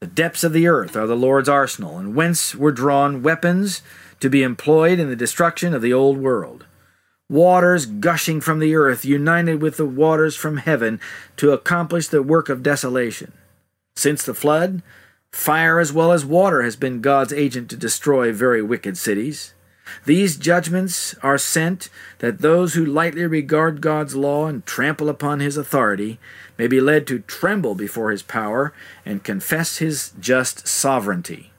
The 0.01 0.07
depths 0.07 0.43
of 0.43 0.53
the 0.53 0.67
earth 0.67 0.95
are 0.95 1.07
the 1.07 1.15
Lord's 1.15 1.49
arsenal, 1.49 1.97
and 1.97 2.13
whence 2.13 2.53
were 2.53 2.72
drawn 2.72 3.24
weapons 3.24 3.82
to 4.20 4.30
be 4.30 4.43
employed 4.43 4.99
in 4.99 5.09
the 5.09 5.15
destruction 5.15 5.74
of 5.74 5.82
the 5.82 5.93
old 5.93 6.17
world. 6.17 6.65
Waters 7.30 7.86
gushing 7.86 8.41
from 8.41 8.59
the 8.59 8.76
earth 8.76 9.05
united 9.05 9.61
with 9.61 9.78
the 9.78 9.86
waters 9.86 10.36
from 10.36 10.57
heaven 10.57 10.99
to 11.38 11.51
accomplish 11.51 12.07
the 12.07 12.24
work 12.24 12.49
of 12.49 12.63
desolation. 12.63 13.32
Since 13.95 14.26
the 14.26 14.34
flood, 14.34 14.82
Fire 15.32 15.80
as 15.80 15.93
well 15.93 16.11
as 16.11 16.25
water 16.25 16.63
has 16.63 16.75
been 16.75 17.01
God's 17.01 17.34
agent 17.34 17.69
to 17.69 17.77
destroy 17.77 18.34
very 18.34 18.61
wicked 18.61 18.97
cities. 18.97 19.53
These 20.05 20.38
judgments 20.38 21.15
are 21.23 21.38
sent 21.38 21.89
that 22.19 22.39
those 22.39 22.73
who 22.73 22.86
lightly 22.86 23.25
regard 23.25 23.82
God's 23.82 24.15
law 24.15 24.47
and 24.47 24.65
trample 24.65 25.09
upon 25.09 25.39
his 25.39 25.57
authority 25.57 26.19
may 26.57 26.67
be 26.67 26.80
led 26.80 27.07
to 27.07 27.19
tremble 27.19 27.75
before 27.75 28.11
his 28.11 28.21
power 28.21 28.73
and 29.05 29.23
confess 29.23 29.77
his 29.77 30.13
just 30.19 30.67
sovereignty. 30.67 31.51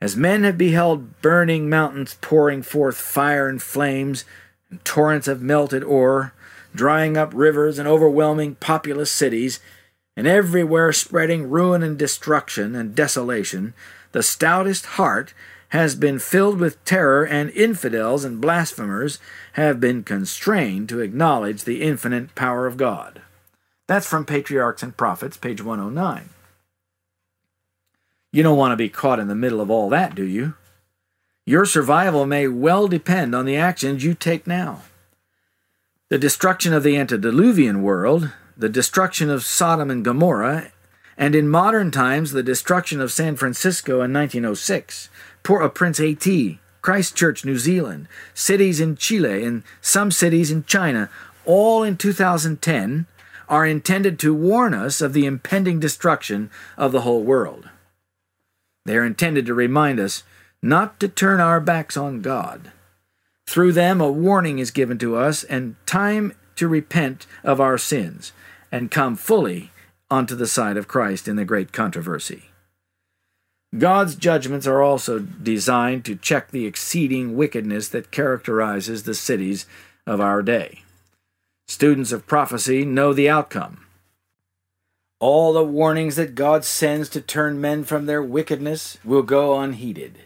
As 0.00 0.16
men 0.16 0.44
have 0.44 0.56
beheld 0.56 1.20
burning 1.20 1.68
mountains 1.68 2.16
pouring 2.22 2.62
forth 2.62 2.96
fire 2.96 3.48
and 3.48 3.60
flames, 3.60 4.24
and 4.70 4.82
torrents 4.84 5.28
of 5.28 5.42
melted 5.42 5.84
ore, 5.84 6.32
drying 6.74 7.16
up 7.16 7.32
rivers 7.34 7.78
and 7.78 7.86
overwhelming 7.86 8.54
populous 8.54 9.10
cities, 9.10 9.60
and 10.16 10.26
everywhere 10.26 10.92
spreading 10.92 11.48
ruin 11.48 11.82
and 11.82 11.98
destruction 11.98 12.74
and 12.74 12.94
desolation, 12.94 13.74
the 14.12 14.22
stoutest 14.22 14.86
heart 14.86 15.34
has 15.70 15.94
been 15.94 16.18
filled 16.18 16.58
with 16.58 16.84
terror, 16.84 17.24
and 17.24 17.50
infidels 17.50 18.24
and 18.24 18.40
blasphemers 18.40 19.20
have 19.52 19.78
been 19.78 20.02
constrained 20.02 20.88
to 20.88 21.00
acknowledge 21.00 21.62
the 21.62 21.82
infinite 21.82 22.34
power 22.34 22.66
of 22.66 22.76
God. 22.76 23.22
That's 23.86 24.06
from 24.06 24.26
Patriarchs 24.26 24.82
and 24.82 24.96
Prophets, 24.96 25.36
page 25.36 25.62
109. 25.62 26.30
You 28.32 28.42
don't 28.42 28.58
want 28.58 28.72
to 28.72 28.76
be 28.76 28.88
caught 28.88 29.20
in 29.20 29.28
the 29.28 29.34
middle 29.34 29.60
of 29.60 29.70
all 29.70 29.88
that, 29.90 30.14
do 30.14 30.24
you? 30.24 30.54
Your 31.46 31.64
survival 31.64 32.26
may 32.26 32.46
well 32.48 32.86
depend 32.86 33.34
on 33.34 33.44
the 33.44 33.56
actions 33.56 34.04
you 34.04 34.14
take 34.14 34.46
now. 34.46 34.82
The 36.08 36.18
destruction 36.18 36.72
of 36.72 36.82
the 36.82 36.96
antediluvian 36.96 37.82
world 37.82 38.32
the 38.60 38.68
destruction 38.68 39.30
of 39.30 39.42
Sodom 39.42 39.90
and 39.90 40.04
Gomorrah, 40.04 40.70
and 41.16 41.34
in 41.34 41.48
modern 41.48 41.90
times, 41.90 42.32
the 42.32 42.42
destruction 42.42 43.00
of 43.00 43.10
San 43.10 43.34
Francisco 43.34 44.02
in 44.02 44.12
1906, 44.12 45.08
Port 45.42 45.62
au 45.62 45.68
Prince, 45.70 45.96
Haiti, 45.96 46.60
Christchurch, 46.82 47.42
New 47.42 47.56
Zealand, 47.56 48.06
cities 48.34 48.78
in 48.78 48.96
Chile, 48.96 49.44
and 49.44 49.62
some 49.80 50.10
cities 50.10 50.50
in 50.50 50.64
China, 50.64 51.08
all 51.46 51.82
in 51.82 51.96
2010, 51.96 53.06
are 53.48 53.66
intended 53.66 54.18
to 54.18 54.34
warn 54.34 54.74
us 54.74 55.00
of 55.00 55.14
the 55.14 55.24
impending 55.24 55.80
destruction 55.80 56.50
of 56.76 56.92
the 56.92 57.00
whole 57.00 57.22
world. 57.22 57.70
They 58.84 58.96
are 58.96 59.06
intended 59.06 59.46
to 59.46 59.54
remind 59.54 59.98
us 59.98 60.22
not 60.62 61.00
to 61.00 61.08
turn 61.08 61.40
our 61.40 61.60
backs 61.60 61.96
on 61.96 62.20
God. 62.20 62.72
Through 63.46 63.72
them, 63.72 64.02
a 64.02 64.12
warning 64.12 64.58
is 64.58 64.70
given 64.70 64.98
to 64.98 65.16
us 65.16 65.44
and 65.44 65.76
time 65.86 66.34
to 66.56 66.68
repent 66.68 67.26
of 67.42 67.58
our 67.58 67.78
sins 67.78 68.32
and 68.72 68.90
come 68.90 69.16
fully 69.16 69.70
onto 70.10 70.34
the 70.34 70.46
side 70.46 70.76
of 70.76 70.88
Christ 70.88 71.28
in 71.28 71.36
the 71.36 71.44
great 71.44 71.72
controversy. 71.72 72.44
God's 73.76 74.16
judgments 74.16 74.66
are 74.66 74.82
also 74.82 75.20
designed 75.20 76.04
to 76.04 76.16
check 76.16 76.50
the 76.50 76.66
exceeding 76.66 77.36
wickedness 77.36 77.88
that 77.88 78.10
characterizes 78.10 79.04
the 79.04 79.14
cities 79.14 79.66
of 80.06 80.20
our 80.20 80.42
day. 80.42 80.82
Students 81.68 82.10
of 82.10 82.26
prophecy 82.26 82.84
know 82.84 83.12
the 83.12 83.30
outcome. 83.30 83.86
All 85.20 85.52
the 85.52 85.62
warnings 85.62 86.16
that 86.16 86.34
God 86.34 86.64
sends 86.64 87.08
to 87.10 87.20
turn 87.20 87.60
men 87.60 87.84
from 87.84 88.06
their 88.06 88.22
wickedness 88.22 88.98
will 89.04 89.22
go 89.22 89.60
unheeded. 89.60 90.18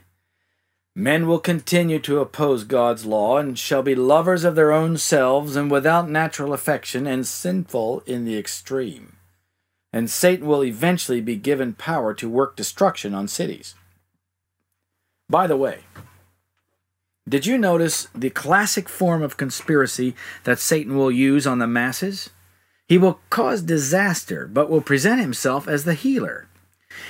Men 0.97 1.27
will 1.27 1.41
continue 1.41 1.99
to 2.01 2.21
oppose 2.21 2.63
God's 2.63 3.05
law 3.05 3.39
and 3.39 3.59
shall 3.59 3.83
be 3.83 3.97
lovers 3.97 4.45
of 4.45 4.55
their 4.55 4.71
own 4.71 4.97
selves 4.97 5.57
and 5.57 5.69
without 5.69 6.09
natural 6.09 6.53
affection 6.53 7.07
and 7.07 7.27
sinful 7.27 8.05
in 8.07 8.25
the 8.25 8.39
extreme. 8.39 9.17
And 9.93 10.09
Satan 10.09 10.47
will 10.47 10.63
eventually 10.63 11.21
be 11.21 11.37
given 11.37 11.75
power 11.75 12.15
to 12.15 12.29
work 12.29 12.55
destruction 12.55 13.13
on 13.13 13.27
cities. 13.27 13.75
By 15.29 15.49
the 15.49 15.57
way, 15.57 15.81
did 17.29 17.47
you 17.47 17.59
notice 17.59 18.07
the 18.15 18.31
classic 18.31 18.89
form 18.89 19.23
of 19.23 19.37
conspiracy 19.37 20.15
that 20.45 20.59
Satan 20.59 20.97
will 20.97 21.11
use 21.11 21.47
on 21.47 21.59
the 21.59 21.67
masses? 21.67 22.31
He 22.87 22.99
will 22.99 23.21
cause 23.31 23.63
disaster, 23.63 24.47
but 24.47 24.69
will 24.69 24.83
present 24.83 25.21
himself 25.21 25.67
as 25.67 25.85
the 25.85 25.95
healer. 25.95 26.47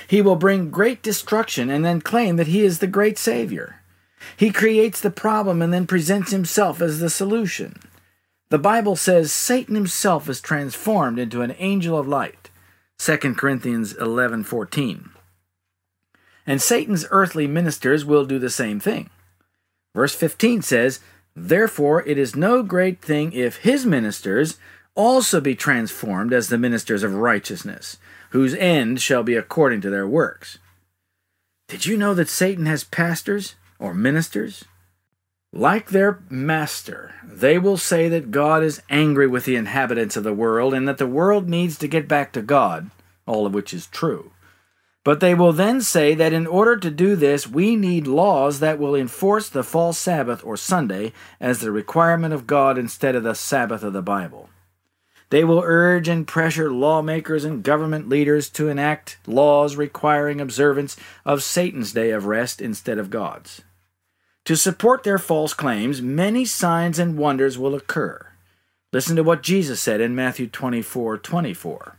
He 0.07 0.21
will 0.21 0.35
bring 0.35 0.69
great 0.69 1.01
destruction 1.01 1.69
and 1.69 1.83
then 1.83 2.01
claim 2.01 2.35
that 2.37 2.47
he 2.47 2.63
is 2.63 2.79
the 2.79 2.87
great 2.87 3.17
Savior. 3.17 3.81
He 4.37 4.51
creates 4.51 5.01
the 5.01 5.11
problem 5.11 5.61
and 5.61 5.73
then 5.73 5.87
presents 5.87 6.31
himself 6.31 6.81
as 6.81 6.99
the 6.99 7.09
solution. 7.09 7.79
The 8.49 8.59
Bible 8.59 8.95
says 8.95 9.31
Satan 9.31 9.75
himself 9.75 10.29
is 10.29 10.41
transformed 10.41 11.19
into 11.19 11.41
an 11.41 11.55
angel 11.57 11.97
of 11.97 12.07
light. 12.07 12.49
2 12.97 13.35
Corinthians 13.35 13.93
11:14. 13.93 15.09
And 16.47 16.61
Satan's 16.61 17.05
earthly 17.09 17.47
ministers 17.47 18.05
will 18.05 18.25
do 18.25 18.39
the 18.39 18.49
same 18.49 18.79
thing. 18.79 19.09
Verse 19.95 20.13
15 20.13 20.61
says, 20.61 20.99
Therefore 21.35 22.03
it 22.07 22.17
is 22.17 22.35
no 22.35 22.61
great 22.61 23.01
thing 23.01 23.33
if 23.33 23.57
his 23.57 23.85
ministers 23.85 24.57
also 24.93 25.41
be 25.41 25.55
transformed 25.55 26.31
as 26.31 26.49
the 26.49 26.57
ministers 26.57 27.03
of 27.03 27.15
righteousness, 27.15 27.97
whose 28.35 28.53
end 28.55 28.99
shall 28.99 29.23
be 29.23 29.37
according 29.37 29.79
to 29.79 29.89
their 29.89 30.05
works. 30.05 30.59
Did 31.69 31.85
you 31.85 31.95
know 31.95 32.13
that 32.15 32.27
Satan 32.27 32.65
has 32.65 32.83
pastors 32.83 33.55
or 33.79 33.93
ministers? 33.93 34.65
Like 35.53 35.91
their 35.91 36.19
master, 36.29 37.15
they 37.23 37.57
will 37.57 37.77
say 37.77 38.09
that 38.09 38.31
God 38.31 38.61
is 38.61 38.81
angry 38.89 39.25
with 39.25 39.45
the 39.45 39.55
inhabitants 39.55 40.17
of 40.17 40.25
the 40.25 40.33
world 40.33 40.73
and 40.73 40.85
that 40.85 40.97
the 40.97 41.07
world 41.07 41.47
needs 41.47 41.77
to 41.77 41.87
get 41.87 42.09
back 42.09 42.33
to 42.33 42.41
God, 42.41 42.91
all 43.25 43.45
of 43.45 43.53
which 43.53 43.73
is 43.73 43.87
true. 43.87 44.33
But 45.05 45.21
they 45.21 45.33
will 45.33 45.53
then 45.53 45.79
say 45.79 46.13
that 46.13 46.33
in 46.33 46.45
order 46.45 46.75
to 46.75 46.91
do 46.91 47.15
this, 47.15 47.47
we 47.47 47.77
need 47.77 48.05
laws 48.05 48.59
that 48.59 48.77
will 48.77 48.95
enforce 48.95 49.47
the 49.47 49.63
false 49.63 49.97
Sabbath 49.97 50.43
or 50.43 50.57
Sunday 50.57 51.13
as 51.39 51.59
the 51.59 51.71
requirement 51.71 52.33
of 52.33 52.47
God 52.47 52.77
instead 52.77 53.15
of 53.15 53.23
the 53.23 53.33
Sabbath 53.33 53.81
of 53.81 53.93
the 53.93 54.01
Bible. 54.01 54.49
They 55.29 55.43
will 55.43 55.63
urge 55.65 56.07
and 56.07 56.27
pressure 56.27 56.71
lawmakers 56.71 57.43
and 57.43 57.63
government 57.63 58.07
leaders 58.07 58.49
to 58.51 58.69
enact 58.69 59.17
laws 59.25 59.75
requiring 59.75 60.39
observance 60.39 60.95
of 61.25 61.43
Satan's 61.43 61.91
day 61.91 62.11
of 62.11 62.25
rest 62.25 62.61
instead 62.61 62.97
of 62.97 63.09
God's. 63.09 63.61
To 64.45 64.55
support 64.55 65.03
their 65.03 65.17
false 65.17 65.53
claims, 65.53 66.01
many 66.01 66.45
signs 66.45 66.99
and 66.99 67.17
wonders 67.17 67.57
will 67.57 67.73
occur. 67.73 68.27
Listen 68.93 69.15
to 69.15 69.23
what 69.23 69.41
Jesus 69.41 69.81
said 69.81 69.99
in 69.99 70.15
Matthew 70.15 70.47
24 70.47 71.17
24. 71.17 71.97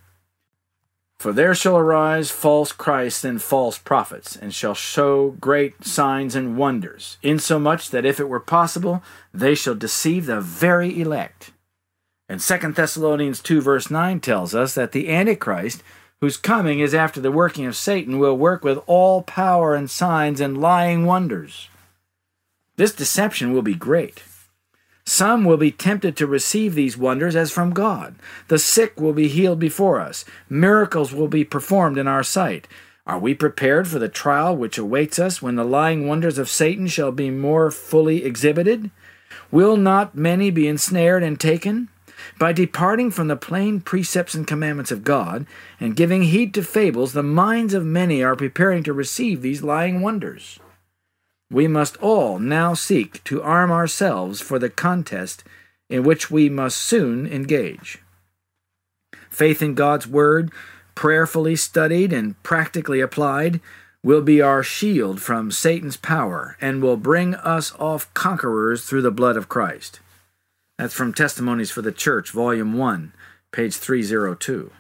For 1.18 1.32
there 1.32 1.54
shall 1.54 1.76
arise 1.76 2.30
false 2.30 2.72
Christs 2.72 3.24
and 3.24 3.42
false 3.42 3.78
prophets, 3.78 4.36
and 4.36 4.54
shall 4.54 4.74
show 4.74 5.30
great 5.40 5.84
signs 5.84 6.36
and 6.36 6.56
wonders, 6.56 7.16
insomuch 7.22 7.90
that 7.90 8.04
if 8.04 8.20
it 8.20 8.28
were 8.28 8.40
possible, 8.40 9.02
they 9.32 9.54
shall 9.54 9.74
deceive 9.74 10.26
the 10.26 10.40
very 10.40 11.00
elect. 11.00 11.52
And 12.28 12.40
2 12.40 12.72
Thessalonians 12.72 13.40
2 13.40 13.60
verse 13.60 13.90
9 13.90 14.20
tells 14.20 14.54
us 14.54 14.74
that 14.74 14.92
the 14.92 15.08
Antichrist, 15.08 15.82
whose 16.20 16.36
coming 16.36 16.80
is 16.80 16.94
after 16.94 17.20
the 17.20 17.30
working 17.30 17.66
of 17.66 17.76
Satan, 17.76 18.18
will 18.18 18.36
work 18.36 18.64
with 18.64 18.78
all 18.86 19.22
power 19.22 19.74
and 19.74 19.88
signs 19.88 20.40
and 20.40 20.60
lying 20.60 21.06
wonders. 21.06 21.68
This 22.76 22.94
deception 22.94 23.52
will 23.52 23.62
be 23.62 23.74
great. 23.74 24.22
Some 25.04 25.44
will 25.44 25.56
be 25.56 25.70
tempted 25.70 26.16
to 26.16 26.26
receive 26.26 26.74
these 26.74 26.98
wonders 26.98 27.36
as 27.36 27.52
from 27.52 27.70
God. 27.70 28.16
The 28.48 28.58
sick 28.58 29.00
will 29.00 29.12
be 29.12 29.28
healed 29.28 29.60
before 29.60 30.00
us. 30.00 30.24
Miracles 30.48 31.12
will 31.12 31.28
be 31.28 31.44
performed 31.44 31.96
in 31.96 32.08
our 32.08 32.24
sight. 32.24 32.66
Are 33.06 33.20
we 33.20 33.34
prepared 33.34 33.86
for 33.86 34.00
the 34.00 34.08
trial 34.08 34.56
which 34.56 34.78
awaits 34.78 35.20
us 35.20 35.40
when 35.40 35.54
the 35.54 35.64
lying 35.64 36.08
wonders 36.08 36.38
of 36.38 36.48
Satan 36.48 36.88
shall 36.88 37.12
be 37.12 37.30
more 37.30 37.70
fully 37.70 38.24
exhibited? 38.24 38.90
Will 39.52 39.76
not 39.76 40.16
many 40.16 40.50
be 40.50 40.66
ensnared 40.66 41.22
and 41.22 41.38
taken? 41.38 41.88
By 42.38 42.52
departing 42.52 43.10
from 43.10 43.28
the 43.28 43.36
plain 43.36 43.80
precepts 43.80 44.34
and 44.34 44.46
commandments 44.46 44.90
of 44.90 45.04
God, 45.04 45.46
and 45.80 45.96
giving 45.96 46.24
heed 46.24 46.54
to 46.54 46.62
fables, 46.62 47.12
the 47.12 47.22
minds 47.22 47.74
of 47.74 47.84
many 47.84 48.22
are 48.22 48.36
preparing 48.36 48.82
to 48.84 48.92
receive 48.92 49.42
these 49.42 49.62
lying 49.62 50.00
wonders. 50.00 50.58
We 51.50 51.68
must 51.68 51.96
all 51.98 52.38
now 52.38 52.74
seek 52.74 53.22
to 53.24 53.42
arm 53.42 53.70
ourselves 53.70 54.40
for 54.40 54.58
the 54.58 54.70
contest 54.70 55.44
in 55.88 56.02
which 56.02 56.30
we 56.30 56.48
must 56.48 56.78
soon 56.78 57.26
engage. 57.26 57.98
Faith 59.30 59.62
in 59.62 59.74
God's 59.74 60.06
Word, 60.06 60.50
prayerfully 60.94 61.56
studied 61.56 62.12
and 62.12 62.42
practically 62.42 63.00
applied, 63.00 63.60
will 64.02 64.22
be 64.22 64.40
our 64.40 64.62
shield 64.62 65.20
from 65.20 65.50
Satan's 65.50 65.96
power 65.96 66.56
and 66.60 66.82
will 66.82 66.96
bring 66.96 67.34
us 67.34 67.72
off 67.78 68.12
conquerors 68.14 68.84
through 68.84 69.02
the 69.02 69.10
blood 69.10 69.36
of 69.36 69.48
Christ. 69.48 70.00
That's 70.78 70.94
from 70.94 71.14
Testimonies 71.14 71.70
for 71.70 71.80
the 71.80 71.92
Church, 71.92 72.30
Volume 72.30 72.76
1, 72.76 73.14
page 73.50 73.76
302. 73.76 74.70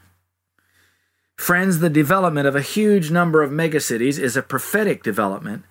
Friends, 1.36 1.78
the 1.78 1.88
development 1.88 2.46
of 2.46 2.54
a 2.54 2.60
huge 2.60 3.10
number 3.10 3.42
of 3.42 3.50
megacities 3.50 4.18
is 4.18 4.36
a 4.36 4.42
prophetic 4.42 5.02
development 5.02 5.64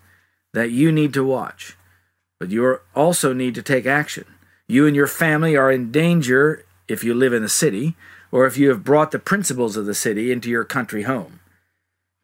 that 0.53 0.71
you 0.71 0.91
need 0.91 1.13
to 1.13 1.23
watch. 1.23 1.75
But 2.39 2.49
you 2.49 2.79
also 2.95 3.33
need 3.33 3.53
to 3.55 3.61
take 3.61 3.85
action. 3.85 4.25
You 4.67 4.87
and 4.87 4.95
your 4.95 5.07
family 5.07 5.55
are 5.55 5.71
in 5.71 5.91
danger 5.91 6.65
if 6.87 7.03
you 7.03 7.13
live 7.13 7.33
in 7.33 7.43
the 7.43 7.49
city, 7.49 7.95
or 8.31 8.47
if 8.47 8.57
you 8.57 8.69
have 8.69 8.83
brought 8.83 9.11
the 9.11 9.19
principles 9.19 9.77
of 9.77 9.85
the 9.85 9.93
city 9.93 10.31
into 10.31 10.49
your 10.49 10.63
country 10.63 11.03
home. 11.03 11.39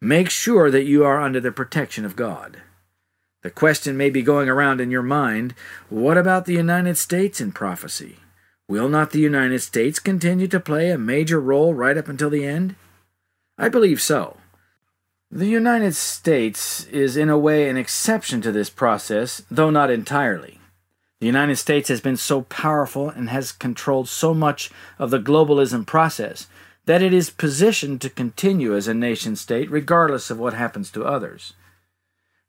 Make 0.00 0.30
sure 0.30 0.70
that 0.72 0.84
you 0.84 1.04
are 1.04 1.20
under 1.20 1.40
the 1.40 1.52
protection 1.52 2.04
of 2.04 2.16
God. 2.16 2.62
The 3.42 3.50
question 3.50 3.96
may 3.96 4.08
be 4.08 4.22
going 4.22 4.48
around 4.48 4.80
in 4.80 4.90
your 4.90 5.02
mind 5.02 5.54
what 5.88 6.16
about 6.16 6.46
the 6.46 6.54
United 6.54 6.96
States 6.96 7.40
in 7.40 7.52
prophecy? 7.52 8.18
Will 8.68 8.88
not 8.88 9.10
the 9.10 9.20
United 9.20 9.58
States 9.60 9.98
continue 9.98 10.46
to 10.48 10.60
play 10.60 10.90
a 10.90 10.96
major 10.96 11.40
role 11.40 11.74
right 11.74 11.98
up 11.98 12.08
until 12.08 12.30
the 12.30 12.46
end? 12.46 12.76
I 13.58 13.68
believe 13.68 14.00
so. 14.00 14.36
The 15.30 15.48
United 15.48 15.94
States 15.96 16.84
is 16.86 17.16
in 17.16 17.28
a 17.28 17.38
way 17.38 17.68
an 17.68 17.76
exception 17.76 18.40
to 18.42 18.52
this 18.52 18.70
process, 18.70 19.42
though 19.50 19.70
not 19.70 19.90
entirely. 19.90 20.60
The 21.20 21.26
United 21.26 21.56
States 21.56 21.88
has 21.88 22.00
been 22.00 22.16
so 22.16 22.42
powerful 22.42 23.08
and 23.08 23.28
has 23.28 23.50
controlled 23.50 24.08
so 24.08 24.34
much 24.34 24.70
of 24.98 25.10
the 25.10 25.18
globalism 25.20 25.86
process 25.86 26.46
that 26.86 27.02
it 27.02 27.12
is 27.12 27.30
positioned 27.30 28.00
to 28.02 28.10
continue 28.10 28.76
as 28.76 28.88
a 28.88 28.94
nation 28.94 29.34
state 29.36 29.70
regardless 29.70 30.30
of 30.30 30.38
what 30.38 30.54
happens 30.54 30.90
to 30.92 31.04
others. 31.04 31.54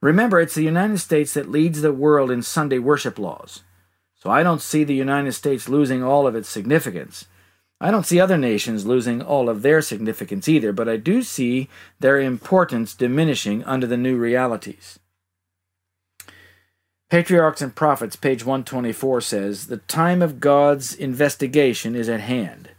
Remember, 0.03 0.41
it's 0.41 0.55
the 0.55 0.65
United 0.65 0.97
States 0.97 1.33
that 1.33 1.49
leads 1.49 1.81
the 1.81 1.93
world 1.93 2.29
in 2.29 2.41
Sunday 2.41 2.77
worship 2.77 3.17
laws. 3.17 3.63
So 4.15 4.29
I 4.29 4.43
don't 4.43 4.61
see 4.61 4.83
the 4.83 4.93
United 4.93 5.31
States 5.31 5.69
losing 5.69 6.03
all 6.03 6.27
of 6.27 6.35
its 6.35 6.49
significance. 6.49 7.27
I 7.79 7.89
don't 7.89 8.05
see 8.05 8.19
other 8.19 8.37
nations 8.37 8.85
losing 8.85 9.21
all 9.21 9.47
of 9.47 9.61
their 9.61 9.81
significance 9.81 10.49
either, 10.49 10.73
but 10.73 10.89
I 10.89 10.97
do 10.97 11.23
see 11.23 11.69
their 12.01 12.19
importance 12.19 12.93
diminishing 12.93 13.63
under 13.63 13.87
the 13.87 13.95
new 13.95 14.17
realities. 14.17 14.99
Patriarchs 17.09 17.61
and 17.61 17.73
Prophets, 17.73 18.17
page 18.17 18.43
124 18.43 19.21
says, 19.21 19.67
The 19.67 19.77
time 19.77 20.21
of 20.21 20.41
God's 20.41 20.93
investigation 20.93 21.95
is 21.95 22.09
at 22.09 22.19
hand. 22.19 22.71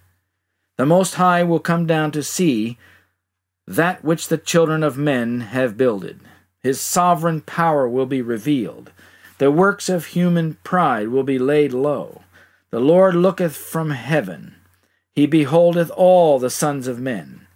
The 0.77 0.85
Most 0.85 1.15
High 1.15 1.43
will 1.43 1.59
come 1.59 1.87
down 1.87 2.11
to 2.11 2.23
see 2.23 2.77
that 3.67 4.05
which 4.05 4.29
the 4.29 4.37
children 4.37 4.83
of 4.83 4.99
men 4.99 5.41
have 5.41 5.79
builded. 5.79 6.21
His 6.65 6.81
sovereign 6.81 7.43
power 7.43 7.87
will 7.87 8.07
be 8.07 8.23
revealed. 8.23 8.91
The 9.37 9.51
works 9.51 9.91
of 9.91 10.07
human 10.07 10.55
pride 10.65 11.09
will 11.09 11.23
be 11.23 11.39
laid 11.39 11.75
low. 11.75 12.23
The 12.71 12.81
Lord 12.81 13.15
looketh 13.15 13.55
from 13.55 13.91
heaven. 13.91 14.55
He 15.13 15.27
beholdeth 15.27 15.91
all 15.95 16.39
the 16.39 16.49
sons 16.49 16.89
of 16.89 16.99
men. 16.99 17.47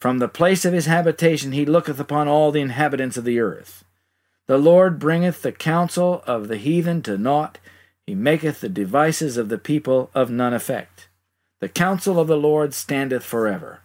From 0.00 0.20
the 0.20 0.28
place 0.28 0.64
of 0.64 0.72
his 0.72 0.86
habitation 0.86 1.50
he 1.50 1.66
looketh 1.66 1.98
upon 1.98 2.28
all 2.28 2.52
the 2.52 2.60
inhabitants 2.60 3.16
of 3.16 3.24
the 3.24 3.40
earth. 3.40 3.82
The 4.46 4.56
Lord 4.56 5.00
bringeth 5.00 5.42
the 5.42 5.50
counsel 5.50 6.22
of 6.24 6.46
the 6.46 6.56
heathen 6.56 7.02
to 7.02 7.18
naught. 7.18 7.58
He 8.06 8.14
maketh 8.14 8.60
the 8.60 8.68
devices 8.68 9.36
of 9.36 9.48
the 9.48 9.58
people 9.58 10.10
of 10.14 10.30
none 10.30 10.54
effect. 10.54 11.08
The 11.60 11.68
counsel 11.68 12.20
of 12.20 12.28
the 12.28 12.36
Lord 12.36 12.72
standeth 12.72 13.24
forever, 13.24 13.80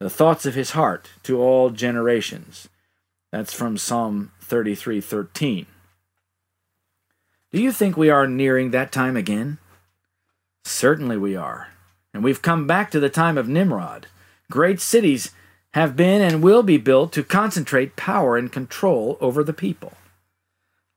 the 0.00 0.10
thoughts 0.10 0.44
of 0.44 0.56
his 0.56 0.72
heart 0.72 1.08
to 1.22 1.40
all 1.40 1.70
generations. 1.70 2.68
That's 3.30 3.52
from 3.52 3.76
Psalm 3.76 4.32
33:13. 4.42 5.66
Do 7.52 7.62
you 7.62 7.72
think 7.72 7.96
we 7.96 8.10
are 8.10 8.26
nearing 8.26 8.70
that 8.70 8.92
time 8.92 9.16
again? 9.16 9.58
Certainly 10.64 11.18
we 11.18 11.36
are. 11.36 11.68
And 12.12 12.22
we've 12.22 12.42
come 12.42 12.66
back 12.66 12.90
to 12.90 13.00
the 13.00 13.10
time 13.10 13.38
of 13.38 13.48
Nimrod. 13.48 14.06
Great 14.50 14.80
cities 14.80 15.32
have 15.72 15.96
been 15.96 16.22
and 16.22 16.42
will 16.42 16.62
be 16.62 16.78
built 16.78 17.12
to 17.12 17.22
concentrate 17.22 17.96
power 17.96 18.36
and 18.36 18.50
control 18.50 19.18
over 19.20 19.44
the 19.44 19.52
people. 19.52 19.92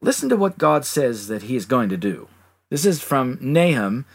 Listen 0.01 0.29
to 0.29 0.35
what 0.35 0.57
God 0.57 0.85
says 0.85 1.27
that 1.27 1.43
he 1.43 1.55
is 1.55 1.65
going 1.65 1.89
to 1.89 1.97
do. 1.97 2.27
This 2.69 2.85
is 2.85 3.01
from 3.01 3.37
Nahum 3.41 4.05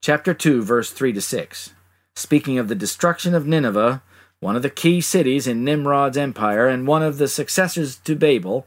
chapter 0.00 0.32
2 0.32 0.62
verse 0.62 0.90
3 0.90 1.12
to 1.12 1.20
6. 1.20 1.72
Speaking 2.16 2.58
of 2.58 2.68
the 2.68 2.74
destruction 2.74 3.34
of 3.34 3.46
Nineveh, 3.46 4.02
one 4.40 4.56
of 4.56 4.62
the 4.62 4.70
key 4.70 5.00
cities 5.00 5.46
in 5.46 5.64
Nimrod's 5.64 6.16
empire 6.16 6.68
and 6.68 6.86
one 6.86 7.02
of 7.02 7.18
the 7.18 7.28
successors 7.28 7.96
to 7.96 8.14
Babel, 8.14 8.66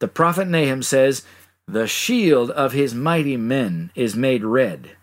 the 0.00 0.08
prophet 0.08 0.48
Nahum 0.48 0.82
says, 0.82 1.22
"The 1.66 1.86
shield 1.86 2.50
of 2.50 2.72
his 2.72 2.94
mighty 2.94 3.36
men 3.36 3.90
is 3.94 4.16
made 4.16 4.44
red. 4.44 4.96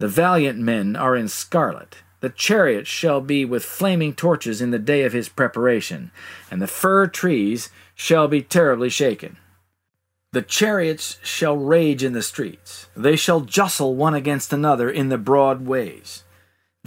The 0.00 0.08
valiant 0.08 0.58
men 0.58 0.96
are 0.96 1.16
in 1.16 1.28
scarlet." 1.28 1.98
The 2.20 2.30
chariots 2.30 2.88
shall 2.88 3.20
be 3.20 3.44
with 3.44 3.64
flaming 3.64 4.12
torches 4.12 4.60
in 4.60 4.72
the 4.72 4.78
day 4.80 5.04
of 5.04 5.12
his 5.12 5.28
preparation, 5.28 6.10
and 6.50 6.60
the 6.60 6.66
fir 6.66 7.06
trees 7.06 7.70
shall 7.94 8.26
be 8.26 8.42
terribly 8.42 8.88
shaken. 8.88 9.36
The 10.32 10.42
chariots 10.42 11.18
shall 11.22 11.56
rage 11.56 12.02
in 12.02 12.14
the 12.14 12.22
streets. 12.22 12.88
They 12.96 13.14
shall 13.14 13.42
jostle 13.42 13.94
one 13.94 14.14
against 14.14 14.52
another 14.52 14.90
in 14.90 15.10
the 15.10 15.16
broad 15.16 15.64
ways. 15.64 16.24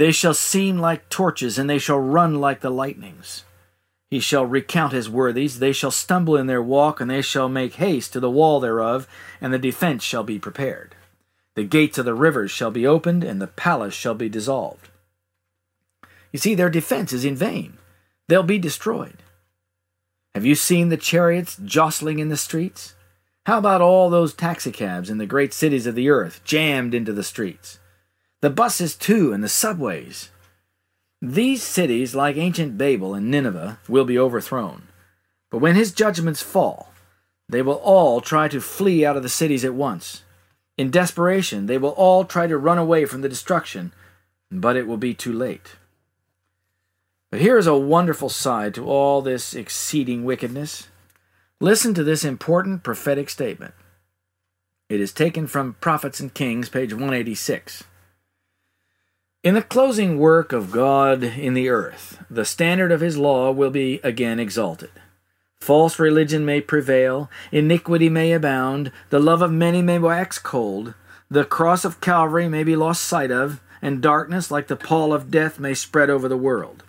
They 0.02 0.12
shall 0.12 0.34
seem 0.34 0.80
like 0.80 1.10
torches, 1.10 1.60
and 1.60 1.70
they 1.70 1.78
shall 1.78 2.00
run 2.00 2.42
like 2.42 2.62
the 2.62 2.72
lightnings. 2.72 3.44
He 4.10 4.20
shall 4.20 4.48
recount 4.48 4.94
his 4.94 5.08
worthies. 5.08 5.60
They 5.60 5.74
shall 5.74 5.92
stumble 5.92 6.36
in 6.36 6.48
their 6.48 6.60
walk, 6.60 7.00
and 7.00 7.08
they 7.12 7.22
shall 7.22 7.48
make 7.48 7.76
haste 7.76 8.12
to 8.14 8.20
the 8.20 8.28
wall 8.28 8.60
thereof, 8.60 9.08
and 9.40 9.54
the 9.54 9.60
defense 9.60 10.04
shall 10.04 10.24
be 10.24 10.40
prepared. 10.40 10.96
The 11.54 11.66
gates 11.66 12.00
of 12.00 12.06
the 12.06 12.16
rivers 12.16 12.50
shall 12.50 12.72
be 12.72 12.88
opened, 12.88 13.24
and 13.24 13.40
the 13.40 13.46
palace 13.46 13.94
shall 13.94 14.16
be 14.16 14.28
dissolved. 14.28 14.90
You 16.32 16.40
see, 16.40 16.56
their 16.56 16.72
defense 16.72 17.14
is 17.14 17.24
in 17.24 17.36
vain. 17.36 17.78
They'll 18.28 18.42
be 18.42 18.58
destroyed. 18.58 19.22
Have 20.34 20.48
you 20.48 20.56
seen 20.56 20.90
the 20.90 20.98
chariots 20.98 21.60
jostling 21.64 22.18
in 22.18 22.30
the 22.30 22.38
streets? 22.38 22.96
How 23.46 23.60
about 23.60 23.82
all 23.82 24.10
those 24.10 24.34
taxicabs 24.34 25.12
in 25.12 25.20
the 25.20 25.28
great 25.28 25.54
cities 25.54 25.86
of 25.86 25.94
the 25.94 26.10
earth 26.10 26.42
jammed 26.44 26.96
into 26.96 27.14
the 27.14 27.22
streets? 27.22 27.78
The 28.42 28.50
buses, 28.50 28.96
too, 28.96 29.34
and 29.34 29.44
the 29.44 29.50
subways. 29.50 30.32
These 31.22 31.62
cities, 31.62 32.16
like 32.16 32.38
ancient 32.38 32.78
Babel 32.78 33.14
and 33.14 33.30
Nineveh, 33.30 33.80
will 33.88 34.06
be 34.06 34.18
overthrown. 34.18 34.88
But 35.52 35.60
when 35.60 35.76
his 35.76 35.92
judgments 35.92 36.42
fall, 36.42 36.92
they 37.48 37.62
will 37.62 37.76
all 37.76 38.22
try 38.22 38.48
to 38.48 38.60
flee 38.60 39.06
out 39.06 39.18
of 39.18 39.24
the 39.24 39.30
cities 39.30 39.64
at 39.64 39.76
once. 39.76 40.24
In 40.78 40.90
desperation, 40.90 41.68
they 41.68 41.78
will 41.78 41.90
all 41.90 42.26
try 42.26 42.48
to 42.48 42.58
run 42.58 42.80
away 42.80 43.06
from 43.06 43.22
the 43.22 43.30
destruction, 43.30 43.94
but 44.50 44.76
it 44.76 44.88
will 44.88 44.98
be 44.98 45.14
too 45.14 45.34
late. 45.34 45.76
But 47.30 47.42
here 47.42 47.58
is 47.58 47.68
a 47.68 47.78
wonderful 47.78 48.30
side 48.30 48.74
to 48.76 48.86
all 48.86 49.22
this 49.22 49.54
exceeding 49.54 50.24
wickedness. 50.24 50.88
Listen 51.60 51.94
to 51.94 52.04
this 52.04 52.24
important 52.24 52.84
prophetic 52.84 53.30
statement. 53.30 53.74
It 54.90 55.00
is 55.00 55.14
taken 55.14 55.46
from 55.46 55.76
Prophets 55.80 56.20
and 56.20 56.34
Kings, 56.34 56.68
page 56.68 56.92
186. 56.92 57.84
In 59.44 59.56
the 59.56 59.64
closing 59.64 60.20
work 60.20 60.54
of 60.54 60.70
God 60.70 61.24
in 61.24 61.56
the 61.56 61.68
earth, 61.68 62.24
the 62.30 62.46
standard 62.46 62.92
of 62.92 63.02
his 63.02 63.18
law 63.18 63.50
will 63.50 63.72
be 63.72 64.00
again 64.04 64.40
exalted. 64.40 64.92
False 65.60 65.98
religion 65.98 66.46
may 66.46 66.62
prevail, 66.62 67.28
iniquity 67.52 68.08
may 68.08 68.34
abound, 68.34 68.92
the 69.10 69.20
love 69.20 69.42
of 69.42 69.52
many 69.52 69.82
may 69.82 69.98
wax 69.98 70.38
cold, 70.38 70.94
the 71.28 71.44
cross 71.44 71.84
of 71.84 72.02
Calvary 72.02 72.48
may 72.48 72.64
be 72.64 72.76
lost 72.76 73.04
sight 73.04 73.32
of, 73.32 73.62
and 73.82 74.00
darkness, 74.00 74.52
like 74.52 74.68
the 74.68 74.76
pall 74.76 75.12
of 75.12 75.32
death, 75.32 75.60
may 75.60 75.74
spread 75.74 76.12
over 76.12 76.28
the 76.28 76.38
world. 76.38 76.84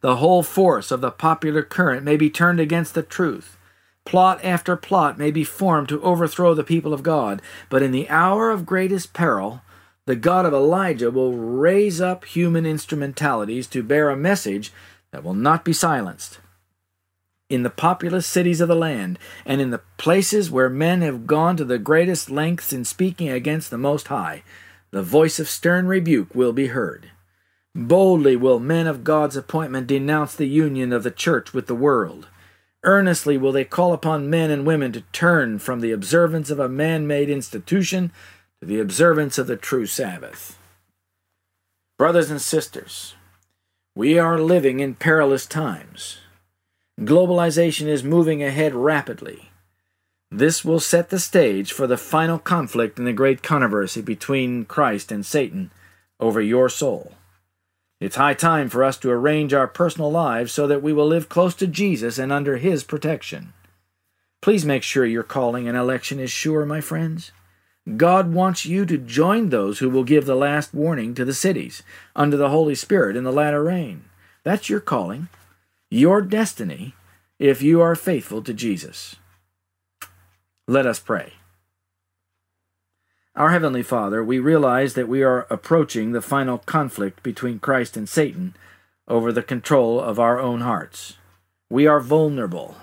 The 0.00 0.16
whole 0.16 0.42
force 0.42 0.90
of 0.90 1.00
the 1.00 1.12
popular 1.12 1.62
current 1.62 2.02
may 2.02 2.16
be 2.16 2.28
turned 2.28 2.58
against 2.58 2.94
the 2.94 3.04
truth. 3.04 3.56
Plot 4.04 4.44
after 4.44 4.74
plot 4.74 5.16
may 5.16 5.30
be 5.30 5.44
formed 5.44 5.90
to 5.90 6.02
overthrow 6.02 6.54
the 6.54 6.64
people 6.64 6.92
of 6.92 7.04
God, 7.04 7.40
but 7.68 7.84
in 7.84 7.92
the 7.92 8.08
hour 8.08 8.50
of 8.50 8.66
greatest 8.66 9.12
peril, 9.12 9.62
the 10.10 10.16
God 10.16 10.44
of 10.44 10.52
Elijah 10.52 11.08
will 11.08 11.36
raise 11.36 12.00
up 12.00 12.24
human 12.24 12.66
instrumentalities 12.66 13.68
to 13.68 13.80
bear 13.80 14.10
a 14.10 14.16
message 14.16 14.72
that 15.12 15.22
will 15.22 15.34
not 15.34 15.64
be 15.64 15.72
silenced. 15.72 16.40
In 17.48 17.62
the 17.62 17.70
populous 17.70 18.26
cities 18.26 18.60
of 18.60 18.66
the 18.66 18.74
land, 18.74 19.20
and 19.46 19.60
in 19.60 19.70
the 19.70 19.82
places 19.98 20.50
where 20.50 20.68
men 20.68 21.02
have 21.02 21.28
gone 21.28 21.56
to 21.56 21.64
the 21.64 21.78
greatest 21.78 22.28
lengths 22.28 22.72
in 22.72 22.84
speaking 22.84 23.28
against 23.28 23.70
the 23.70 23.78
Most 23.78 24.08
High, 24.08 24.42
the 24.90 25.00
voice 25.00 25.38
of 25.38 25.48
stern 25.48 25.86
rebuke 25.86 26.34
will 26.34 26.52
be 26.52 26.66
heard. 26.66 27.12
Boldly 27.72 28.34
will 28.34 28.58
men 28.58 28.88
of 28.88 29.04
God's 29.04 29.36
appointment 29.36 29.86
denounce 29.86 30.34
the 30.34 30.48
union 30.48 30.92
of 30.92 31.04
the 31.04 31.12
church 31.12 31.54
with 31.54 31.68
the 31.68 31.76
world. 31.76 32.26
Earnestly 32.82 33.38
will 33.38 33.52
they 33.52 33.64
call 33.64 33.92
upon 33.92 34.28
men 34.28 34.50
and 34.50 34.66
women 34.66 34.90
to 34.90 35.02
turn 35.12 35.60
from 35.60 35.78
the 35.78 35.92
observance 35.92 36.50
of 36.50 36.58
a 36.58 36.68
man 36.68 37.06
made 37.06 37.30
institution 37.30 38.10
to 38.60 38.66
the 38.66 38.80
observance 38.80 39.38
of 39.38 39.46
the 39.46 39.56
true 39.56 39.86
Sabbath. 39.86 40.58
Brothers 41.98 42.30
and 42.30 42.40
sisters, 42.40 43.14
we 43.94 44.18
are 44.18 44.38
living 44.38 44.80
in 44.80 44.94
perilous 44.94 45.46
times. 45.46 46.18
Globalization 47.00 47.86
is 47.86 48.04
moving 48.04 48.42
ahead 48.42 48.74
rapidly. 48.74 49.50
This 50.30 50.64
will 50.64 50.80
set 50.80 51.08
the 51.08 51.18
stage 51.18 51.72
for 51.72 51.86
the 51.86 51.96
final 51.96 52.38
conflict 52.38 52.98
in 52.98 53.04
the 53.04 53.12
great 53.12 53.42
controversy 53.42 54.02
between 54.02 54.64
Christ 54.64 55.10
and 55.10 55.24
Satan 55.24 55.72
over 56.20 56.40
your 56.40 56.68
soul. 56.68 57.14
It's 58.00 58.16
high 58.16 58.34
time 58.34 58.68
for 58.68 58.84
us 58.84 58.96
to 58.98 59.10
arrange 59.10 59.52
our 59.52 59.66
personal 59.66 60.10
lives 60.10 60.52
so 60.52 60.66
that 60.66 60.82
we 60.82 60.92
will 60.92 61.06
live 61.06 61.28
close 61.28 61.54
to 61.56 61.66
Jesus 61.66 62.18
and 62.18 62.30
under 62.30 62.58
His 62.58 62.84
protection. 62.84 63.52
Please 64.40 64.64
make 64.64 64.82
sure 64.82 65.04
your 65.04 65.22
calling 65.22 65.66
and 65.66 65.76
election 65.76 66.20
is 66.20 66.30
sure, 66.30 66.64
my 66.64 66.80
friends. 66.80 67.32
God 67.96 68.32
wants 68.32 68.66
you 68.66 68.84
to 68.86 68.98
join 68.98 69.48
those 69.48 69.78
who 69.78 69.90
will 69.90 70.04
give 70.04 70.26
the 70.26 70.34
last 70.34 70.74
warning 70.74 71.14
to 71.14 71.24
the 71.24 71.34
cities 71.34 71.82
under 72.14 72.36
the 72.36 72.50
Holy 72.50 72.74
Spirit 72.74 73.16
in 73.16 73.24
the 73.24 73.32
latter 73.32 73.62
rain. 73.62 74.04
That's 74.42 74.68
your 74.68 74.80
calling, 74.80 75.28
your 75.90 76.20
destiny, 76.22 76.94
if 77.38 77.62
you 77.62 77.80
are 77.80 77.94
faithful 77.96 78.42
to 78.42 78.54
Jesus. 78.54 79.16
Let 80.68 80.86
us 80.86 81.00
pray. 81.00 81.34
Our 83.34 83.50
Heavenly 83.50 83.82
Father, 83.82 84.22
we 84.22 84.38
realize 84.38 84.94
that 84.94 85.08
we 85.08 85.22
are 85.22 85.46
approaching 85.50 86.12
the 86.12 86.20
final 86.20 86.58
conflict 86.58 87.22
between 87.22 87.60
Christ 87.60 87.96
and 87.96 88.08
Satan 88.08 88.54
over 89.08 89.32
the 89.32 89.42
control 89.42 90.00
of 90.00 90.18
our 90.18 90.38
own 90.38 90.60
hearts. 90.60 91.16
We 91.70 91.86
are 91.86 92.00
vulnerable. 92.00 92.76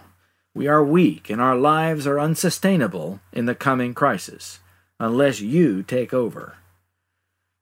We 0.56 0.68
are 0.68 0.84
weak, 0.84 1.30
and 1.30 1.40
our 1.40 1.56
lives 1.56 2.08
are 2.08 2.20
unsustainable 2.20 3.20
in 3.32 3.46
the 3.46 3.56
coming 3.56 3.94
crisis, 3.94 4.60
unless 5.00 5.40
you 5.42 5.84
take 5.84 6.14
over. 6.14 6.56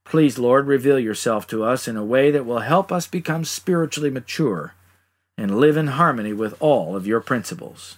Please, 0.05 0.37
Lord, 0.37 0.67
reveal 0.67 0.99
yourself 0.99 1.47
to 1.47 1.63
us 1.63 1.87
in 1.87 1.97
a 1.97 2.05
way 2.05 2.31
that 2.31 2.45
will 2.45 2.59
help 2.59 2.91
us 2.91 3.07
become 3.07 3.43
spiritually 3.43 4.09
mature 4.11 4.73
and 5.37 5.59
live 5.59 5.77
in 5.77 5.87
harmony 5.87 6.31
with 6.31 6.55
all 6.59 6.95
of 6.95 7.07
your 7.07 7.19
principles. 7.21 7.97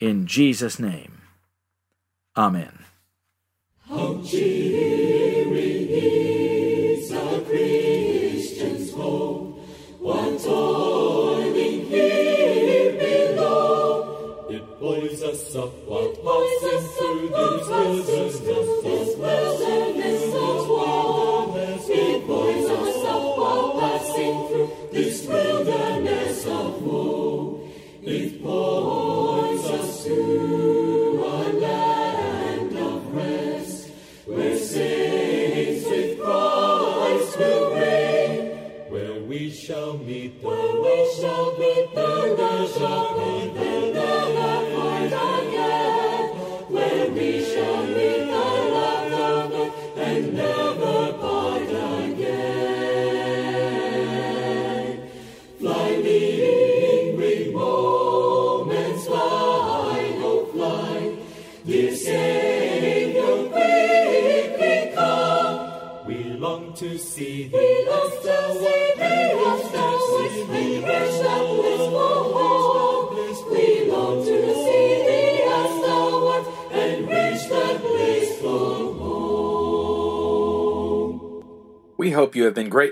In 0.00 0.26
Jesus' 0.26 0.78
name, 0.78 1.22
Amen. 2.36 2.84
Oh, 3.90 4.22
How 4.22 4.22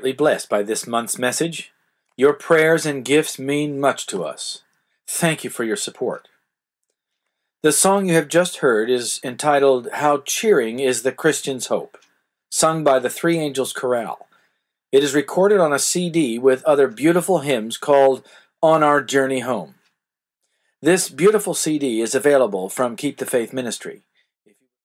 greatly 0.00 0.16
blessed 0.16 0.48
by 0.48 0.62
this 0.62 0.86
month's 0.86 1.18
message. 1.18 1.74
Your 2.16 2.32
prayers 2.32 2.86
and 2.86 3.04
gifts 3.04 3.38
mean 3.38 3.78
much 3.78 4.06
to 4.06 4.24
us. 4.24 4.62
Thank 5.06 5.44
you 5.44 5.50
for 5.50 5.62
your 5.62 5.76
support. 5.76 6.26
The 7.62 7.70
song 7.70 8.08
you 8.08 8.14
have 8.14 8.28
just 8.28 8.58
heard 8.58 8.88
is 8.88 9.20
entitled 9.22 9.88
How 9.92 10.22
Cheering 10.24 10.78
is 10.78 11.02
the 11.02 11.12
Christian's 11.12 11.66
Hope, 11.66 11.98
sung 12.50 12.82
by 12.82 12.98
the 12.98 13.10
Three 13.10 13.36
Angels 13.36 13.74
Chorale. 13.74 14.26
It 14.90 15.04
is 15.04 15.14
recorded 15.14 15.60
on 15.60 15.74
a 15.74 15.78
CD 15.78 16.38
with 16.38 16.64
other 16.64 16.88
beautiful 16.88 17.40
hymns 17.40 17.76
called 17.76 18.26
On 18.62 18.82
Our 18.82 19.02
Journey 19.02 19.40
Home. 19.40 19.74
This 20.80 21.10
beautiful 21.10 21.52
CD 21.52 22.00
is 22.00 22.14
available 22.14 22.70
from 22.70 22.96
Keep 22.96 23.18
the 23.18 23.26
Faith 23.26 23.52
Ministry. 23.52 24.00